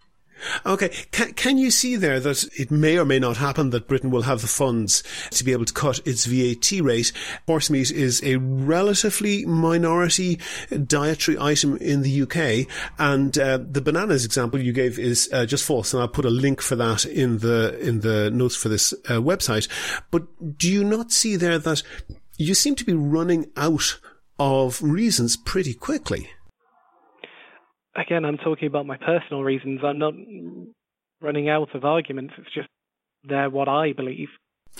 Okay, 0.65 0.89
can, 1.11 1.33
can 1.33 1.57
you 1.57 1.71
see 1.71 1.95
there 1.95 2.19
that 2.19 2.43
it 2.57 2.71
may 2.71 2.97
or 2.97 3.05
may 3.05 3.19
not 3.19 3.37
happen 3.37 3.69
that 3.71 3.87
Britain 3.87 4.11
will 4.11 4.23
have 4.23 4.41
the 4.41 4.47
funds 4.47 5.03
to 5.31 5.43
be 5.43 5.51
able 5.51 5.65
to 5.65 5.73
cut 5.73 6.05
its 6.07 6.25
VAT 6.25 6.71
rate? 6.81 7.11
Horse 7.47 7.69
meat 7.69 7.91
is 7.91 8.23
a 8.23 8.37
relatively 8.37 9.45
minority 9.45 10.39
dietary 10.85 11.37
item 11.39 11.77
in 11.77 12.01
the 12.01 12.21
UK, 12.23 12.67
and 12.97 13.37
uh, 13.37 13.59
the 13.61 13.81
bananas 13.81 14.25
example 14.25 14.61
you 14.61 14.73
gave 14.73 14.99
is 14.99 15.29
uh, 15.33 15.45
just 15.45 15.65
false, 15.65 15.93
and 15.93 16.01
I'll 16.01 16.07
put 16.07 16.25
a 16.25 16.29
link 16.29 16.61
for 16.61 16.75
that 16.75 17.05
in 17.05 17.39
the 17.39 17.77
in 17.79 18.01
the 18.01 18.29
notes 18.31 18.55
for 18.55 18.69
this 18.69 18.93
uh, 19.05 19.19
website. 19.19 19.67
But 20.11 20.57
do 20.57 20.71
you 20.71 20.83
not 20.83 21.11
see 21.11 21.35
there 21.35 21.59
that 21.59 21.83
you 22.37 22.53
seem 22.53 22.75
to 22.75 22.85
be 22.85 22.93
running 22.93 23.51
out 23.57 23.99
of 24.37 24.81
reasons 24.81 25.35
pretty 25.35 25.73
quickly? 25.73 26.29
Again, 27.95 28.25
I'm 28.25 28.37
talking 28.37 28.67
about 28.67 28.85
my 28.85 28.97
personal 28.97 29.43
reasons. 29.43 29.81
I'm 29.83 29.99
not 29.99 30.13
running 31.21 31.49
out 31.49 31.75
of 31.75 31.83
arguments. 31.83 32.33
It's 32.37 32.53
just 32.53 32.69
they're 33.23 33.49
what 33.49 33.67
I 33.67 33.93
believe. 33.93 34.29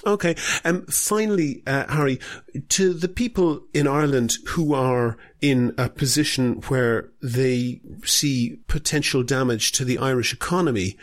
Okay. 0.06 0.36
Um, 0.64 0.86
finally, 0.86 1.62
uh, 1.68 1.86
Harry, 1.94 2.20
to 2.70 2.94
the 2.94 3.10
people 3.10 3.66
in 3.74 3.88
Ireland 3.88 4.34
who 4.50 4.74
are 4.74 5.18
in 5.42 5.74
a 5.78 5.90
position 5.90 6.62
where 6.68 7.10
they 7.22 7.82
see 8.04 8.60
potential 8.68 9.24
damage 9.24 9.72
to 9.74 9.84
the 9.84 9.98
Irish 9.98 10.32
economy, 10.32 10.98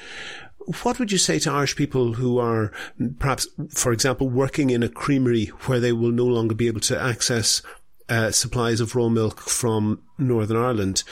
what 0.83 0.99
would 0.99 1.13
you 1.13 1.19
say 1.19 1.39
to 1.41 1.53
Irish 1.53 1.77
people 1.77 2.15
who 2.15 2.39
are 2.39 2.73
perhaps, 3.19 3.47
for 3.71 3.93
example, 3.93 4.29
working 4.29 4.71
in 4.71 4.83
a 4.83 4.89
creamery 4.89 5.47
where 5.67 5.81
they 5.81 5.93
will 5.93 6.11
no 6.11 6.25
longer 6.25 6.55
be 6.55 6.67
able 6.67 6.81
to 6.81 7.01
access 7.01 7.63
uh, 8.09 8.31
supplies 8.31 8.81
of 8.81 8.95
raw 8.95 9.09
milk 9.09 9.41
from 9.41 10.03
Northern 10.19 10.57
Ireland. 10.57 11.03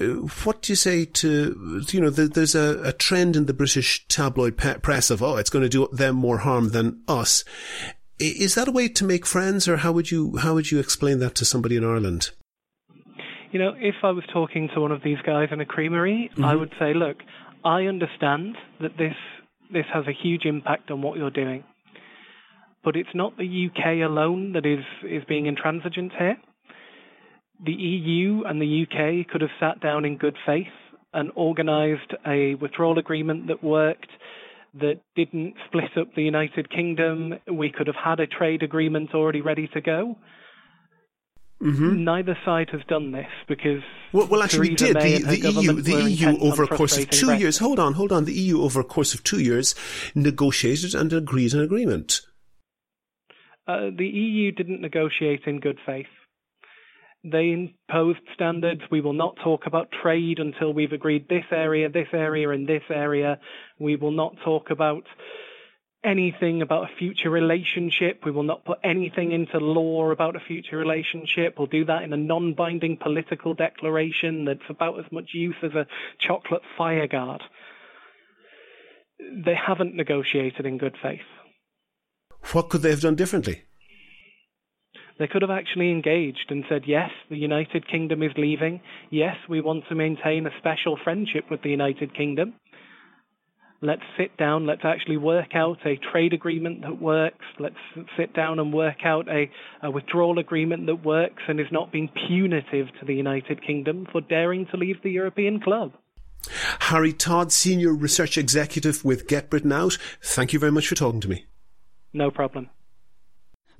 Uh, 0.00 0.26
what 0.44 0.62
do 0.62 0.72
you 0.72 0.76
say 0.76 1.04
to, 1.04 1.82
you 1.90 2.00
know, 2.00 2.10
there, 2.10 2.28
there's 2.28 2.54
a, 2.54 2.80
a, 2.82 2.92
trend 2.92 3.36
in 3.36 3.46
the 3.46 3.54
British 3.54 4.06
tabloid 4.08 4.56
pe- 4.56 4.78
press 4.78 5.10
of, 5.10 5.22
oh, 5.22 5.36
it's 5.36 5.50
going 5.50 5.62
to 5.62 5.68
do 5.68 5.88
them 5.92 6.16
more 6.16 6.38
harm 6.38 6.70
than 6.70 7.02
us. 7.08 7.44
Is 8.18 8.54
that 8.54 8.68
a 8.68 8.72
way 8.72 8.88
to 8.88 9.04
make 9.04 9.26
friends 9.26 9.66
or 9.66 9.78
how 9.78 9.92
would 9.92 10.10
you, 10.10 10.36
how 10.36 10.54
would 10.54 10.70
you 10.70 10.78
explain 10.78 11.18
that 11.20 11.34
to 11.36 11.44
somebody 11.44 11.76
in 11.76 11.84
Ireland? 11.84 12.30
You 13.50 13.58
know, 13.58 13.74
if 13.78 13.96
I 14.02 14.10
was 14.10 14.24
talking 14.32 14.68
to 14.74 14.80
one 14.80 14.92
of 14.92 15.02
these 15.02 15.18
guys 15.24 15.48
in 15.50 15.60
a 15.60 15.66
creamery, 15.66 16.30
mm-hmm. 16.32 16.44
I 16.44 16.54
would 16.54 16.72
say, 16.78 16.92
look, 16.94 17.18
I 17.64 17.84
understand 17.84 18.56
that 18.80 18.96
this, 18.98 19.14
this 19.72 19.86
has 19.92 20.04
a 20.06 20.12
huge 20.12 20.44
impact 20.44 20.90
on 20.90 21.02
what 21.02 21.18
you're 21.18 21.30
doing 21.30 21.64
but 22.84 22.96
it's 22.96 23.14
not 23.14 23.36
the 23.36 23.68
UK 23.70 24.08
alone 24.08 24.52
that 24.52 24.66
is, 24.66 24.84
is 25.02 25.24
being 25.28 25.46
intransigent 25.46 26.12
here. 26.18 26.36
The 27.64 27.72
EU 27.72 28.42
and 28.44 28.60
the 28.60 28.82
UK 28.82 29.26
could 29.28 29.40
have 29.40 29.50
sat 29.58 29.80
down 29.80 30.04
in 30.04 30.18
good 30.18 30.36
faith 30.44 30.66
and 31.12 31.30
organised 31.32 32.12
a 32.26 32.56
withdrawal 32.56 32.98
agreement 32.98 33.46
that 33.46 33.62
worked, 33.62 34.10
that 34.80 35.00
didn't 35.14 35.54
split 35.66 35.96
up 35.98 36.08
the 36.14 36.22
United 36.22 36.68
Kingdom. 36.70 37.34
We 37.50 37.70
could 37.70 37.86
have 37.86 37.96
had 37.96 38.20
a 38.20 38.26
trade 38.26 38.62
agreement 38.62 39.14
already 39.14 39.40
ready 39.40 39.68
to 39.68 39.80
go. 39.80 40.16
Mm-hmm. 41.62 42.04
Neither 42.04 42.36
side 42.44 42.68
has 42.72 42.82
done 42.88 43.12
this 43.12 43.28
because 43.48 43.80
well, 44.12 44.26
well 44.26 44.42
actually, 44.42 44.70
we 44.70 44.74
did. 44.74 44.96
The, 44.96 45.18
the 45.22 45.52
EU, 45.52 45.72
the 45.80 46.10
EU, 46.10 46.38
over 46.40 46.64
a 46.64 46.68
course 46.68 46.98
of 46.98 47.08
two 47.08 47.28
Brexit. 47.28 47.38
years. 47.38 47.58
Hold 47.58 47.78
on, 47.78 47.94
hold 47.94 48.12
on. 48.12 48.24
The 48.24 48.34
EU, 48.34 48.60
over 48.60 48.80
a 48.80 48.84
course 48.84 49.14
of 49.14 49.22
two 49.22 49.38
years, 49.38 49.74
negotiated 50.14 50.94
and 50.94 51.12
agreed 51.12 51.54
an 51.54 51.60
agreement. 51.60 52.20
Uh, 53.66 53.90
the 53.96 54.06
EU 54.06 54.52
didn't 54.52 54.80
negotiate 54.80 55.42
in 55.46 55.60
good 55.60 55.78
faith. 55.86 56.06
They 57.24 57.52
imposed 57.52 58.20
standards. 58.34 58.82
We 58.90 59.00
will 59.00 59.14
not 59.14 59.36
talk 59.42 59.66
about 59.66 59.90
trade 60.02 60.38
until 60.38 60.74
we've 60.74 60.92
agreed 60.92 61.26
this 61.28 61.46
area, 61.50 61.88
this 61.88 62.08
area, 62.12 62.50
and 62.50 62.68
this 62.68 62.82
area. 62.90 63.38
We 63.78 63.96
will 63.96 64.10
not 64.10 64.36
talk 64.44 64.68
about 64.68 65.04
anything 66.04 66.60
about 66.60 66.90
a 66.90 66.96
future 66.98 67.30
relationship. 67.30 68.20
We 68.26 68.30
will 68.30 68.42
not 68.42 68.66
put 68.66 68.78
anything 68.84 69.32
into 69.32 69.58
law 69.58 70.10
about 70.10 70.36
a 70.36 70.40
future 70.40 70.76
relationship. 70.76 71.54
We'll 71.56 71.66
do 71.66 71.86
that 71.86 72.02
in 72.02 72.12
a 72.12 72.18
non-binding 72.18 72.98
political 72.98 73.54
declaration 73.54 74.44
that's 74.44 74.68
about 74.68 74.98
as 74.98 75.10
much 75.10 75.30
use 75.32 75.56
as 75.62 75.72
a 75.72 75.86
chocolate 76.18 76.62
fire 76.76 77.06
guard. 77.06 77.42
They 79.18 79.54
haven't 79.54 79.94
negotiated 79.94 80.66
in 80.66 80.76
good 80.76 80.96
faith. 81.02 81.20
What 82.52 82.68
could 82.68 82.82
they 82.82 82.90
have 82.90 83.00
done 83.00 83.14
differently? 83.14 83.64
They 85.18 85.28
could 85.28 85.42
have 85.42 85.50
actually 85.50 85.90
engaged 85.90 86.46
and 86.50 86.64
said, 86.68 86.82
yes, 86.86 87.10
the 87.30 87.36
United 87.36 87.88
Kingdom 87.88 88.22
is 88.22 88.32
leaving. 88.36 88.80
Yes, 89.10 89.36
we 89.48 89.60
want 89.60 89.84
to 89.88 89.94
maintain 89.94 90.46
a 90.46 90.58
special 90.58 90.98
friendship 91.02 91.44
with 91.50 91.62
the 91.62 91.70
United 91.70 92.16
Kingdom. 92.16 92.54
Let's 93.80 94.02
sit 94.18 94.36
down. 94.36 94.66
Let's 94.66 94.84
actually 94.84 95.18
work 95.18 95.54
out 95.54 95.78
a 95.84 96.00
trade 96.10 96.32
agreement 96.32 96.82
that 96.82 97.00
works. 97.00 97.44
Let's 97.60 97.76
sit 98.16 98.34
down 98.34 98.58
and 98.58 98.72
work 98.72 99.04
out 99.04 99.28
a, 99.28 99.50
a 99.82 99.90
withdrawal 99.90 100.38
agreement 100.38 100.86
that 100.86 101.04
works 101.04 101.42
and 101.46 101.60
is 101.60 101.66
not 101.70 101.92
being 101.92 102.08
punitive 102.26 102.86
to 102.98 103.06
the 103.06 103.14
United 103.14 103.64
Kingdom 103.64 104.06
for 104.10 104.20
daring 104.20 104.66
to 104.70 104.76
leave 104.76 105.02
the 105.02 105.10
European 105.10 105.60
club. 105.60 105.92
Harry 106.80 107.12
Todd, 107.12 107.52
Senior 107.52 107.92
Research 107.92 108.36
Executive 108.36 109.04
with 109.04 109.28
Get 109.28 109.50
Britain 109.50 109.72
Out, 109.72 109.98
thank 110.22 110.52
you 110.52 110.58
very 110.58 110.72
much 110.72 110.88
for 110.88 110.94
talking 110.94 111.20
to 111.20 111.28
me. 111.28 111.46
No 112.14 112.30
problem. 112.30 112.70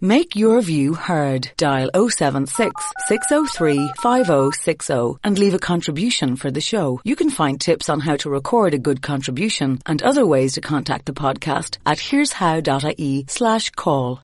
Make 0.01 0.37
your 0.37 0.61
view 0.61 0.95
heard. 0.95 1.53
Dial 1.57 1.89
076 1.95 2.75
603 3.07 3.93
5060 4.03 5.19
and 5.25 5.39
leave 5.39 5.55
a 5.55 5.59
contribution 5.59 6.37
for 6.37 6.51
the 6.51 6.61
show. 6.61 7.01
You 7.05 7.17
can 7.17 7.31
find 7.31 7.59
tips 7.59 7.89
on 7.89 8.01
how 8.01 8.17
to 8.17 8.29
record 8.29 8.75
a 8.75 8.79
good 8.79 9.01
contribution 9.01 9.81
and 9.87 10.03
other 10.03 10.27
ways 10.27 10.55
to 10.55 10.61
contact 10.61 11.07
the 11.07 11.15
podcast 11.15 11.79
at 11.87 11.99
hereshow.ie 11.99 13.25
slash 13.29 13.71
call. 13.71 14.21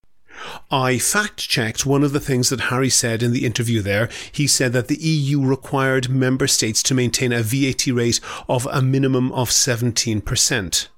I 0.71 0.99
fact 0.99 1.49
checked 1.49 1.87
one 1.87 2.03
of 2.03 2.13
the 2.13 2.21
things 2.21 2.51
that 2.51 2.61
Harry 2.61 2.91
said 2.91 3.23
in 3.23 3.33
the 3.33 3.47
interview 3.47 3.81
there. 3.81 4.09
He 4.33 4.47
said 4.47 4.73
that 4.73 4.89
the 4.89 4.99
EU 5.01 5.43
required 5.45 6.11
member 6.11 6.47
states 6.47 6.83
to 6.85 6.95
maintain 6.95 7.33
a 7.33 7.43
VAT 7.43 7.87
rate 7.87 8.21
of 8.49 8.67
a 8.71 8.83
minimum 8.83 9.33
of 9.33 9.51
17%. 9.51 10.89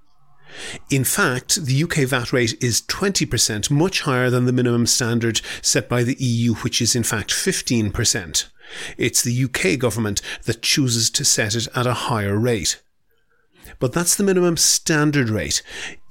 In 0.90 1.04
fact, 1.04 1.64
the 1.64 1.82
UK 1.82 2.08
VAT 2.08 2.32
rate 2.32 2.62
is 2.62 2.82
20%, 2.82 3.70
much 3.70 4.02
higher 4.02 4.30
than 4.30 4.46
the 4.46 4.52
minimum 4.52 4.86
standard 4.86 5.40
set 5.60 5.88
by 5.88 6.02
the 6.02 6.16
EU, 6.18 6.54
which 6.56 6.80
is 6.80 6.94
in 6.94 7.02
fact 7.02 7.30
15%. 7.30 8.44
It's 8.96 9.22
the 9.22 9.44
UK 9.44 9.78
government 9.78 10.22
that 10.44 10.62
chooses 10.62 11.10
to 11.10 11.24
set 11.24 11.54
it 11.54 11.68
at 11.74 11.86
a 11.86 11.94
higher 11.94 12.36
rate 12.38 12.80
but 13.82 13.92
that's 13.92 14.14
the 14.14 14.22
minimum 14.22 14.56
standard 14.56 15.28
rate. 15.28 15.60